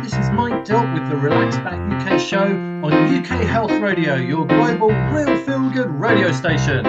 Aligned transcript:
Hi, 0.00 0.04
this 0.04 0.14
is 0.14 0.30
Mike 0.30 0.64
Dilt 0.64 0.90
with 0.94 1.06
the 1.10 1.16
Relax 1.16 1.58
Back 1.58 1.76
UK 1.92 2.18
show 2.18 2.46
on 2.82 2.90
UK 2.90 3.44
Health 3.44 3.70
Radio, 3.72 4.14
your 4.14 4.46
global 4.46 4.88
real 5.12 5.36
feel 5.44 5.68
good 5.68 5.90
radio 5.90 6.32
station. 6.32 6.86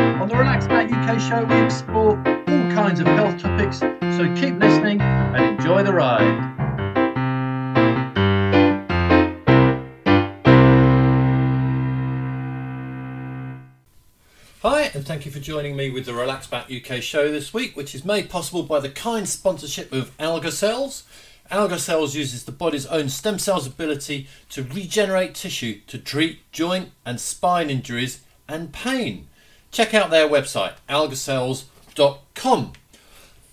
On 0.00 0.28
the 0.28 0.34
Relax 0.34 0.66
Back 0.66 0.90
UK 0.90 1.20
show, 1.20 1.44
we 1.44 1.62
explore 1.62 2.16
all 2.16 2.70
kinds 2.72 3.00
of 3.00 3.06
health 3.06 3.38
topics, 3.38 3.80
so 3.80 4.34
keep 4.34 4.58
listening 4.58 5.02
and 5.02 5.58
enjoy 5.58 5.82
the 5.82 5.92
ride. 5.92 6.67
And 14.94 15.04
thank 15.04 15.26
you 15.26 15.32
for 15.32 15.40
joining 15.40 15.76
me 15.76 15.90
with 15.90 16.06
the 16.06 16.14
Relax 16.14 16.46
Back 16.46 16.70
UK 16.72 17.02
show 17.02 17.30
this 17.30 17.52
week, 17.52 17.76
which 17.76 17.94
is 17.94 18.06
made 18.06 18.30
possible 18.30 18.62
by 18.62 18.80
the 18.80 18.88
kind 18.88 19.28
sponsorship 19.28 19.92
of 19.92 20.16
AlgaCells. 20.16 21.02
AlgaCells 21.50 22.14
uses 22.14 22.44
the 22.44 22.52
body's 22.52 22.86
own 22.86 23.10
stem 23.10 23.38
cells' 23.38 23.66
ability 23.66 24.28
to 24.48 24.62
regenerate 24.62 25.34
tissue 25.34 25.80
to 25.88 25.98
treat 25.98 26.40
joint 26.52 26.90
and 27.04 27.20
spine 27.20 27.68
injuries 27.68 28.20
and 28.48 28.72
pain. 28.72 29.28
Check 29.70 29.92
out 29.92 30.10
their 30.10 30.26
website, 30.26 30.74
algacells.com. 30.88 32.72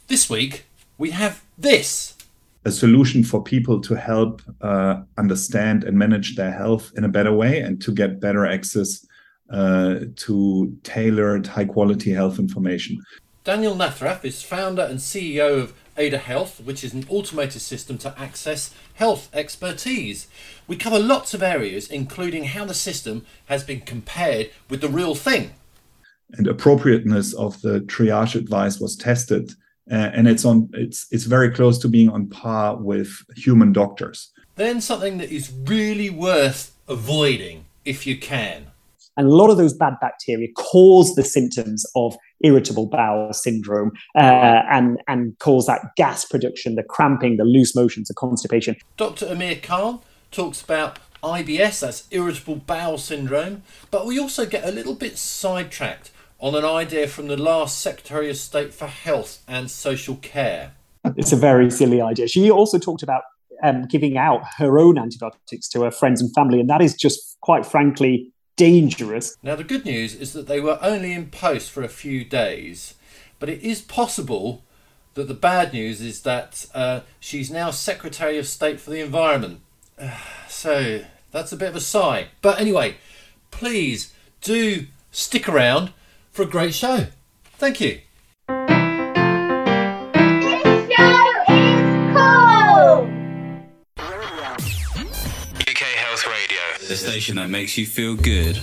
This 0.08 0.30
week, 0.30 0.66
we 0.98 1.12
have 1.12 1.44
this. 1.58 2.16
A 2.64 2.72
solution 2.72 3.24
for 3.24 3.44
people 3.44 3.82
to 3.82 3.96
help 3.96 4.42
uh, 4.62 5.02
understand 5.18 5.84
and 5.84 5.98
manage 5.98 6.38
their 6.38 6.52
health 6.52 6.92
in 6.96 7.04
a 7.04 7.10
better 7.10 7.34
way 7.34 7.60
and 7.60 7.82
to 7.82 7.92
get 7.92 8.22
better 8.22 8.46
access 8.46 9.06
uh, 9.50 10.00
to 10.16 10.78
tailored 10.84 11.48
high 11.48 11.66
quality 11.66 12.12
health 12.12 12.40
information. 12.40 13.02
Daniel 13.44 13.76
Nathrath 13.76 14.26
is 14.26 14.42
founder 14.42 14.82
and 14.82 14.98
CEO 14.98 15.62
of 15.62 15.74
Ada 15.98 16.18
Health, 16.18 16.60
which 16.62 16.84
is 16.84 16.94
an 16.94 17.06
automated 17.10 17.62
system 17.62 17.98
to 18.00 18.20
access 18.20 18.74
health 18.96 19.30
expertise. 19.34 20.28
We 20.68 20.76
cover 20.76 21.00
lots 21.00 21.34
of 21.34 21.44
areas, 21.44 21.88
including 21.88 22.46
how 22.46 22.66
the 22.66 22.74
system 22.74 23.26
has 23.46 23.64
been 23.64 23.82
compared 23.82 24.50
with 24.70 24.82
the 24.82 24.90
real 24.90 25.16
thing. 25.16 25.54
And 26.34 26.48
appropriateness 26.48 27.34
of 27.34 27.62
the 27.62 27.82
triage 27.82 28.36
advice 28.36 28.80
was 28.80 28.96
tested, 28.96 29.52
uh, 29.92 30.10
and 30.14 30.28
it's 30.28 30.44
on. 30.44 30.70
It's 30.74 31.06
it's 31.12 31.26
very 31.26 31.52
close 31.52 31.78
to 31.80 31.88
being 31.88 32.10
on 32.10 32.28
par 32.28 32.76
with 32.78 33.24
human 33.36 33.72
doctors. 33.72 34.32
Then 34.56 34.82
something 34.82 35.20
that 35.20 35.32
is 35.32 35.54
really 35.66 36.10
worth 36.10 36.76
avoiding 36.88 37.66
if 37.86 38.08
you 38.08 38.18
can. 38.18 38.72
And 39.18 39.28
a 39.28 39.36
lot 39.36 39.50
of 39.50 39.58
those 39.58 39.74
bad 39.74 39.94
bacteria 40.02 40.48
cause 40.56 41.16
the 41.16 41.24
symptoms 41.24 41.86
of 41.96 42.16
irritable 42.42 42.88
bowel 42.88 43.32
syndrome 43.34 43.92
uh, 44.16 44.62
and, 44.70 45.00
and 45.08 45.38
cause 45.40 45.68
that 45.68 45.82
gas 45.96 46.26
production, 46.26 46.76
the 46.76 46.84
cramping, 46.84 47.38
the 47.38 47.46
loose 47.46 47.76
motions, 47.76 48.08
the 48.08 48.14
constipation. 48.14 48.76
Dr. 48.98 49.28
Amir 49.28 49.58
Khan 49.62 50.00
talks 50.32 50.62
about 50.62 51.00
IBS, 51.24 51.80
that's 51.80 52.08
irritable 52.12 52.58
bowel 52.58 52.98
syndrome, 52.98 53.64
but 53.90 54.06
we 54.06 54.20
also 54.20 54.46
get 54.46 54.64
a 54.64 54.72
little 54.72 54.94
bit 54.94 55.18
sidetracked 55.18 56.12
on 56.40 56.54
an 56.54 56.66
idea 56.66 57.08
from 57.08 57.28
the 57.28 57.38
last 57.38 57.80
Secretary 57.80 58.30
of 58.30 58.38
State 58.38 58.74
for 58.74 58.88
Health 58.88 59.42
and 59.48 59.72
Social 59.72 60.18
Care. 60.18 60.74
It's 61.16 61.32
a 61.32 61.38
very 61.38 61.72
silly 61.72 62.02
idea. 62.02 62.28
She 62.28 62.52
also 62.52 62.78
talked 62.78 63.02
about 63.02 63.24
um, 63.64 63.88
giving 63.88 64.18
out 64.18 64.42
her 64.58 64.78
own 64.78 64.98
antibiotics 64.98 65.68
to 65.70 65.82
her 65.84 65.92
friends 65.92 66.22
and 66.22 66.34
family, 66.36 66.60
and 66.60 66.70
that 66.70 66.82
is 66.82 66.94
just 66.94 67.38
quite 67.42 67.66
frankly 67.66 68.32
dangerous. 68.56 69.38
Now, 69.44 69.56
the 69.56 69.64
good 69.64 69.86
news 69.86 70.16
is 70.16 70.34
that 70.34 70.48
they 70.48 70.60
were 70.60 70.80
only 70.82 71.14
in 71.14 71.28
post 71.28 71.72
for 71.72 71.84
a 71.84 71.90
few 71.90 72.24
days, 72.24 72.96
but 73.40 73.50
it 73.50 73.62
is 73.62 73.82
possible 73.82 74.64
that 75.16 75.28
the 75.28 75.34
bad 75.34 75.74
news 75.74 76.02
is 76.02 76.22
that 76.22 76.66
uh, 76.74 77.02
she's 77.20 77.50
now 77.50 77.72
Secretary 77.72 78.38
of 78.38 78.48
State 78.48 78.80
for 78.80 78.92
the 78.92 79.00
Environment. 79.02 79.62
so 80.48 81.04
that's 81.32 81.52
a 81.52 81.58
bit 81.58 81.70
of 81.70 81.76
a 81.76 81.82
sigh. 81.82 82.28
But 82.42 82.60
anyway, 82.60 82.98
please 83.52 84.14
do 84.42 84.88
stick 85.12 85.50
around 85.50 85.92
for 86.32 86.44
a 86.44 86.48
great 86.48 86.74
show. 86.74 87.08
Thank 87.58 87.80
you. 87.80 88.02
The 96.96 97.12
station 97.12 97.36
that 97.36 97.50
makes 97.50 97.78
you 97.78 97.86
feel 97.86 98.16
good. 98.16 98.58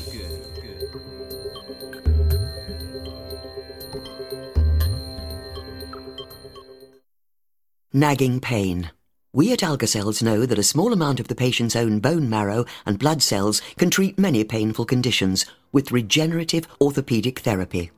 Nagging 7.92 8.40
pain. 8.40 8.90
We 9.34 9.52
at 9.52 9.58
AlgaCells 9.58 10.22
know 10.22 10.46
that 10.46 10.58
a 10.58 10.62
small 10.62 10.94
amount 10.94 11.20
of 11.20 11.28
the 11.28 11.34
patient's 11.34 11.76
own 11.76 12.00
bone 12.00 12.30
marrow 12.30 12.64
and 12.86 12.98
blood 12.98 13.22
cells 13.22 13.60
can 13.76 13.90
treat 13.90 14.18
many 14.18 14.44
painful 14.44 14.86
conditions 14.86 15.44
with 15.72 15.92
regenerative 15.92 16.66
orthopedic 16.80 17.40
therapy. 17.40 17.90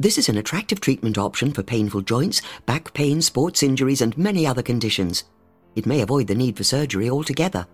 This 0.00 0.18
is 0.18 0.28
an 0.28 0.38
attractive 0.38 0.80
treatment 0.80 1.16
option 1.16 1.52
for 1.52 1.62
painful 1.62 2.00
joints, 2.00 2.42
back 2.66 2.92
pain, 2.92 3.22
sports 3.22 3.62
injuries, 3.62 4.00
and 4.00 4.18
many 4.18 4.48
other 4.48 4.64
conditions. 4.64 5.22
It 5.76 5.86
may 5.86 6.00
avoid 6.00 6.26
the 6.26 6.34
need 6.34 6.56
for 6.56 6.64
surgery 6.64 7.08
altogether. 7.08 7.68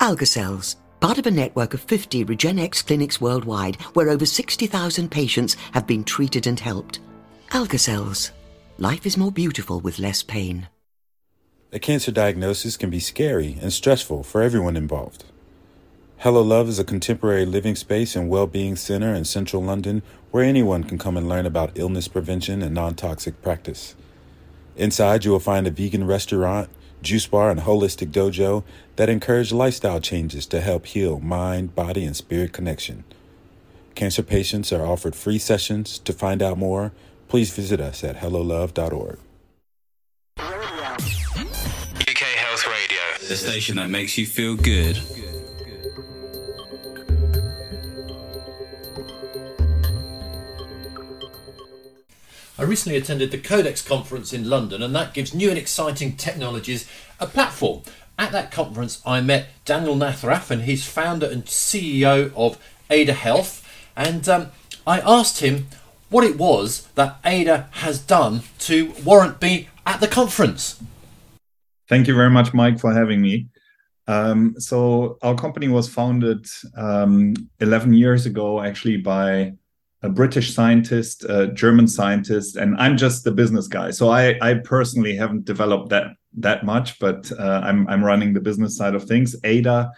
AlgaCells 0.00 0.74
part 1.02 1.18
of 1.18 1.26
a 1.26 1.30
network 1.30 1.74
of 1.74 1.80
50 1.80 2.24
Regenexx 2.26 2.86
clinics 2.86 3.20
worldwide 3.20 3.74
where 3.94 4.08
over 4.08 4.24
60,000 4.24 5.10
patients 5.10 5.54
have 5.72 5.84
been 5.84 6.04
treated 6.04 6.46
and 6.46 6.60
helped. 6.60 7.00
AlgaCells. 7.50 8.30
Life 8.78 9.04
is 9.04 9.16
more 9.16 9.32
beautiful 9.32 9.80
with 9.80 9.98
less 9.98 10.22
pain. 10.22 10.68
A 11.72 11.80
cancer 11.80 12.12
diagnosis 12.12 12.76
can 12.76 12.88
be 12.88 13.00
scary 13.00 13.58
and 13.60 13.72
stressful 13.72 14.22
for 14.22 14.42
everyone 14.42 14.76
involved. 14.76 15.24
Hello 16.18 16.40
Love 16.40 16.68
is 16.68 16.78
a 16.78 16.84
contemporary 16.84 17.46
living 17.46 17.74
space 17.74 18.14
and 18.14 18.28
well-being 18.28 18.76
center 18.76 19.12
in 19.12 19.24
central 19.24 19.60
London 19.60 20.02
where 20.30 20.44
anyone 20.44 20.84
can 20.84 20.98
come 20.98 21.16
and 21.16 21.28
learn 21.28 21.46
about 21.46 21.72
illness 21.74 22.06
prevention 22.06 22.62
and 22.62 22.76
non-toxic 22.76 23.42
practice. 23.42 23.96
Inside, 24.76 25.24
you 25.24 25.32
will 25.32 25.40
find 25.40 25.66
a 25.66 25.70
vegan 25.72 26.06
restaurant, 26.06 26.70
juice 27.02 27.26
bar, 27.26 27.50
and 27.50 27.60
holistic 27.60 28.10
dojo 28.10 28.64
that 28.96 29.08
encourage 29.08 29.52
lifestyle 29.52 30.00
changes 30.00 30.46
to 30.46 30.60
help 30.60 30.86
heal 30.86 31.20
mind, 31.20 31.74
body, 31.74 32.04
and 32.04 32.16
spirit 32.16 32.52
connection. 32.52 33.04
Cancer 33.94 34.22
patients 34.22 34.72
are 34.72 34.86
offered 34.86 35.14
free 35.14 35.38
sessions. 35.38 35.98
To 36.00 36.12
find 36.12 36.42
out 36.42 36.58
more, 36.58 36.92
please 37.28 37.54
visit 37.54 37.80
us 37.80 38.02
at 38.04 38.16
hellolove.org. 38.16 39.18
UK 40.38 42.18
Health 42.18 42.66
Radio, 42.66 43.28
the 43.28 43.36
station 43.36 43.76
that 43.76 43.90
makes 43.90 44.16
you 44.16 44.26
feel 44.26 44.56
good. 44.56 44.98
I 52.62 52.64
recently 52.64 52.96
attended 52.96 53.32
the 53.32 53.38
CogX 53.38 53.84
conference 53.84 54.32
in 54.32 54.48
London, 54.48 54.84
and 54.84 54.94
that 54.94 55.14
gives 55.14 55.34
new 55.34 55.48
and 55.48 55.58
exciting 55.58 56.14
technologies 56.14 56.88
a 57.18 57.26
platform. 57.26 57.82
At 58.16 58.30
that 58.30 58.52
conference, 58.52 59.02
I 59.04 59.20
met 59.20 59.48
Daniel 59.64 59.96
Nathrath, 59.96 60.48
and 60.48 60.62
he's 60.62 60.86
founder 60.86 61.26
and 61.26 61.44
CEO 61.44 62.32
of 62.36 62.58
Ada 62.88 63.14
Health. 63.14 63.68
And 63.96 64.28
um, 64.28 64.52
I 64.86 65.00
asked 65.00 65.40
him 65.40 65.66
what 66.08 66.22
it 66.22 66.38
was 66.38 66.86
that 66.94 67.18
Ada 67.24 67.68
has 67.72 67.98
done 67.98 68.42
to 68.60 68.94
warrant 69.04 69.40
being 69.40 69.66
at 69.84 70.00
the 70.00 70.06
conference. 70.06 70.80
Thank 71.88 72.06
you 72.06 72.14
very 72.14 72.30
much, 72.30 72.54
Mike, 72.54 72.78
for 72.78 72.94
having 72.94 73.20
me. 73.20 73.48
Um, 74.06 74.54
so, 74.58 75.18
our 75.22 75.34
company 75.34 75.66
was 75.66 75.88
founded 75.88 76.46
um, 76.76 77.34
11 77.58 77.92
years 77.92 78.24
ago, 78.24 78.62
actually, 78.62 78.98
by 78.98 79.54
a 80.02 80.08
British 80.08 80.54
scientist, 80.54 81.24
a 81.28 81.48
German 81.48 81.86
scientist, 81.86 82.56
and 82.56 82.76
I'm 82.76 82.96
just 82.96 83.24
the 83.24 83.30
business 83.30 83.68
guy. 83.68 83.90
So 83.90 84.10
I, 84.10 84.36
I 84.42 84.54
personally 84.54 85.14
haven't 85.14 85.44
developed 85.44 85.90
that 85.90 86.08
that 86.38 86.64
much, 86.64 86.98
but 86.98 87.30
uh, 87.38 87.60
I'm 87.62 87.86
I'm 87.88 88.04
running 88.04 88.32
the 88.32 88.40
business 88.40 88.76
side 88.76 88.94
of 88.94 89.04
things. 89.04 89.36
Ada 89.44 89.90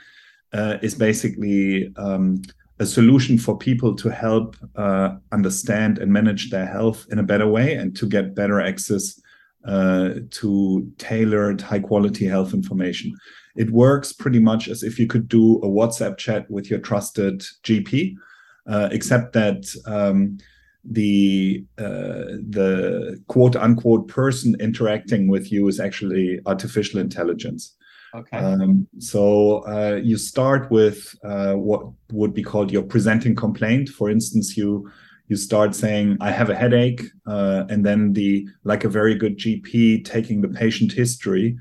uh, 0.52 0.78
is 0.82 0.94
basically 0.94 1.92
um, 1.96 2.42
a 2.78 2.86
solution 2.86 3.38
for 3.38 3.56
people 3.56 3.94
to 3.94 4.10
help 4.10 4.56
uh, 4.76 5.16
understand 5.32 5.98
and 5.98 6.12
manage 6.12 6.50
their 6.50 6.66
health 6.66 7.06
in 7.10 7.18
a 7.18 7.22
better 7.22 7.46
way 7.46 7.74
and 7.74 7.96
to 7.96 8.06
get 8.06 8.34
better 8.34 8.60
access 8.60 9.20
uh, 9.64 10.10
to 10.30 10.92
tailored, 10.98 11.60
high 11.60 11.78
quality 11.78 12.26
health 12.26 12.52
information. 12.52 13.14
It 13.56 13.70
works 13.70 14.12
pretty 14.12 14.40
much 14.40 14.68
as 14.68 14.82
if 14.82 14.98
you 14.98 15.06
could 15.06 15.28
do 15.28 15.56
a 15.58 15.68
WhatsApp 15.68 16.18
chat 16.18 16.50
with 16.50 16.68
your 16.68 16.80
trusted 16.80 17.40
GP 17.62 18.16
uh, 18.66 18.88
except 18.92 19.32
that 19.32 19.64
um, 19.86 20.38
the 20.84 21.64
uh, 21.78 22.38
the 22.48 23.22
quote 23.28 23.56
unquote 23.56 24.08
person 24.08 24.56
interacting 24.60 25.28
with 25.28 25.50
you 25.50 25.68
is 25.68 25.80
actually 25.80 26.40
artificial 26.46 27.00
intelligence. 27.00 27.74
Okay. 28.14 28.36
Um, 28.36 28.86
so 28.98 29.66
uh, 29.66 29.96
you 29.96 30.16
start 30.16 30.70
with 30.70 31.16
uh, 31.24 31.54
what 31.54 31.86
would 32.12 32.32
be 32.32 32.44
called 32.44 32.70
your 32.70 32.84
presenting 32.84 33.34
complaint. 33.34 33.88
For 33.88 34.08
instance, 34.08 34.56
you 34.56 34.88
you 35.28 35.36
start 35.36 35.74
saying, 35.74 36.18
I 36.20 36.30
have 36.30 36.50
a 36.50 36.54
headache. 36.54 37.02
Uh, 37.26 37.64
and 37.68 37.84
then 37.84 38.12
the, 38.12 38.46
like 38.64 38.84
a 38.84 38.88
very 38.88 39.14
good 39.14 39.38
GP 39.38 40.04
taking 40.04 40.42
the 40.42 40.48
patient 40.48 40.92
history 40.92 41.56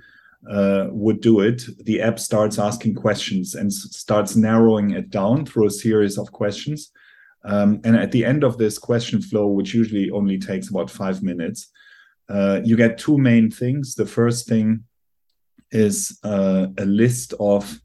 uh, 0.49 0.87
would 0.91 1.21
do 1.21 1.39
it. 1.39 1.63
The 1.85 2.01
app 2.01 2.19
starts 2.19 2.59
asking 2.59 2.95
questions 2.95 3.55
and 3.55 3.71
starts 3.71 4.35
narrowing 4.35 4.91
it 4.91 5.09
down 5.09 5.45
through 5.45 5.67
a 5.67 5.71
series 5.71 6.17
of 6.17 6.31
questions. 6.31 6.91
Um, 7.45 7.81
and 7.83 7.95
at 7.95 8.11
the 8.11 8.23
end 8.25 8.43
of 8.43 8.57
this 8.57 8.77
question 8.77 9.21
flow, 9.21 9.47
which 9.47 9.73
usually 9.73 10.09
only 10.11 10.37
takes 10.37 10.69
about 10.69 10.89
five 10.89 11.21
minutes, 11.23 11.67
uh, 12.29 12.61
you 12.63 12.75
get 12.77 12.97
two 12.97 13.17
main 13.17 13.51
things. 13.51 13.95
The 13.95 14.05
first 14.05 14.47
thing 14.47 14.83
is 15.71 16.19
uh, 16.23 16.67
a 16.77 16.85
list 16.85 17.33
of 17.39 17.79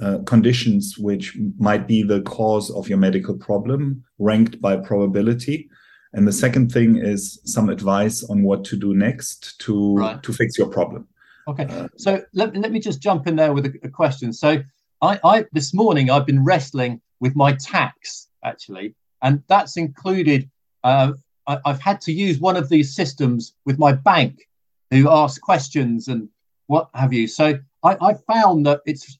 uh, 0.00 0.18
conditions 0.26 0.98
which 0.98 1.36
might 1.58 1.86
be 1.86 2.02
the 2.02 2.20
cause 2.22 2.70
of 2.70 2.88
your 2.88 2.98
medical 2.98 3.36
problem, 3.36 4.04
ranked 4.18 4.60
by 4.60 4.76
probability. 4.76 5.68
And 6.12 6.26
the 6.26 6.32
second 6.32 6.72
thing 6.72 6.96
is 6.96 7.40
some 7.44 7.68
advice 7.68 8.24
on 8.24 8.42
what 8.42 8.64
to 8.64 8.76
do 8.76 8.94
next 8.94 9.58
to 9.60 9.96
Right. 9.96 10.22
to 10.22 10.32
fix 10.32 10.58
your 10.58 10.68
problem. 10.68 11.06
Okay, 11.48 11.88
so 11.96 12.22
let, 12.32 12.56
let 12.56 12.72
me 12.72 12.80
just 12.80 13.00
jump 13.00 13.26
in 13.26 13.36
there 13.36 13.52
with 13.52 13.66
a, 13.66 13.78
a 13.84 13.88
question. 13.88 14.32
So, 14.32 14.62
I, 15.02 15.20
I 15.22 15.44
this 15.52 15.74
morning 15.74 16.10
I've 16.10 16.26
been 16.26 16.42
wrestling 16.42 17.00
with 17.20 17.36
my 17.36 17.52
tax 17.52 18.28
actually, 18.44 18.94
and 19.22 19.42
that's 19.46 19.76
included. 19.76 20.50
Uh, 20.82 21.12
I, 21.46 21.58
I've 21.64 21.80
had 21.80 22.00
to 22.02 22.12
use 22.12 22.40
one 22.40 22.56
of 22.56 22.68
these 22.68 22.94
systems 22.94 23.54
with 23.64 23.78
my 23.78 23.92
bank, 23.92 24.48
who 24.90 25.10
ask 25.10 25.40
questions 25.40 26.08
and 26.08 26.28
what 26.66 26.88
have 26.94 27.12
you. 27.12 27.26
So 27.26 27.58
I, 27.84 27.96
I 28.00 28.14
found 28.32 28.66
that 28.66 28.80
it's 28.86 29.18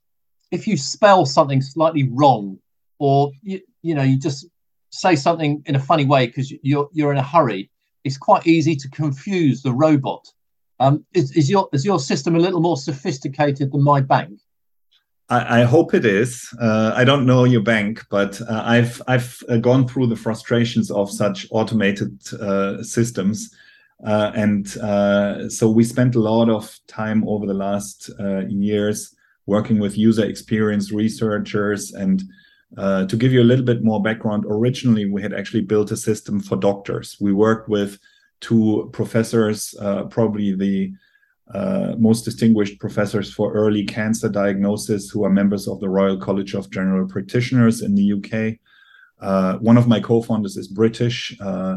if 0.50 0.67
you 0.67 0.76
spell 0.76 1.26
something 1.26 1.61
slightly 1.61 2.08
wrong, 2.12 2.58
or 2.99 3.32
you, 3.43 3.61
you 3.82 3.94
know 3.94 4.02
you 4.02 4.19
just 4.19 4.46
say 4.90 5.14
something 5.14 5.62
in 5.67 5.76
a 5.76 5.81
funny 5.81 6.05
way 6.05 6.26
because 6.26 6.52
you're 6.62 6.88
you're 6.93 7.12
in 7.12 7.19
a 7.19 7.22
hurry, 7.22 7.70
it's 8.05 8.19
quite 8.19 8.46
easy 8.46 8.75
to 8.76 8.88
confuse 8.90 9.62
the 9.62 9.72
robot. 9.72 10.26
Um, 10.78 11.05
is, 11.14 11.32
is 11.32 11.49
your 11.50 11.69
is 11.73 11.84
your 11.84 11.99
system 11.99 12.37
a 12.37 12.38
little 12.38 12.61
more 12.61 12.76
sophisticated 12.76 13.73
than 13.73 13.82
my 13.82 14.00
bank? 14.00 14.38
I, 15.28 15.61
I 15.61 15.64
hope 15.64 15.94
it 15.94 16.05
is. 16.05 16.49
Uh, 16.61 16.93
I 16.94 17.05
don't 17.05 17.26
know 17.26 17.44
your 17.44 17.62
bank, 17.62 18.05
but 18.11 18.40
uh, 18.43 18.62
I've 18.64 19.00
I've 19.08 19.43
uh, 19.49 19.56
gone 19.56 19.88
through 19.88 20.08
the 20.08 20.17
frustrations 20.17 20.90
of 20.90 21.11
such 21.11 21.46
automated 21.50 22.20
uh, 22.34 22.82
systems, 22.82 23.55
uh, 24.06 24.32
and 24.34 24.76
uh, 24.78 25.49
so 25.49 25.70
we 25.70 25.84
spent 25.84 26.14
a 26.14 26.20
lot 26.20 26.49
of 26.49 26.79
time 26.87 27.26
over 27.26 27.46
the 27.46 27.55
last 27.55 28.11
years 28.49 29.14
working 29.46 29.79
with 29.79 29.96
user 29.96 30.25
experience 30.25 30.93
researchers. 30.93 31.93
And 31.93 32.22
to 32.76 33.17
give 33.17 33.32
you 33.32 33.40
a 33.40 33.44
little 33.50 33.64
bit 33.64 33.82
more 33.82 34.02
background, 34.02 34.44
originally 34.49 35.08
we 35.08 35.22
had 35.22 35.32
actually 35.32 35.62
built 35.62 35.90
a 35.93 35.96
system 35.96 36.40
for 36.40 36.56
doctors. 36.56 37.17
We 37.20 37.32
worked 37.32 37.69
with 37.69 37.99
two 38.40 38.88
professors, 38.92 39.74
probably 40.10 40.54
the 40.54 40.92
uh, 41.54 41.94
most 41.98 42.24
distinguished 42.24 42.80
professors 42.80 43.32
for 43.32 43.52
early 43.52 43.84
cancer 43.84 44.28
diagnosis 44.28 45.08
who 45.08 45.24
are 45.24 45.30
members 45.30 45.68
of 45.68 45.78
the 45.80 45.88
Royal 45.88 46.16
College 46.16 46.54
of 46.54 46.70
General 46.70 47.06
Practitioners 47.06 47.82
in 47.82 47.94
the 47.94 48.12
UK. 48.14 48.58
Uh, 49.20 49.56
one 49.58 49.76
of 49.76 49.86
my 49.86 50.00
co-founders 50.00 50.56
is 50.56 50.66
British, 50.66 51.36
uh, 51.40 51.76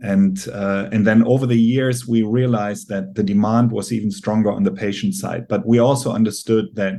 and 0.00 0.48
uh, 0.52 0.88
and 0.92 1.06
then 1.06 1.22
over 1.24 1.46
the 1.46 1.60
years 1.60 2.08
we 2.08 2.22
realized 2.22 2.88
that 2.88 3.14
the 3.14 3.22
demand 3.22 3.70
was 3.70 3.92
even 3.92 4.10
stronger 4.10 4.50
on 4.50 4.62
the 4.62 4.72
patient 4.72 5.14
side. 5.14 5.46
But 5.46 5.66
we 5.66 5.78
also 5.78 6.12
understood 6.12 6.74
that 6.74 6.94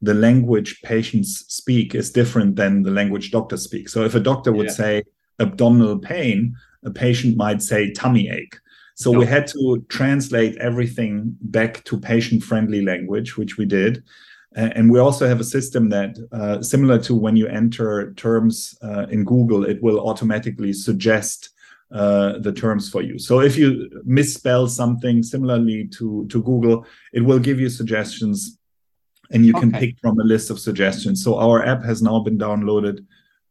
the 0.00 0.14
language 0.14 0.80
patients 0.82 1.44
speak 1.48 1.94
is 1.94 2.10
different 2.10 2.56
than 2.56 2.82
the 2.82 2.90
language 2.90 3.30
doctors 3.30 3.62
speak. 3.62 3.88
So 3.90 4.04
if 4.04 4.14
a 4.14 4.20
doctor 4.20 4.52
would 4.52 4.68
Yeah. 4.68 4.72
say 4.72 5.02
abdominal 5.38 5.98
pain, 5.98 6.56
a 6.84 6.90
patient 6.90 7.36
might 7.36 7.62
say 7.62 7.92
tummy 7.92 8.28
ache. 8.28 8.56
So 8.94 9.12
we 9.12 9.26
had 9.26 9.46
to 9.48 9.84
translate 9.88 10.56
everything 10.56 11.36
back 11.40 11.84
to 11.84 12.00
patient-friendly 12.00 12.82
language, 12.82 13.36
which 13.36 13.56
we 13.56 13.64
did. 13.64 14.02
And 14.56 14.90
we 14.90 14.98
also 14.98 15.28
have 15.28 15.38
a 15.38 15.44
system 15.44 15.88
that, 15.90 16.18
uh, 16.32 16.62
similar 16.62 16.98
to 17.02 17.14
when 17.14 17.36
you 17.36 17.46
enter 17.46 18.12
terms 18.14 18.76
uh, 18.82 19.06
in 19.08 19.24
Google, 19.24 19.64
it 19.64 19.80
will 19.82 20.00
automatically 20.00 20.72
suggest 20.72 21.50
uh, 21.92 22.38
the 22.40 22.52
terms 22.52 22.90
for 22.90 23.00
you. 23.02 23.18
So 23.20 23.40
if 23.40 23.56
you 23.56 23.88
misspell 24.04 24.66
something 24.66 25.22
similarly 25.22 25.86
to, 25.98 26.26
to 26.26 26.42
Google, 26.42 26.84
it 27.12 27.20
will 27.20 27.38
give 27.38 27.60
you 27.60 27.68
suggestions 27.68 28.58
and 29.30 29.46
you 29.46 29.52
can 29.52 29.70
pick 29.70 29.94
from 30.00 30.18
a 30.18 30.24
list 30.24 30.50
of 30.50 30.58
suggestions. 30.58 31.22
So 31.22 31.38
our 31.38 31.64
app 31.64 31.84
has 31.84 32.02
now 32.02 32.18
been 32.20 32.38
downloaded 32.38 33.06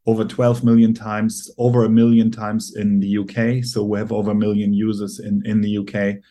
over 0.08 0.24
12 0.24 0.64
million 0.64 0.94
times, 0.94 1.50
over 1.58 1.84
a 1.84 1.88
million 1.90 2.30
times 2.30 2.74
in 2.76 2.98
the 2.98 3.18
UK. 3.18 3.62
So 3.62 3.84
we 3.84 3.98
have 3.98 4.10
over 4.10 4.30
a 4.30 4.34
million 4.46 4.72
users 4.72 5.20
in, 5.20 5.44
in 5.44 5.60
the 5.60 5.76
UK. 5.82 6.22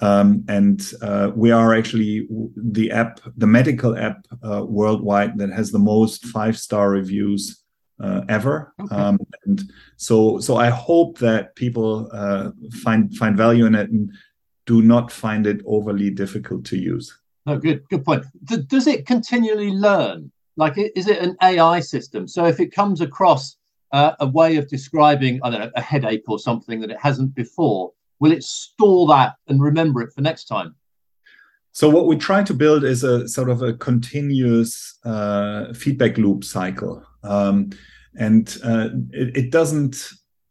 Um, 0.00 0.42
and 0.48 0.80
uh, 1.02 1.30
we 1.36 1.50
are 1.50 1.74
actually 1.74 2.26
the 2.56 2.90
app, 2.90 3.20
the 3.36 3.46
medical 3.46 3.94
app 3.98 4.26
uh, 4.42 4.64
worldwide 4.66 5.36
that 5.36 5.52
has 5.52 5.70
the 5.70 5.78
most 5.78 6.24
five 6.24 6.56
star 6.56 6.88
reviews 6.88 7.62
uh, 8.02 8.22
ever. 8.30 8.72
Okay. 8.80 8.96
Um, 8.96 9.18
and 9.44 9.70
so, 9.98 10.40
so 10.40 10.56
I 10.56 10.70
hope 10.70 11.18
that 11.18 11.54
people 11.56 12.08
uh, 12.14 12.52
find 12.82 13.14
find 13.14 13.36
value 13.36 13.66
in 13.66 13.74
it 13.74 13.90
and 13.90 14.10
do 14.64 14.80
not 14.80 15.12
find 15.12 15.46
it 15.46 15.60
overly 15.66 16.08
difficult 16.08 16.64
to 16.70 16.78
use. 16.78 17.14
No, 17.44 17.58
good, 17.58 17.82
good 17.90 18.02
point. 18.02 18.24
Does 18.44 18.86
it 18.86 19.04
continually 19.04 19.72
learn? 19.72 20.32
Like, 20.60 20.74
is 20.76 21.08
it 21.08 21.18
an 21.20 21.36
AI 21.42 21.80
system? 21.80 22.28
So 22.28 22.44
if 22.44 22.60
it 22.60 22.70
comes 22.70 23.00
across 23.00 23.56
uh, 23.92 24.12
a 24.20 24.26
way 24.26 24.58
of 24.58 24.68
describing, 24.68 25.40
I 25.42 25.48
don't 25.48 25.60
know, 25.60 25.70
a 25.74 25.80
headache 25.80 26.24
or 26.28 26.38
something 26.38 26.80
that 26.80 26.90
it 26.90 26.98
hasn't 27.00 27.34
before, 27.34 27.92
will 28.18 28.30
it 28.30 28.44
store 28.44 29.08
that 29.08 29.36
and 29.48 29.62
remember 29.62 30.02
it 30.02 30.12
for 30.12 30.20
next 30.20 30.44
time? 30.44 30.74
So 31.72 31.88
what 31.88 32.06
we 32.06 32.16
try 32.16 32.42
to 32.42 32.52
build 32.52 32.84
is 32.84 33.04
a 33.04 33.26
sort 33.26 33.48
of 33.48 33.62
a 33.62 33.72
continuous 33.72 34.98
uh, 35.02 35.72
feedback 35.72 36.18
loop 36.18 36.44
cycle, 36.44 37.02
um, 37.22 37.70
and 38.18 38.54
uh, 38.62 38.90
it, 39.12 39.36
it 39.36 39.50
doesn't 39.50 40.10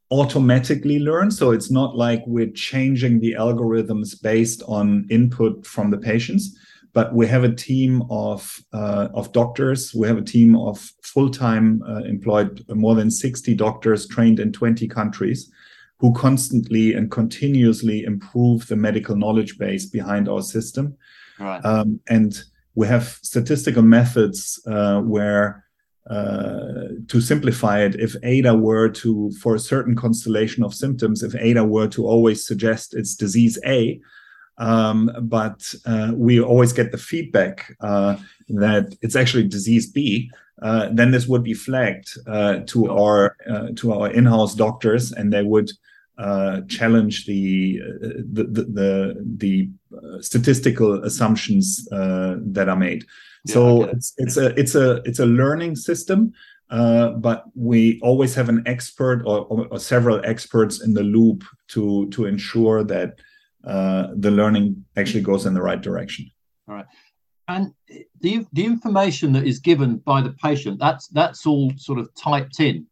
automatically 0.09 0.97
learn. 0.97 1.29
So 1.29 1.51
it's 1.51 1.69
not 1.69 1.95
like 1.95 2.23
we're 2.25 2.51
changing 2.51 3.19
the 3.19 3.33
algorithms 3.33 4.19
based 4.19 4.63
on 4.67 5.05
input 5.11 5.67
from 5.67 5.91
the 5.91 5.97
patients, 5.99 6.57
but 6.93 7.13
we 7.13 7.27
have 7.27 7.43
a 7.43 7.53
team 7.53 8.03
of 8.09 8.59
uh, 8.73 9.09
of 9.13 9.31
doctors. 9.31 9.93
We 9.93 10.07
have 10.07 10.17
a 10.17 10.23
team 10.23 10.55
of 10.55 10.79
full 11.03 11.29
time 11.29 11.81
uh, 11.83 12.03
employed, 12.03 12.65
more 12.69 12.95
than 12.95 13.11
sixty 13.11 13.55
doctors 13.55 14.07
trained 14.07 14.39
in 14.39 14.51
twenty 14.51 14.87
countries 14.87 15.51
who 15.99 16.13
constantly 16.13 16.93
and 16.93 17.11
continuously 17.11 18.03
improve 18.03 18.67
the 18.67 18.75
medical 18.75 19.15
knowledge 19.15 19.57
base 19.57 19.85
behind 19.85 20.29
our 20.29 20.41
system. 20.41 20.95
Right. 21.37 21.63
Um, 21.65 21.99
and 22.07 22.41
we 22.75 22.87
have 22.87 23.19
statistical 23.21 23.83
methods 23.83 24.61
uh, 24.65 25.01
where, 25.01 25.65
uh, 26.09 26.87
to 27.07 27.19
simplify 27.19 27.81
it, 27.81 27.95
if 27.95 28.15
ADA 28.23 28.55
were 28.55 28.87
to, 28.89 29.31
for 29.41 29.55
a 29.55 29.59
certain 29.59 29.95
constellation 29.95 30.63
of 30.63 30.73
symptoms, 30.73 31.21
if 31.21 31.35
ADA 31.35 31.65
were 31.65 31.89
to 31.89 32.07
always 32.07 32.47
suggest 32.47 32.95
it's 32.95 33.15
disease 33.15 33.59
A, 33.65 33.99
um, 34.59 35.09
but 35.21 35.73
uh, 35.85 36.11
we 36.13 36.39
always 36.39 36.73
get 36.73 36.91
the 36.91 36.97
feedback 36.97 37.75
uh, 37.79 38.17
that 38.49 38.95
it's 39.01 39.15
actually 39.15 39.47
disease 39.47 39.89
B, 39.89 40.29
uh, 40.61 40.89
then 40.91 41.11
this 41.11 41.27
would 41.27 41.43
be 41.43 41.53
flagged 41.53 42.09
uh, 42.27 42.59
to 42.67 42.91
our 42.91 43.37
uh, 43.49 43.69
to 43.77 43.93
our 43.93 44.11
in-house 44.11 44.55
doctors, 44.55 45.11
and 45.11 45.31
they 45.31 45.43
would 45.43 45.71
uh, 46.17 46.61
challenge 46.67 47.25
the 47.25 47.81
uh, 47.81 48.07
the 48.33 48.43
the, 48.43 48.63
the, 48.63 49.25
the 49.37 50.21
statistical 50.21 51.03
assumptions 51.03 51.87
uh, 51.93 52.35
that 52.41 52.67
are 52.67 52.75
made. 52.75 53.05
Yeah, 53.45 53.53
so 53.53 53.83
okay. 53.83 53.91
it's 53.93 54.13
it's 54.17 54.37
a 54.37 54.59
it's 54.59 54.75
a 54.75 55.01
it's 55.05 55.19
a 55.19 55.25
learning 55.25 55.77
system, 55.77 56.33
uh, 56.69 57.11
but 57.11 57.45
we 57.55 57.97
always 58.01 58.35
have 58.35 58.49
an 58.49 58.63
expert 58.65 59.23
or, 59.25 59.45
or, 59.45 59.67
or 59.67 59.79
several 59.79 60.19
experts 60.25 60.83
in 60.83 60.93
the 60.93 61.03
loop 61.03 61.45
to 61.69 62.09
to 62.09 62.25
ensure 62.25 62.83
that 62.83 63.19
uh, 63.63 64.07
the 64.15 64.31
learning 64.31 64.85
actually 64.95 65.21
goes 65.21 65.45
in 65.45 65.53
the 65.53 65.61
right 65.61 65.81
direction. 65.81 66.29
All 66.67 66.75
right. 66.75 66.85
And 67.47 67.73
the 68.21 68.45
the 68.53 68.63
information 68.63 69.33
that 69.33 69.45
is 69.47 69.59
given 69.59 69.97
by 69.97 70.21
the 70.21 70.31
patient, 70.31 70.79
that's 70.79 71.07
that's 71.07 71.45
all 71.45 71.71
sort 71.77 71.99
of 71.99 72.13
typed 72.13 72.59
in. 72.59 72.85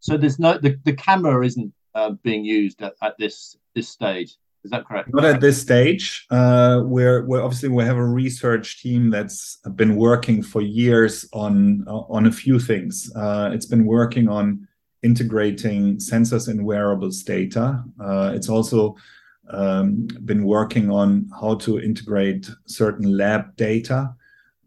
So 0.00 0.16
there's 0.16 0.38
no 0.38 0.58
the, 0.58 0.78
the 0.84 0.94
camera 0.94 1.46
isn't 1.46 1.72
uh, 1.94 2.10
being 2.22 2.44
used 2.44 2.82
at, 2.82 2.94
at 3.02 3.16
this 3.18 3.56
this 3.74 3.88
stage. 3.88 4.36
Is 4.64 4.70
that 4.72 4.84
correct? 4.86 5.08
Not 5.14 5.24
at 5.24 5.40
this 5.40 5.60
stage. 5.60 6.26
Uh, 6.30 6.82
we're, 6.84 7.24
we're 7.24 7.42
obviously 7.42 7.70
we 7.70 7.82
have 7.84 7.96
a 7.96 8.04
research 8.04 8.82
team 8.82 9.08
that's 9.08 9.56
been 9.74 9.96
working 9.96 10.42
for 10.42 10.60
years 10.60 11.26
on 11.32 11.84
on 11.88 12.26
a 12.26 12.32
few 12.32 12.58
things. 12.58 13.10
Uh, 13.16 13.50
it's 13.54 13.64
been 13.64 13.86
working 13.86 14.28
on 14.28 14.68
integrating 15.02 15.96
sensors 15.96 16.48
and 16.48 16.64
wearables 16.64 17.22
data. 17.22 17.82
Uh, 17.98 18.32
it's 18.34 18.50
also 18.50 18.96
um, 19.52 20.08
been 20.24 20.44
working 20.44 20.90
on 20.90 21.28
how 21.40 21.56
to 21.56 21.78
integrate 21.78 22.48
certain 22.66 23.16
lab 23.16 23.56
data, 23.56 24.14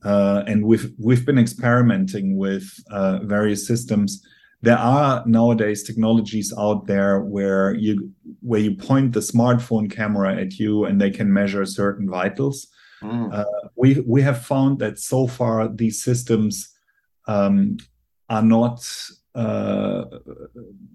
uh, 0.03 0.43
and 0.47 0.65
we've 0.65 0.91
we've 0.99 1.25
been 1.25 1.39
experimenting 1.39 2.37
with 2.37 2.65
uh, 2.91 3.19
various 3.23 3.67
systems 3.67 4.21
there 4.63 4.77
are 4.77 5.21
nowadays 5.25 5.83
technologies 5.83 6.53
out 6.57 6.87
there 6.87 7.19
where 7.19 7.75
you 7.75 8.09
where 8.39 8.61
you 8.61 8.73
point 8.75 9.11
the 9.11 9.19
smartphone 9.19 9.91
camera 9.91 10.37
at 10.37 10.57
you 10.57 10.85
and 10.85 11.01
they 11.01 11.11
can 11.11 11.31
measure 11.31 11.65
certain 11.65 12.09
vitals. 12.09 12.67
Mm. 13.01 13.33
Uh, 13.33 13.69
we 13.75 14.01
we 14.07 14.21
have 14.21 14.45
found 14.45 14.79
that 14.79 14.99
so 14.99 15.27
far 15.27 15.67
these 15.67 16.01
systems 16.01 16.69
um, 17.27 17.75
are 18.29 18.41
not 18.41 18.89
uh, 19.35 20.05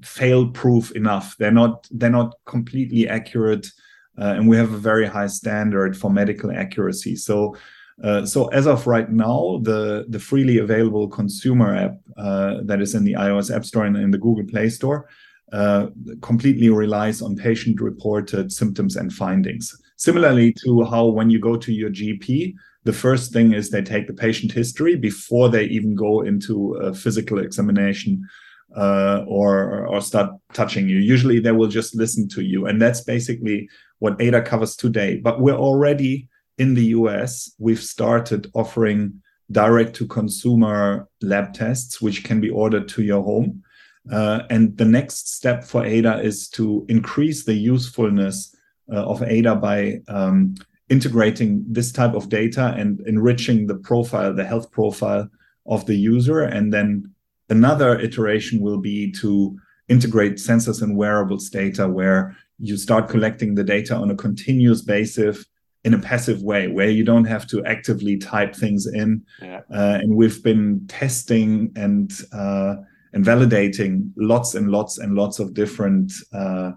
fail 0.03 0.49
proof 0.49 0.93
enough. 0.93 1.37
They're 1.39 1.51
not 1.51 1.89
they're 1.91 2.11
not 2.11 2.35
completely 2.47 3.09
accurate, 3.09 3.67
uh, 4.19 4.35
and 4.37 4.49
we 4.49 4.57
have 4.57 4.73
a 4.73 4.79
very 4.79 5.07
high 5.07 5.27
standard 5.27 5.97
for 5.97 6.11
medical 6.11 6.51
accuracy. 6.51 7.17
So 7.17 7.57
uh, 8.03 8.25
so 8.25 8.47
as 8.49 8.67
of 8.67 8.87
right 8.87 9.11
now, 9.11 9.59
the, 9.63 10.07
the 10.09 10.21
freely 10.21 10.59
available 10.59 11.09
consumer 11.09 11.75
app 11.75 11.97
uh, 12.17 12.59
that 12.63 12.81
is 12.81 12.95
in 12.95 13.05
the 13.05 13.15
iOS 13.15 13.55
App 13.55 13.65
Store 13.65 13.85
and 13.85 13.97
in 13.97 14.11
the 14.11 14.19
Google 14.19 14.45
Play 14.45 14.69
Store 14.69 15.09
uh, 15.53 15.87
completely 16.23 16.69
relies 16.69 17.23
on 17.23 17.35
patient-reported 17.35 18.53
symptoms 18.53 18.97
and 18.97 19.13
findings. 19.13 19.77
Similarly 19.97 20.55
to 20.65 20.85
how 20.85 21.07
when 21.07 21.29
you 21.31 21.41
go 21.41 21.57
to 21.57 21.73
your 21.73 21.91
GP, 21.91 22.55
the 22.89 23.01
first 23.09 23.35
thing 23.35 23.53
is 23.53 23.69
they 23.69 23.83
take 23.83 24.07
the 24.07 24.15
patient 24.27 24.51
history 24.51 24.97
before 24.97 25.51
they 25.51 25.65
even 25.65 25.95
go 25.95 26.23
into 26.23 26.73
a 26.77 26.95
physical 26.95 27.39
examination 27.39 28.27
uh, 28.75 29.25
or 29.27 29.87
or 29.87 30.01
start 30.01 30.31
touching 30.55 30.89
you. 30.89 30.97
Usually 30.97 31.39
they 31.39 31.53
will 31.53 31.69
just 31.69 31.95
listen 31.95 32.25
to 32.29 32.41
you, 32.41 32.65
and 32.67 32.81
that's 32.81 33.03
basically 33.03 33.69
what 33.99 34.19
ADA 34.25 34.41
covers 34.41 34.75
today. 34.75 35.11
But 35.27 35.39
we're 35.43 35.63
already 35.69 36.29
in 36.57 36.73
the 36.73 36.87
US, 36.99 37.53
we've 37.59 37.87
started 37.97 38.51
offering 38.55 39.23
direct 39.51 39.93
to 39.97 40.07
consumer 40.07 41.09
lab 41.21 41.53
tests, 41.53 42.01
which 42.01 42.25
can 42.25 42.41
be 42.41 42.51
ordered 42.63 42.89
to 42.95 43.03
your 43.03 43.23
home. 43.23 43.63
Uh, 44.11 44.39
and 44.49 44.79
the 44.79 44.91
next 44.99 45.35
step 45.37 45.63
for 45.63 45.85
ADA 45.85 46.23
is 46.23 46.49
to 46.57 46.87
increase 46.89 47.45
the 47.45 47.59
usefulness 47.75 48.57
uh, 48.91 49.05
of 49.13 49.23
ADA 49.23 49.57
by 49.57 50.01
um, 50.09 50.55
integrating 50.89 51.65
this 51.69 51.93
type 51.93 52.15
of 52.15 52.29
data 52.29 52.75
and 52.77 53.01
enriching 53.07 53.67
the 53.67 53.75
profile, 53.77 54.35
the 54.35 54.45
health 54.45 54.71
profile 54.71 55.29
of 55.67 55.85
the 55.87 55.97
user. 55.97 56.41
And 56.43 56.73
then 56.73 57.13
another 57.49 57.99
iteration 57.99 58.61
will 58.61 58.79
be 58.79 59.13
to 59.13 59.59
integrate 59.89 60.35
sensors 60.35 60.83
and 60.83 60.97
wearables 60.97 61.51
data 61.51 61.89
where 61.89 62.37
you 62.59 62.77
start 62.77 63.09
collecting 63.09 63.55
the 63.55 63.65
data 63.65 63.95
on 63.95 64.11
a 64.11 64.17
continuous 64.17 64.83
basis 64.83 65.45
in 65.85 65.95
a 65.95 65.99
passive 65.99 66.43
way 66.43 66.69
where 66.69 66.91
you 66.91 67.05
don't 67.05 67.25
have 67.25 67.47
to 67.47 67.65
actively 67.65 68.17
type 68.17 68.55
things 68.55 68.87
in. 68.87 69.23
Yeah. 69.41 69.61
Uh, 69.73 69.99
and 70.03 70.15
we've 70.15 70.43
been 70.43 70.87
testing 70.89 71.73
and 71.77 72.13
uh, 72.33 72.77
and 73.13 73.25
validating 73.25 74.11
lots 74.17 74.55
and 74.55 74.71
lots 74.71 74.99
and 74.99 75.15
lots 75.15 75.39
of 75.39 75.55
different 75.55 76.13
uh, 76.33 76.73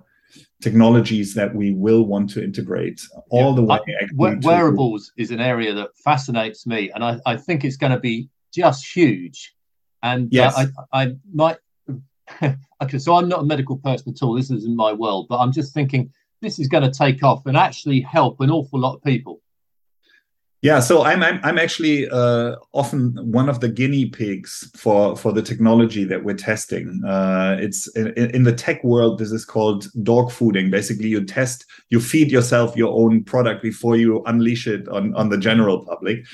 technologies 0.61 1.33
that 1.33 1.53
we 1.53 1.71
will 1.73 2.05
want 2.05 2.29
to 2.31 2.43
integrate 2.43 3.01
all 3.29 3.49
yeah. 3.49 3.55
the 3.55 3.61
way. 3.63 3.79
I, 4.21 4.35
wearables 4.41 5.11
to... 5.15 5.21
is 5.21 5.31
an 5.31 5.39
area 5.39 5.73
that 5.73 5.89
fascinates 5.97 6.65
me, 6.67 6.91
and 6.93 7.03
I, 7.03 7.19
I 7.25 7.37
think 7.37 7.65
it's 7.65 7.77
going 7.77 7.91
to 7.91 7.99
be 7.99 8.29
just 8.53 8.85
huge. 8.85 9.53
And 10.03 10.35
uh. 10.37 10.51
I, 10.93 11.01
I 11.01 11.15
might. 11.33 11.57
okay, 12.81 12.97
so 12.97 13.15
I'm 13.15 13.27
not 13.27 13.41
a 13.41 13.45
medical 13.45 13.77
person 13.77 14.13
at 14.13 14.23
all. 14.23 14.35
This 14.35 14.51
isn't 14.51 14.75
my 14.75 14.93
world, 14.93 15.27
but 15.29 15.39
I'm 15.39 15.51
just 15.51 15.73
thinking 15.73 16.11
this 16.41 16.59
is 16.59 16.67
going 16.67 16.83
to 16.83 16.91
take 16.91 17.23
off 17.23 17.45
and 17.45 17.57
actually 17.57 18.01
help 18.01 18.39
an 18.41 18.49
awful 18.49 18.79
lot 18.79 18.95
of 18.95 19.03
people. 19.03 19.41
Yeah, 20.63 20.79
so 20.79 21.01
I'm 21.01 21.23
I'm, 21.23 21.39
I'm 21.43 21.57
actually 21.57 22.07
uh, 22.07 22.55
often 22.71 23.17
one 23.31 23.49
of 23.49 23.61
the 23.61 23.69
guinea 23.69 24.05
pigs 24.09 24.69
for 24.75 25.17
for 25.17 25.31
the 25.31 25.41
technology 25.41 26.03
that 26.03 26.23
we're 26.23 26.35
testing. 26.35 27.01
Uh, 27.03 27.57
it's 27.59 27.87
in, 27.95 28.09
in, 28.09 28.43
the 28.43 28.53
tech 28.53 28.83
world. 28.83 29.17
This 29.17 29.31
is 29.31 29.43
called 29.43 29.87
dog 30.03 30.29
fooding. 30.29 30.69
Basically, 30.69 31.07
you 31.07 31.25
test, 31.25 31.65
you 31.89 31.99
feed 31.99 32.31
yourself 32.31 32.77
your 32.77 32.93
own 32.93 33.23
product 33.23 33.63
before 33.63 33.97
you 33.97 34.21
unleash 34.25 34.67
it 34.67 34.87
on 34.89 35.15
on 35.15 35.29
the 35.29 35.37
general 35.37 35.83
public. 35.83 36.25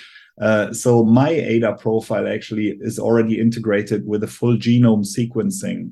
Uh, 0.42 0.74
so 0.74 1.06
my 1.06 1.30
ADA 1.30 1.78
profile 1.80 2.28
actually 2.28 2.78
is 2.82 3.00
already 3.00 3.40
integrated 3.40 4.06
with 4.06 4.22
the 4.22 4.28
full 4.28 4.58
genome 4.58 5.06
sequencing 5.06 5.92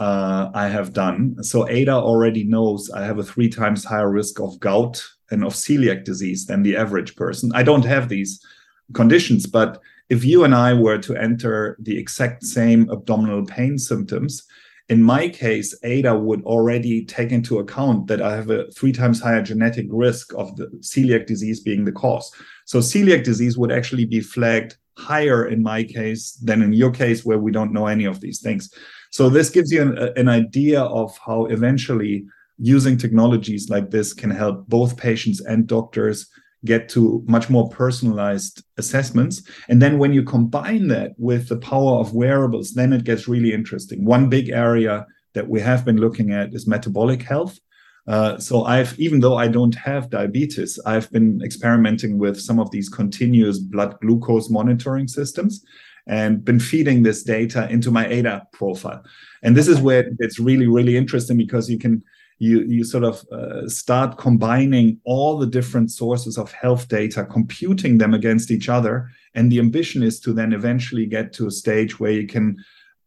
uh, 0.00 0.50
I 0.54 0.68
have 0.68 0.92
done. 0.92 1.42
So 1.44 1.68
ADA 1.68 1.92
already 1.92 2.42
knows 2.42 2.90
I 2.90 3.04
have 3.04 3.18
a 3.18 3.22
three 3.22 3.48
times 3.48 3.84
higher 3.84 4.10
risk 4.10 4.40
of 4.40 4.58
gout 4.58 5.02
and 5.30 5.44
of 5.44 5.54
celiac 5.54 6.04
disease 6.04 6.46
than 6.46 6.62
the 6.62 6.76
average 6.76 7.16
person. 7.16 7.50
I 7.54 7.62
don't 7.62 7.84
have 7.84 8.08
these 8.08 8.44
conditions, 8.92 9.46
but 9.46 9.80
if 10.08 10.24
you 10.24 10.44
and 10.44 10.54
I 10.54 10.74
were 10.74 10.98
to 10.98 11.16
enter 11.16 11.76
the 11.80 11.96
exact 11.96 12.44
same 12.44 12.90
abdominal 12.90 13.46
pain 13.46 13.78
symptoms, 13.78 14.46
in 14.88 15.04
my 15.04 15.28
case, 15.28 15.72
ADA 15.84 16.18
would 16.18 16.42
already 16.42 17.04
take 17.04 17.30
into 17.30 17.60
account 17.60 18.08
that 18.08 18.20
I 18.20 18.34
have 18.34 18.50
a 18.50 18.68
three 18.72 18.90
times 18.90 19.20
higher 19.20 19.40
genetic 19.40 19.86
risk 19.88 20.34
of 20.34 20.56
the 20.56 20.66
celiac 20.80 21.26
disease 21.26 21.60
being 21.60 21.84
the 21.84 21.92
cause. 21.92 22.32
So 22.64 22.80
celiac 22.80 23.22
disease 23.22 23.56
would 23.56 23.70
actually 23.70 24.04
be 24.04 24.20
flagged 24.20 24.76
higher 24.98 25.46
in 25.46 25.62
my 25.62 25.84
case 25.84 26.32
than 26.42 26.60
in 26.60 26.72
your 26.72 26.90
case, 26.90 27.24
where 27.24 27.38
we 27.38 27.52
don't 27.52 27.72
know 27.72 27.86
any 27.86 28.04
of 28.04 28.20
these 28.20 28.40
things. 28.40 28.74
So 29.12 29.28
this 29.28 29.48
gives 29.48 29.70
you 29.70 29.82
an, 29.82 29.96
an 30.16 30.28
idea 30.28 30.82
of 30.82 31.16
how 31.24 31.46
eventually 31.46 32.26
using 32.60 32.98
technologies 32.98 33.70
like 33.70 33.90
this 33.90 34.12
can 34.12 34.30
help 34.30 34.66
both 34.68 34.96
patients 34.96 35.40
and 35.40 35.66
doctors 35.66 36.28
get 36.64 36.90
to 36.90 37.24
much 37.26 37.48
more 37.48 37.68
personalized 37.70 38.62
assessments. 38.76 39.42
And 39.68 39.80
then 39.80 39.98
when 39.98 40.12
you 40.12 40.22
combine 40.22 40.88
that 40.88 41.12
with 41.16 41.48
the 41.48 41.56
power 41.56 41.98
of 41.98 42.14
wearables, 42.14 42.72
then 42.72 42.92
it 42.92 43.04
gets 43.04 43.26
really 43.26 43.54
interesting. 43.54 44.04
One 44.04 44.28
big 44.28 44.50
area 44.50 45.06
that 45.32 45.48
we 45.48 45.60
have 45.60 45.84
been 45.84 45.96
looking 45.96 46.32
at 46.32 46.52
is 46.52 46.66
metabolic 46.66 47.22
health. 47.22 47.58
Uh, 48.06 48.38
so 48.38 48.64
I've, 48.64 48.98
even 48.98 49.20
though 49.20 49.36
I 49.36 49.48
don't 49.48 49.74
have 49.74 50.10
diabetes, 50.10 50.78
I've 50.84 51.10
been 51.12 51.40
experimenting 51.42 52.18
with 52.18 52.38
some 52.38 52.58
of 52.58 52.70
these 52.70 52.88
continuous 52.88 53.58
blood 53.58 53.98
glucose 54.00 54.50
monitoring 54.50 55.08
systems 55.08 55.64
and 56.06 56.44
been 56.44 56.60
feeding 56.60 57.02
this 57.02 57.22
data 57.22 57.70
into 57.70 57.90
my 57.90 58.06
ADA 58.06 58.46
profile. 58.52 59.02
And 59.42 59.56
this 59.56 59.68
is 59.68 59.80
where 59.80 60.10
it's 60.18 60.40
really, 60.40 60.66
really 60.66 60.96
interesting 60.96 61.36
because 61.36 61.70
you 61.70 61.78
can 61.78 62.02
you 62.40 62.62
you 62.62 62.82
sort 62.84 63.04
of 63.04 63.24
uh, 63.30 63.68
start 63.68 64.16
combining 64.16 64.98
all 65.04 65.38
the 65.38 65.46
different 65.46 65.92
sources 65.92 66.38
of 66.38 66.50
health 66.50 66.88
data, 66.88 67.24
computing 67.24 67.98
them 67.98 68.14
against 68.14 68.50
each 68.50 68.68
other, 68.68 69.10
and 69.34 69.52
the 69.52 69.58
ambition 69.58 70.02
is 70.02 70.18
to 70.20 70.32
then 70.32 70.52
eventually 70.52 71.06
get 71.06 71.32
to 71.34 71.46
a 71.46 71.50
stage 71.50 72.00
where 72.00 72.12
you 72.12 72.26
can 72.26 72.56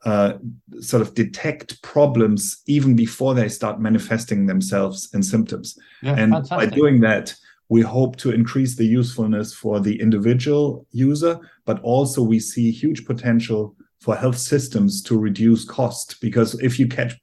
uh, 0.05 0.33
sort 0.79 1.01
of 1.01 1.15
detect 1.15 1.81
problems 1.81 2.61
even 2.67 2.95
before 2.95 3.33
they 3.33 3.49
start 3.49 3.81
manifesting 3.81 4.45
themselves 4.45 5.09
in 5.15 5.23
symptoms. 5.23 5.79
Yeah, 6.03 6.15
and 6.15 6.33
fantastic. 6.33 6.57
by 6.57 6.65
doing 6.67 7.01
that, 7.01 7.33
we 7.69 7.81
hope 7.81 8.17
to 8.17 8.31
increase 8.31 8.75
the 8.75 8.85
usefulness 8.85 9.51
for 9.51 9.79
the 9.79 9.99
individual 9.99 10.85
user, 10.91 11.39
but 11.65 11.81
also 11.81 12.21
we 12.21 12.39
see 12.39 12.69
huge 12.69 13.03
potential 13.03 13.75
for 13.99 14.15
health 14.15 14.37
systems 14.37 15.01
to 15.01 15.17
reduce 15.17 15.65
cost 15.65 16.21
because 16.21 16.59
if 16.59 16.77
you 16.77 16.87
catch 16.87 17.13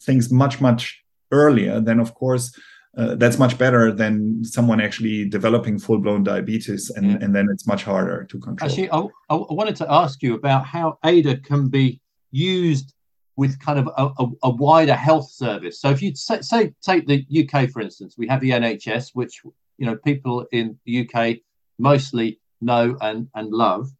things 0.00 0.32
much 0.32 0.60
much 0.60 1.04
earlier 1.30 1.80
then 1.80 2.00
of 2.00 2.14
course 2.14 2.56
uh, 2.96 3.14
that's 3.14 3.38
much 3.38 3.56
better 3.56 3.92
than 3.92 4.44
someone 4.44 4.80
actually 4.80 5.24
developing 5.28 5.78
full-blown 5.78 6.24
diabetes 6.24 6.90
and, 6.90 7.12
yeah. 7.12 7.18
and 7.20 7.34
then 7.34 7.46
it's 7.52 7.66
much 7.66 7.84
harder 7.84 8.24
to 8.24 8.38
control 8.38 8.68
actually 8.68 8.90
I, 8.90 8.98
I, 9.30 9.34
wanted 9.34 9.76
to 9.76 9.90
ask 9.90 10.22
you 10.22 10.34
about 10.34 10.66
how 10.66 10.98
ada 11.04 11.36
can 11.36 11.68
be 11.68 12.00
used 12.32 12.94
with 13.36 13.58
kind 13.60 13.78
of 13.78 13.86
a, 13.96 14.10
a, 14.22 14.26
a 14.44 14.50
wider 14.50 14.94
health 14.94 15.30
service 15.30 15.80
so 15.80 15.90
if 15.90 16.02
you 16.02 16.14
say, 16.14 16.40
say 16.40 16.72
take 16.82 17.06
the 17.06 17.24
uk 17.42 17.70
for 17.70 17.80
instance 17.80 18.16
we 18.18 18.26
have 18.26 18.40
the 18.40 18.50
nhs 18.50 19.10
which 19.14 19.42
you 19.78 19.86
know 19.86 19.96
people 19.96 20.46
in 20.52 20.78
the 20.84 21.08
UK 21.08 21.38
mostly 21.80 22.38
know 22.60 22.96
and, 23.00 23.28
and 23.34 23.50
love. 23.50 23.90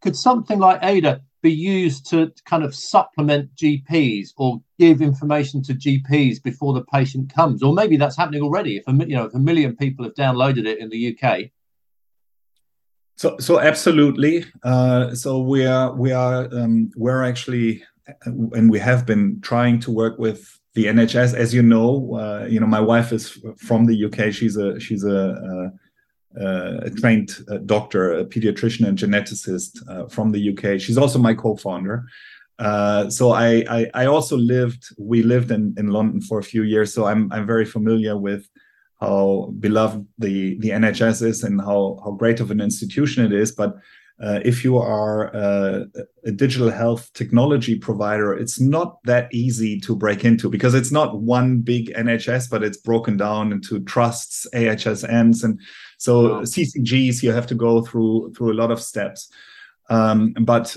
Could 0.00 0.16
something 0.16 0.58
like 0.58 0.82
ADA 0.82 1.20
be 1.42 1.52
used 1.52 2.08
to 2.10 2.32
kind 2.46 2.62
of 2.62 2.74
supplement 2.74 3.54
GPs 3.56 4.30
or 4.36 4.62
give 4.78 5.02
information 5.02 5.62
to 5.64 5.74
GPs 5.74 6.42
before 6.42 6.72
the 6.72 6.84
patient 6.84 7.32
comes? 7.34 7.62
Or 7.62 7.74
maybe 7.74 7.96
that's 7.96 8.16
happening 8.16 8.42
already. 8.42 8.76
If 8.76 8.88
a, 8.88 8.92
you 8.92 9.16
know 9.16 9.24
if 9.24 9.34
a 9.34 9.38
million 9.38 9.76
people 9.76 10.04
have 10.04 10.14
downloaded 10.14 10.66
it 10.66 10.78
in 10.78 10.88
the 10.88 11.16
UK. 11.16 11.50
So 13.16 13.36
so 13.38 13.60
absolutely. 13.60 14.44
Uh, 14.62 15.14
so 15.14 15.40
we 15.40 15.66
are 15.66 15.92
we 15.92 16.12
are 16.12 16.48
um, 16.52 16.90
we're 16.96 17.22
actually 17.22 17.82
and 18.26 18.70
we 18.70 18.78
have 18.78 19.06
been 19.06 19.40
trying 19.40 19.80
to 19.80 19.90
work 19.90 20.18
with 20.18 20.58
the 20.74 20.86
NHS, 20.86 21.34
as 21.34 21.52
you 21.52 21.62
know, 21.62 22.14
uh, 22.14 22.46
you 22.46 22.58
know, 22.58 22.66
my 22.66 22.80
wife 22.80 23.12
is 23.12 23.38
from 23.58 23.86
the 23.86 24.04
UK. 24.06 24.32
She's 24.32 24.56
a 24.56 24.80
she's 24.80 25.04
a, 25.04 25.10
a, 25.10 25.72
a 26.36 26.90
trained 26.90 27.30
uh, 27.50 27.58
doctor, 27.58 28.12
a 28.12 28.24
pediatrician 28.24 28.86
and 28.86 28.98
geneticist 28.98 29.78
uh, 29.88 30.06
from 30.08 30.32
the 30.32 30.50
UK. 30.50 30.80
She's 30.80 30.98
also 30.98 31.18
my 31.18 31.34
co-founder. 31.34 32.04
Uh, 32.58 33.10
so 33.10 33.32
I, 33.32 33.64
I, 33.68 33.90
I 33.94 34.06
also 34.06 34.36
lived. 34.36 34.88
We 34.98 35.22
lived 35.22 35.50
in 35.50 35.74
in 35.78 35.88
London 35.88 36.20
for 36.20 36.38
a 36.38 36.44
few 36.44 36.62
years, 36.62 36.94
so 36.94 37.06
I'm 37.06 37.32
I'm 37.32 37.46
very 37.46 37.64
familiar 37.64 38.16
with 38.16 38.48
how 39.00 39.52
beloved 39.58 40.06
the 40.18 40.58
the 40.60 40.70
NHS 40.70 41.22
is 41.22 41.42
and 41.42 41.60
how 41.60 42.00
how 42.04 42.12
great 42.12 42.40
of 42.40 42.50
an 42.50 42.60
institution 42.60 43.24
it 43.24 43.32
is. 43.32 43.50
But 43.52 43.76
uh, 44.22 44.38
if 44.44 44.62
you 44.62 44.78
are 44.78 45.34
a, 45.34 45.86
a, 46.24 46.30
digital 46.30 46.70
health 46.70 47.12
technology 47.12 47.76
provider, 47.76 48.32
it's 48.32 48.60
not 48.60 49.02
that 49.04 49.28
easy 49.34 49.80
to 49.80 49.96
break 49.96 50.24
into 50.24 50.48
because 50.48 50.74
it's 50.74 50.92
not 50.92 51.20
one 51.20 51.58
big 51.58 51.92
NHS, 51.94 52.48
but 52.48 52.62
it's 52.62 52.76
broken 52.76 53.16
down 53.16 53.50
into 53.50 53.80
trusts, 53.80 54.46
AHSNs, 54.54 55.42
and 55.42 55.58
so 56.02 56.34
wow. 56.34 56.40
CCGs. 56.42 57.22
You 57.22 57.30
have 57.30 57.46
to 57.46 57.54
go 57.54 57.80
through 57.80 58.32
through 58.34 58.52
a 58.52 58.58
lot 58.62 58.72
of 58.72 58.82
steps. 58.82 59.30
Um, 59.88 60.32
but 60.40 60.76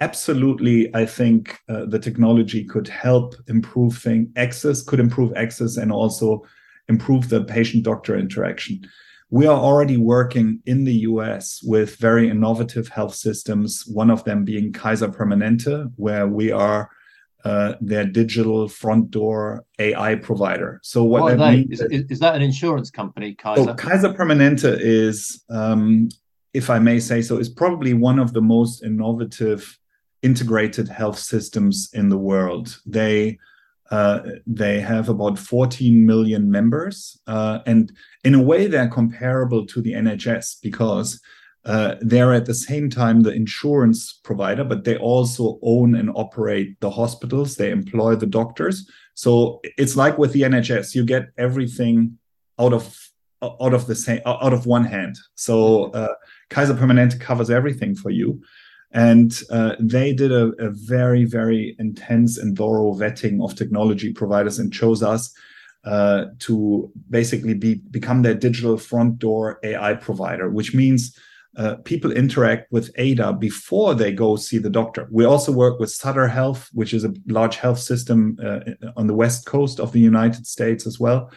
absolutely, 0.00 0.94
I 0.94 1.06
think 1.06 1.58
uh, 1.70 1.86
the 1.86 1.98
technology 1.98 2.64
could 2.64 2.86
help 2.86 3.34
improve 3.46 3.96
thing 3.96 4.30
access, 4.36 4.82
could 4.82 5.00
improve 5.00 5.32
access, 5.36 5.78
and 5.78 5.90
also 5.90 6.44
improve 6.88 7.30
the 7.30 7.44
patient-doctor 7.44 8.18
interaction. 8.18 8.80
We 9.30 9.46
are 9.46 9.58
already 9.58 9.96
working 9.96 10.60
in 10.66 10.84
the 10.84 10.98
US 11.10 11.62
with 11.62 11.96
very 11.96 12.28
innovative 12.28 12.88
health 12.88 13.14
systems, 13.14 13.86
one 13.86 14.10
of 14.10 14.24
them 14.24 14.44
being 14.44 14.72
Kaiser 14.72 15.08
Permanente, 15.08 15.90
where 15.96 16.26
we 16.26 16.50
are 16.50 16.90
uh, 17.44 17.74
their 17.80 18.04
digital 18.04 18.68
front 18.68 19.10
door 19.10 19.64
AI 19.78 20.16
provider. 20.16 20.80
So 20.82 21.04
what, 21.04 21.22
what 21.22 21.38
that 21.38 21.52
means 21.52 21.80
is, 21.80 22.04
is, 22.10 22.18
that 22.18 22.34
an 22.34 22.42
insurance 22.42 22.90
company, 22.90 23.34
Kaiser? 23.34 23.64
So 23.64 23.74
Kaiser 23.74 24.12
Permanente 24.12 24.76
is, 24.80 25.44
um, 25.48 26.08
if 26.52 26.68
I 26.68 26.78
may 26.78 26.98
say 26.98 27.22
so, 27.22 27.38
is 27.38 27.48
probably 27.48 27.94
one 27.94 28.18
of 28.18 28.32
the 28.32 28.42
most 28.42 28.82
innovative 28.82 29.78
integrated 30.22 30.88
health 30.88 31.18
systems 31.18 31.90
in 31.92 32.08
the 32.08 32.18
world. 32.18 32.80
They 32.84 33.38
uh, 33.90 34.20
they 34.46 34.80
have 34.80 35.08
about 35.08 35.38
14 35.38 36.04
million 36.04 36.50
members. 36.50 37.18
Uh, 37.26 37.60
and 37.64 37.90
in 38.22 38.34
a 38.34 38.42
way, 38.42 38.66
they're 38.66 38.88
comparable 38.88 39.64
to 39.64 39.80
the 39.80 39.92
NHS 39.92 40.56
because 40.62 41.20
uh, 41.68 41.96
they're 42.00 42.32
at 42.32 42.46
the 42.46 42.54
same 42.54 42.88
time 42.88 43.20
the 43.20 43.30
insurance 43.30 44.14
provider, 44.24 44.64
but 44.64 44.84
they 44.84 44.96
also 44.96 45.58
own 45.62 45.94
and 45.94 46.10
operate 46.14 46.80
the 46.80 46.90
hospitals. 46.90 47.56
They 47.56 47.70
employ 47.70 48.16
the 48.16 48.26
doctors. 48.26 48.90
So 49.12 49.60
it's 49.76 49.94
like 49.94 50.16
with 50.16 50.32
the 50.32 50.42
NHS, 50.42 50.94
you 50.94 51.04
get 51.04 51.28
everything 51.36 52.18
out 52.58 52.72
of 52.72 52.98
out 53.42 53.74
of 53.74 53.86
the 53.86 53.94
same 53.94 54.22
out 54.24 54.54
of 54.54 54.64
one 54.64 54.84
hand. 54.84 55.18
So 55.34 55.90
uh, 55.92 56.14
Kaiser 56.48 56.72
Permanente 56.72 57.20
covers 57.20 57.50
everything 57.50 57.94
for 57.94 58.10
you. 58.10 58.42
And 58.92 59.38
uh, 59.50 59.76
they 59.78 60.14
did 60.14 60.32
a, 60.32 60.46
a, 60.58 60.70
very, 60.70 61.26
very 61.26 61.76
intense 61.78 62.38
and 62.38 62.56
thorough 62.56 62.94
vetting 62.94 63.44
of 63.44 63.54
technology 63.54 64.14
providers 64.14 64.58
and 64.58 64.72
chose 64.72 65.02
us 65.02 65.34
uh, 65.84 66.24
to 66.38 66.90
basically 67.10 67.52
be, 67.52 67.82
become 67.90 68.22
their 68.22 68.32
digital 68.32 68.78
front 68.78 69.18
door 69.18 69.60
AI 69.62 69.92
provider, 69.92 70.48
which 70.48 70.74
means 70.74 71.14
uh, 71.56 71.76
people 71.84 72.12
interact 72.12 72.70
with 72.70 72.90
Ada 72.96 73.32
before 73.32 73.94
they 73.94 74.12
go 74.12 74.36
see 74.36 74.58
the 74.58 74.70
doctor. 74.70 75.08
We 75.10 75.24
also 75.24 75.50
work 75.50 75.80
with 75.80 75.90
Sutter 75.90 76.28
Health, 76.28 76.68
which 76.72 76.94
is 76.94 77.04
a 77.04 77.14
large 77.26 77.56
health 77.56 77.78
system 77.78 78.38
uh, 78.44 78.60
on 78.96 79.06
the 79.06 79.14
west 79.14 79.46
coast 79.46 79.80
of 79.80 79.92
the 79.92 80.00
United 80.00 80.46
States 80.46 80.86
as 80.86 81.00
well. 81.00 81.30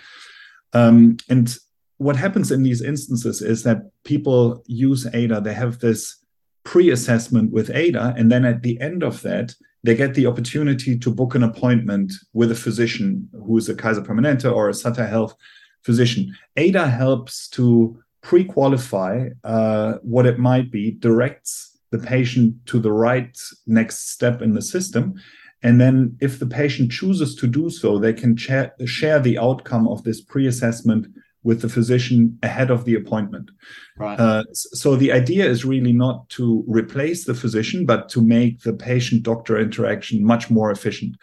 Um, 0.74 1.18
and 1.30 1.56
what 1.98 2.15
happens 2.15 2.51
in 2.51 2.63
these 2.63 2.82
instances 2.82 3.41
is 3.41 3.63
that 3.63 3.84
people 4.03 4.63
use 4.68 5.08
Ada, 5.13 5.41
they 5.41 5.53
have 5.53 5.80
this 5.80 6.22
pre-assessment 6.63 7.51
with 7.51 7.70
ada 7.72 8.13
and 8.18 8.32
then 8.32 8.46
at 8.46 8.62
the 8.62 8.80
end 8.80 9.03
of 9.03 9.22
that 9.22 9.53
they 9.84 9.96
get 9.96 10.13
the 10.13 10.27
opportunity 10.27 10.98
to 10.98 11.13
book 11.13 11.34
an 11.34 11.44
appointment 11.44 12.13
with 12.34 12.51
a 12.51 12.56
physician 12.56 13.27
who 13.46 13.58
is 13.58 13.68
a 13.68 13.75
kaiser 13.75 14.01
permanente 14.01 14.51
or 14.51 14.70
a 14.70 14.74
sutter 14.74 15.06
health 15.06 15.36
physician 15.84 16.36
ada 16.58 16.88
helps 16.88 17.48
to 17.48 17.98
pre-qualify 18.21 19.29
uh, 19.43 19.93
what 20.03 20.25
it 20.25 20.39
might 20.39 20.71
be 20.71 20.91
directs 20.91 21.77
the 21.91 21.99
patient 21.99 22.55
to 22.65 22.79
the 22.79 22.91
right 22.91 23.37
next 23.67 24.09
step 24.11 24.41
in 24.41 24.53
the 24.53 24.61
system 24.61 25.15
and 25.63 25.79
then 25.79 26.17
if 26.21 26.39
the 26.39 26.45
patient 26.45 26.91
chooses 26.91 27.35
to 27.35 27.47
do 27.47 27.69
so 27.69 27.97
they 27.97 28.13
can 28.13 28.35
cha- 28.35 28.71
share 28.85 29.19
the 29.19 29.37
outcome 29.37 29.87
of 29.87 30.03
this 30.03 30.21
pre-assessment 30.21 31.07
with 31.43 31.61
the 31.61 31.69
physician 31.69 32.37
ahead 32.43 32.69
of 32.69 32.85
the 32.85 32.95
appointment. 32.95 33.49
Right. 33.97 34.19
Uh, 34.19 34.43
so 34.53 34.95
the 34.95 35.12
idea 35.12 35.45
is 35.45 35.65
really 35.65 35.93
not 35.93 36.29
to 36.29 36.63
replace 36.67 37.25
the 37.25 37.34
physician, 37.34 37.86
but 37.86 38.10
to 38.10 38.21
make 38.21 38.62
the 38.62 38.73
patient-doctor 38.73 39.60
interaction 39.60 40.23
much 40.23 40.49
more 40.49 40.71
efficient. 40.71 41.15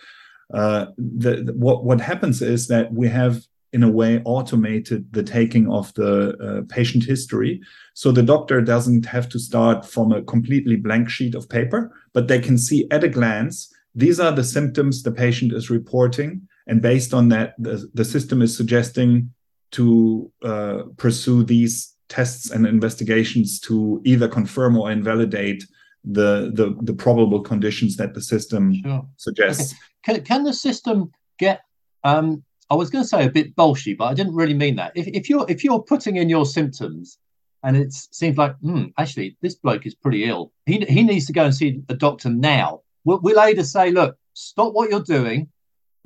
Uh, 0.53 0.87
the, 0.97 1.43
the, 1.45 1.53
what 1.53 1.85
what 1.85 2.01
happens 2.01 2.41
is 2.41 2.69
that 2.69 2.93
we 2.93 3.07
have 3.07 3.43
in 3.73 3.83
a 3.83 3.91
way 3.91 4.23
automated 4.25 5.13
the 5.13 5.23
taking 5.23 5.71
of 5.71 5.93
the 5.95 6.37
uh, 6.39 6.63
patient 6.75 7.05
history 7.05 7.61
so 7.95 8.11
the 8.11 8.23
doctor 8.23 8.61
doesn't 8.61 9.05
have 9.07 9.29
to 9.29 9.39
start 9.39 9.85
from 9.85 10.13
a 10.13 10.23
completely 10.23 10.77
blank 10.77 11.09
sheet 11.09 11.35
of 11.35 11.49
paper 11.49 11.93
but 12.13 12.29
they 12.29 12.39
can 12.39 12.57
see 12.57 12.87
at 12.91 13.05
a 13.05 13.09
glance 13.09 13.73
these 13.95 14.21
are 14.21 14.33
the 14.33 14.45
symptoms 14.45 15.03
the 15.03 15.13
patient 15.13 15.53
is 15.53 15.71
reporting 15.71 16.47
and 16.67 16.83
based 16.83 17.15
on 17.15 17.29
that 17.29 17.55
the, 17.59 17.89
the 17.95 18.05
system 18.05 18.43
is 18.43 18.57
suggesting 18.57 19.31
to 19.71 20.31
uh, 20.43 20.83
pursue 20.97 21.43
these 21.43 21.95
tests 22.09 22.51
and 22.51 22.67
investigations 22.67 23.61
to 23.61 24.01
either 24.05 24.29
confirm 24.29 24.77
or 24.79 24.91
invalidate 24.91 25.65
the 26.05 26.51
the, 26.55 26.77
the 26.83 26.95
probable 26.95 27.41
conditions 27.41 27.97
that 27.97 28.15
the 28.15 28.23
system 28.23 28.75
sure. 28.83 29.07
suggests. 29.17 29.73
Okay. 29.73 29.81
Can, 30.05 30.25
can 30.25 30.45
the 30.45 30.53
system 30.53 31.11
get? 31.39 31.63
Um, 32.05 32.45
I 32.71 32.75
was 32.75 32.91
going 32.91 33.05
to 33.05 33.09
say 33.09 33.25
a 33.25 33.31
bit 33.31 33.57
bolshy, 33.57 33.97
but 33.97 34.07
I 34.07 34.15
didn't 34.15 34.35
really 34.35 34.55
mean 34.55 34.77
that. 34.77 34.93
If, 34.95 35.07
if 35.09 35.31
you're 35.31 35.47
if 35.49 35.65
you're 35.65 35.83
putting 35.83 36.17
in 36.17 36.29
your 36.29 36.45
symptoms 36.45 37.19
and 37.63 37.77
it 37.77 37.93
seems 37.93 38.37
like, 38.37 38.57
hmm, 38.59 38.87
actually, 38.99 39.37
this 39.41 39.55
bloke 39.55 39.87
is 39.87 39.95
pretty 39.95 40.25
ill. 40.25 40.53
He 40.67 40.79
he 40.89 41.03
needs 41.03 41.27
to 41.27 41.33
go 41.33 41.45
and 41.45 41.55
see 41.55 41.83
a 41.89 41.95
doctor 41.95 42.31
now. 42.31 42.83
Will, 43.05 43.21
will 43.21 43.41
Ada 43.41 43.65
say, 43.65 43.91
look, 43.91 44.17
stop 44.35 44.75
what 44.75 44.91
you're 44.91 45.01
doing, 45.01 45.49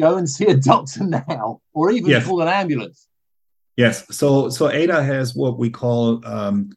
go 0.01 0.17
and 0.17 0.29
see 0.29 0.47
a 0.47 0.57
doctor 0.73 1.05
now, 1.05 1.61
or 1.75 1.91
even 1.91 2.11
yes. 2.11 2.27
call 2.27 2.41
an 2.43 2.49
ambulance? 2.49 3.09
Yes. 3.77 4.07
So 4.15 4.49
so 4.49 4.71
Ada 4.71 5.03
has 5.03 5.35
what 5.35 5.59
we 5.59 5.69
call 5.69 6.25
um, 6.25 6.71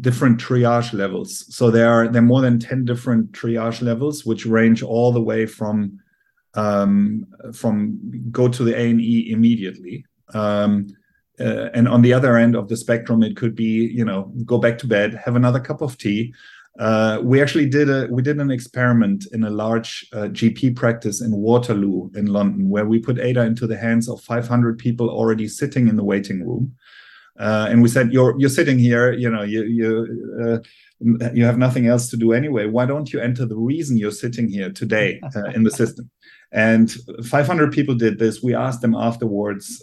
different 0.00 0.40
triage 0.40 0.92
levels. 0.92 1.54
So 1.54 1.70
there 1.70 1.90
are 1.90 2.08
there 2.08 2.22
are 2.22 2.26
more 2.26 2.40
than 2.40 2.58
ten 2.58 2.84
different 2.84 3.32
triage 3.32 3.82
levels, 3.82 4.26
which 4.26 4.46
range 4.46 4.82
all 4.82 5.12
the 5.12 5.22
way 5.22 5.46
from 5.46 6.00
um, 6.54 7.26
from 7.54 7.98
go 8.30 8.48
to 8.48 8.64
the 8.64 8.78
A 8.78 8.90
and 8.90 9.00
E 9.00 9.30
immediately. 9.30 10.04
Um, 10.34 10.88
uh, 11.38 11.70
and 11.72 11.88
on 11.88 12.02
the 12.02 12.12
other 12.12 12.36
end 12.36 12.54
of 12.54 12.68
the 12.68 12.76
spectrum, 12.76 13.22
it 13.22 13.36
could 13.36 13.54
be 13.54 13.90
you 13.94 14.04
know 14.04 14.32
go 14.44 14.58
back 14.58 14.78
to 14.78 14.86
bed, 14.86 15.14
have 15.24 15.36
another 15.36 15.60
cup 15.60 15.80
of 15.80 15.96
tea, 15.96 16.34
uh, 16.78 17.20
we 17.22 17.42
actually 17.42 17.66
did 17.66 17.90
a 17.90 18.06
we 18.10 18.22
did 18.22 18.38
an 18.38 18.50
experiment 18.50 19.26
in 19.32 19.44
a 19.44 19.50
large 19.50 20.06
uh, 20.12 20.28
GP 20.28 20.76
practice 20.76 21.20
in 21.20 21.32
Waterloo 21.32 22.10
in 22.14 22.26
London, 22.26 22.70
where 22.70 22.86
we 22.86 22.98
put 22.98 23.18
ADA 23.18 23.42
into 23.42 23.66
the 23.66 23.76
hands 23.76 24.08
of 24.08 24.20
500 24.22 24.78
people 24.78 25.10
already 25.10 25.48
sitting 25.48 25.88
in 25.88 25.96
the 25.96 26.04
waiting 26.04 26.46
room, 26.46 26.74
uh, 27.40 27.68
and 27.70 27.82
we 27.82 27.88
said, 27.88 28.12
"You're 28.12 28.34
you're 28.38 28.50
sitting 28.50 28.78
here, 28.78 29.12
you 29.12 29.30
know, 29.30 29.42
you 29.42 29.62
you 29.64 29.88
uh, 30.44 31.30
you 31.32 31.44
have 31.44 31.58
nothing 31.58 31.86
else 31.86 32.10
to 32.10 32.16
do 32.16 32.32
anyway. 32.32 32.66
Why 32.66 32.84
don't 32.86 33.12
you 33.12 33.20
enter 33.20 33.46
the 33.46 33.56
reason 33.56 33.96
you're 33.96 34.20
sitting 34.24 34.48
here 34.48 34.70
today 34.70 35.20
uh, 35.36 35.46
in 35.54 35.62
the 35.62 35.70
system?" 35.70 36.10
And 36.52 36.94
500 37.24 37.72
people 37.72 37.94
did 37.94 38.18
this. 38.18 38.42
We 38.42 38.54
asked 38.54 38.82
them 38.82 38.94
afterwards. 38.94 39.82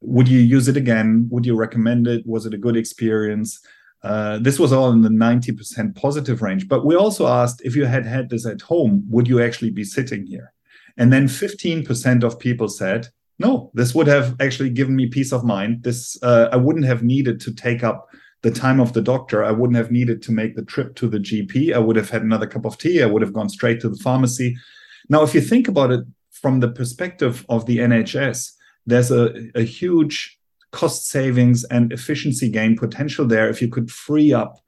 would 0.00 0.28
you 0.28 0.38
use 0.38 0.68
it 0.68 0.76
again? 0.76 1.28
Would 1.30 1.44
you 1.44 1.56
recommend 1.56 2.06
it? 2.06 2.24
Was 2.24 2.46
it 2.46 2.54
a 2.54 2.58
good 2.66 2.76
experience? 2.76 3.60
Uh, 4.02 4.38
this 4.38 4.58
was 4.58 4.72
all 4.72 4.90
in 4.92 5.02
the 5.02 5.08
90% 5.08 5.94
positive 5.96 6.40
range. 6.40 6.68
But 6.68 6.84
we 6.84 6.94
also 6.94 7.26
asked 7.26 7.62
if 7.64 7.74
you 7.74 7.84
had 7.84 8.06
had 8.06 8.30
this 8.30 8.46
at 8.46 8.60
home, 8.60 9.04
would 9.10 9.26
you 9.26 9.42
actually 9.42 9.70
be 9.70 9.84
sitting 9.84 10.24
here? 10.24 10.52
And 10.96 11.12
then 11.12 11.26
15% 11.26 12.22
of 12.22 12.38
people 12.38 12.68
said, 12.68 13.08
no, 13.38 13.70
this 13.74 13.94
would 13.94 14.06
have 14.08 14.36
actually 14.40 14.70
given 14.70 14.96
me 14.96 15.06
peace 15.06 15.32
of 15.32 15.44
mind. 15.44 15.82
This 15.84 16.20
uh, 16.22 16.48
I 16.50 16.56
wouldn't 16.56 16.86
have 16.86 17.02
needed 17.02 17.40
to 17.40 17.54
take 17.54 17.84
up 17.84 18.08
the 18.42 18.50
time 18.50 18.80
of 18.80 18.92
the 18.92 19.02
doctor. 19.02 19.44
I 19.44 19.50
wouldn't 19.50 19.76
have 19.76 19.90
needed 19.90 20.22
to 20.22 20.32
make 20.32 20.56
the 20.56 20.64
trip 20.64 20.94
to 20.96 21.08
the 21.08 21.18
GP. 21.18 21.74
I 21.74 21.78
would 21.78 21.96
have 21.96 22.10
had 22.10 22.22
another 22.22 22.46
cup 22.46 22.64
of 22.64 22.78
tea. 22.78 23.02
I 23.02 23.06
would 23.06 23.22
have 23.22 23.32
gone 23.32 23.48
straight 23.48 23.80
to 23.80 23.88
the 23.88 23.98
pharmacy. 23.98 24.56
Now, 25.08 25.22
if 25.22 25.34
you 25.34 25.40
think 25.40 25.68
about 25.68 25.90
it 25.90 26.04
from 26.30 26.60
the 26.60 26.68
perspective 26.68 27.44
of 27.48 27.66
the 27.66 27.78
NHS, 27.78 28.52
there's 28.86 29.10
a, 29.10 29.50
a 29.54 29.62
huge 29.62 30.38
cost 30.70 31.08
savings 31.08 31.64
and 31.64 31.92
efficiency 31.92 32.48
gain 32.48 32.76
potential 32.76 33.26
there 33.26 33.48
if 33.48 33.62
you 33.62 33.68
could 33.68 33.90
free 33.90 34.32
up 34.32 34.58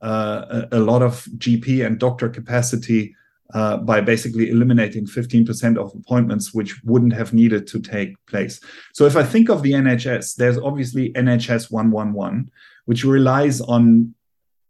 uh, 0.00 0.66
a, 0.72 0.78
a, 0.78 0.80
lot 0.80 1.02
of 1.02 1.26
GP 1.36 1.84
and 1.84 1.98
doctor 1.98 2.30
capacity 2.30 3.14
uh, 3.54 3.78
by 3.78 4.00
basically 4.00 4.50
eliminating 4.50 5.06
15% 5.06 5.76
of 5.76 5.92
appointments 5.94 6.54
which 6.54 6.82
wouldn't 6.84 7.12
have 7.12 7.32
needed 7.32 7.66
to 7.68 7.80
take 7.80 8.14
place. 8.26 8.60
So 8.92 9.06
if 9.06 9.16
I 9.16 9.22
think 9.22 9.48
of 9.48 9.62
the 9.62 9.72
NHS, 9.72 10.36
there's 10.36 10.58
obviously 10.58 11.12
NHS 11.12 11.70
111, 11.70 12.50
which 12.84 13.04
relies 13.04 13.60
on 13.60 14.14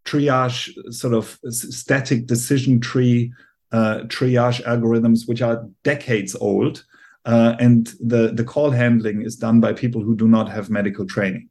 triage, 0.04 0.72
sort 0.92 1.14
of 1.14 1.38
static 1.50 2.26
decision 2.26 2.80
tree 2.80 3.32
uh, 3.72 4.00
triage 4.06 4.64
algorithms, 4.64 5.28
which 5.28 5.42
are 5.42 5.68
decades 5.84 6.34
old. 6.40 6.84
Uh, 7.26 7.54
and 7.60 7.94
the, 8.00 8.32
the 8.32 8.44
call 8.44 8.70
handling 8.70 9.22
is 9.22 9.36
done 9.36 9.60
by 9.60 9.72
people 9.72 10.02
who 10.02 10.16
do 10.16 10.26
not 10.26 10.48
have 10.48 10.70
medical 10.70 11.06
training. 11.06 11.48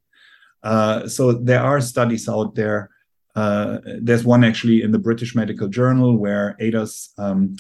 Uh, 0.63 1.07
so 1.07 1.31
there 1.31 1.61
are 1.61 1.79
studies 1.79 2.27
out 2.27 2.55
there 2.55 2.89
uh, 3.35 3.79
there's 4.01 4.23
one 4.23 4.43
actually 4.43 4.81
in 4.81 4.91
the 4.91 4.99
British 4.99 5.35
Medical 5.35 5.67
Journal 5.67 6.17
where 6.17 6.55
ADA's 6.59 7.13
um, 7.17 7.55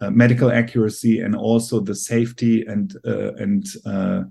uh, 0.00 0.10
medical 0.10 0.50
accuracy 0.50 1.20
and 1.20 1.36
also 1.36 1.80
the 1.80 1.94
safety 1.94 2.64
and 2.66 2.96
uh, 3.06 3.32
and 3.34 3.64
uh, 3.86 4.22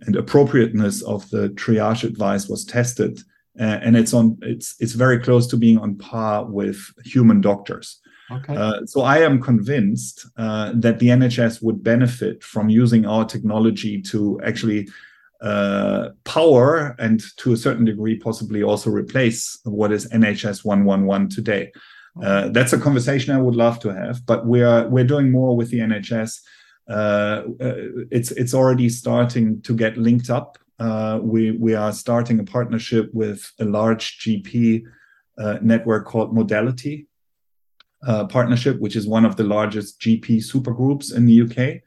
and 0.00 0.16
appropriateness 0.16 1.02
of 1.02 1.28
the 1.30 1.50
triage 1.50 2.04
advice 2.04 2.48
was 2.48 2.64
tested, 2.64 3.20
uh, 3.60 3.78
and 3.82 3.96
it's 3.96 4.14
on 4.14 4.38
it's 4.40 4.76
it's 4.80 4.94
very 4.94 5.18
close 5.18 5.46
to 5.48 5.56
being 5.56 5.78
on 5.78 5.96
par 5.96 6.46
with 6.46 6.78
human 7.04 7.40
doctors. 7.40 8.00
Okay. 8.32 8.56
Uh, 8.56 8.86
so 8.86 9.02
I 9.02 9.18
am 9.18 9.42
convinced 9.42 10.26
that 10.36 10.98
the 11.00 11.08
NHS 11.08 11.62
would 11.62 11.82
benefit 11.82 12.42
from 12.42 12.70
using 12.70 13.04
our 13.04 13.24
technology 13.24 14.00
to 14.02 14.40
actually 14.42 14.88
uh, 15.40 16.10
power 16.24 16.94
and 16.98 17.22
to 17.38 17.52
a 17.52 17.56
certain 17.56 17.84
degree 17.84 18.18
possibly 18.18 18.62
also 18.62 18.90
replace 18.90 19.58
what 19.64 19.92
is 19.92 20.08
NHS 20.10 20.64
111 20.64 21.30
today. 21.30 21.72
Uh, 22.22 22.48
that's 22.48 22.72
a 22.72 22.78
conversation 22.78 23.34
I 23.34 23.40
would 23.40 23.54
love 23.54 23.78
to 23.80 23.94
have, 23.94 24.26
but 24.26 24.46
we 24.46 24.62
are 24.62 24.88
we're 24.88 25.04
doing 25.04 25.30
more 25.30 25.56
with 25.56 25.70
the 25.70 25.78
NHS. 25.78 26.40
Uh, 26.88 27.44
uh, 27.60 27.74
it's 28.10 28.32
it's 28.32 28.52
already 28.52 28.88
starting 28.88 29.62
to 29.62 29.74
get 29.74 29.96
linked 29.96 30.28
up. 30.28 30.58
Uh, 30.78 31.20
we 31.22 31.52
we 31.52 31.74
are 31.74 31.92
starting 31.92 32.40
a 32.40 32.44
partnership 32.44 33.10
with 33.12 33.50
a 33.60 33.64
large 33.64 34.18
GP 34.18 34.82
uh, 35.38 35.58
network 35.62 36.04
called 36.06 36.34
Modality 36.34 37.06
Partnership, 38.28 38.80
which 38.80 38.96
is 38.96 39.06
one 39.06 39.24
of 39.24 39.36
the 39.36 39.44
largest 39.44 40.00
GP 40.00 40.38
supergroups 40.38 41.14
in 41.14 41.26
the 41.26 41.42
UK. 41.42 41.82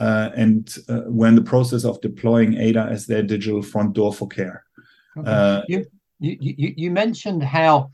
Uh, 0.00 0.30
and 0.34 0.76
uh, 0.88 1.02
we're 1.06 1.28
in 1.28 1.34
the 1.34 1.42
process 1.42 1.84
of 1.84 2.00
deploying 2.00 2.56
ADA 2.56 2.80
as 2.90 3.06
their 3.06 3.22
digital 3.22 3.62
front 3.62 3.92
door 3.92 4.12
for 4.12 4.26
care. 4.26 4.64
Okay. 5.18 5.30
Uh, 5.30 5.62
you, 5.68 5.86
you, 6.18 6.74
you 6.76 6.90
mentioned 6.90 7.42
how 7.42 7.90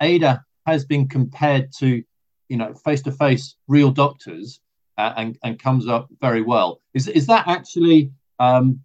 ADA 0.00 0.44
has 0.66 0.84
been 0.84 1.08
compared 1.08 1.72
to, 1.78 2.02
you 2.48 2.56
know, 2.56 2.74
face-to-face 2.74 3.54
real 3.68 3.92
doctors 3.92 4.60
uh, 4.98 5.12
and, 5.16 5.38
and 5.44 5.58
comes 5.58 5.86
up 5.86 6.08
very 6.20 6.42
well. 6.42 6.80
Is, 6.94 7.06
is 7.06 7.26
that 7.28 7.46
actually 7.46 8.10
um, 8.40 8.80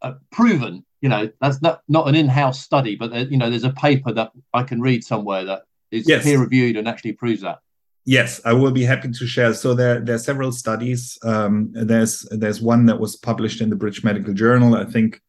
uh, 0.00 0.14
proven? 0.32 0.84
You 1.02 1.10
know, 1.10 1.30
that's 1.42 1.60
not, 1.60 1.82
not 1.88 2.08
an 2.08 2.14
in-house 2.14 2.62
study, 2.62 2.96
but, 2.96 3.10
there, 3.10 3.26
you 3.26 3.36
know, 3.36 3.50
there's 3.50 3.64
a 3.64 3.70
paper 3.70 4.12
that 4.12 4.32
I 4.54 4.62
can 4.62 4.80
read 4.80 5.04
somewhere 5.04 5.44
that 5.44 5.64
is 5.90 6.08
yes. 6.08 6.24
peer-reviewed 6.24 6.78
and 6.78 6.88
actually 6.88 7.12
proves 7.12 7.42
that. 7.42 7.58
Yes, 8.06 8.40
I 8.44 8.52
will 8.52 8.70
be 8.70 8.84
happy 8.84 9.10
to 9.10 9.26
share. 9.26 9.54
So 9.54 9.72
there, 9.72 9.98
there 10.00 10.16
are 10.16 10.18
several 10.18 10.52
studies. 10.52 11.18
Um, 11.22 11.70
there's 11.72 12.20
there's 12.30 12.60
one 12.60 12.84
that 12.86 13.00
was 13.00 13.16
published 13.16 13.62
in 13.62 13.70
the 13.70 13.76
British 13.76 14.04
Medical 14.04 14.34
Journal, 14.34 14.74
I 14.74 14.84
think, 14.84 15.22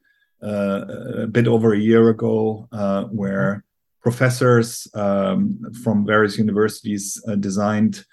uh, 0.43 0.85
a 1.23 1.27
bit 1.27 1.47
over 1.47 1.73
a 1.73 1.79
year 1.79 2.09
ago, 2.09 2.67
uh, 2.73 3.03
where 3.05 3.63
professors 4.01 4.88
um, 4.93 5.59
from 5.83 6.05
various 6.05 6.38
universities 6.38 7.21
uh, 7.27 7.35
designed 7.35 8.05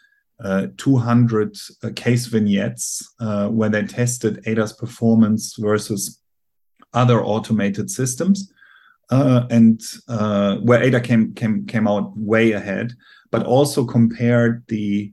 uh, 0.43 0.69
200 0.77 1.57
uh, 1.83 1.91
case 1.95 2.27
vignettes 2.27 3.15
uh, 3.21 3.49
where 3.49 3.69
they 3.69 3.83
tested 3.83 4.43
ADA's 4.47 4.73
performance 4.73 5.57
versus 5.59 6.21
other 6.95 7.23
automated 7.23 7.91
systems, 7.91 8.52
and 9.13 9.81
where 10.67 10.83
ADA 10.83 11.01
came 11.01 11.35
came 11.35 11.67
came 11.67 11.87
out 11.87 12.13
way 12.17 12.53
ahead 12.53 12.95
but 13.33 13.45
also 13.45 13.85
compared 13.85 14.65
the 14.69 15.11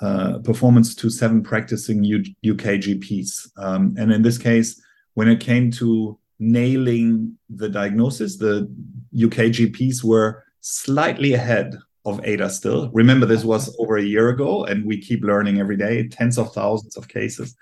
uh, 0.00 0.38
performance 0.40 0.94
to 0.94 1.10
seven 1.10 1.42
practicing 1.42 2.04
U- 2.04 2.34
UK 2.44 2.78
GPs. 2.84 3.48
Um, 3.56 3.94
and 3.98 4.12
in 4.12 4.22
this 4.22 4.38
case, 4.38 4.80
when 5.14 5.28
it 5.28 5.40
came 5.40 5.70
to 5.72 6.18
nailing 6.38 7.36
the 7.48 7.68
diagnosis, 7.68 8.36
the 8.36 8.70
UK 9.14 9.50
GPs 9.56 10.04
were 10.04 10.44
slightly 10.60 11.32
ahead 11.32 11.76
of 12.04 12.20
ADA 12.24 12.50
still. 12.50 12.90
Remember, 12.92 13.24
this 13.24 13.44
was 13.44 13.74
over 13.78 13.96
a 13.96 14.02
year 14.02 14.28
ago, 14.28 14.64
and 14.64 14.84
we 14.84 15.00
keep 15.00 15.24
learning 15.24 15.58
every 15.58 15.76
day, 15.76 16.06
tens 16.08 16.36
of 16.36 16.52
thousands 16.52 16.96
of 16.98 17.08
cases. 17.08 17.56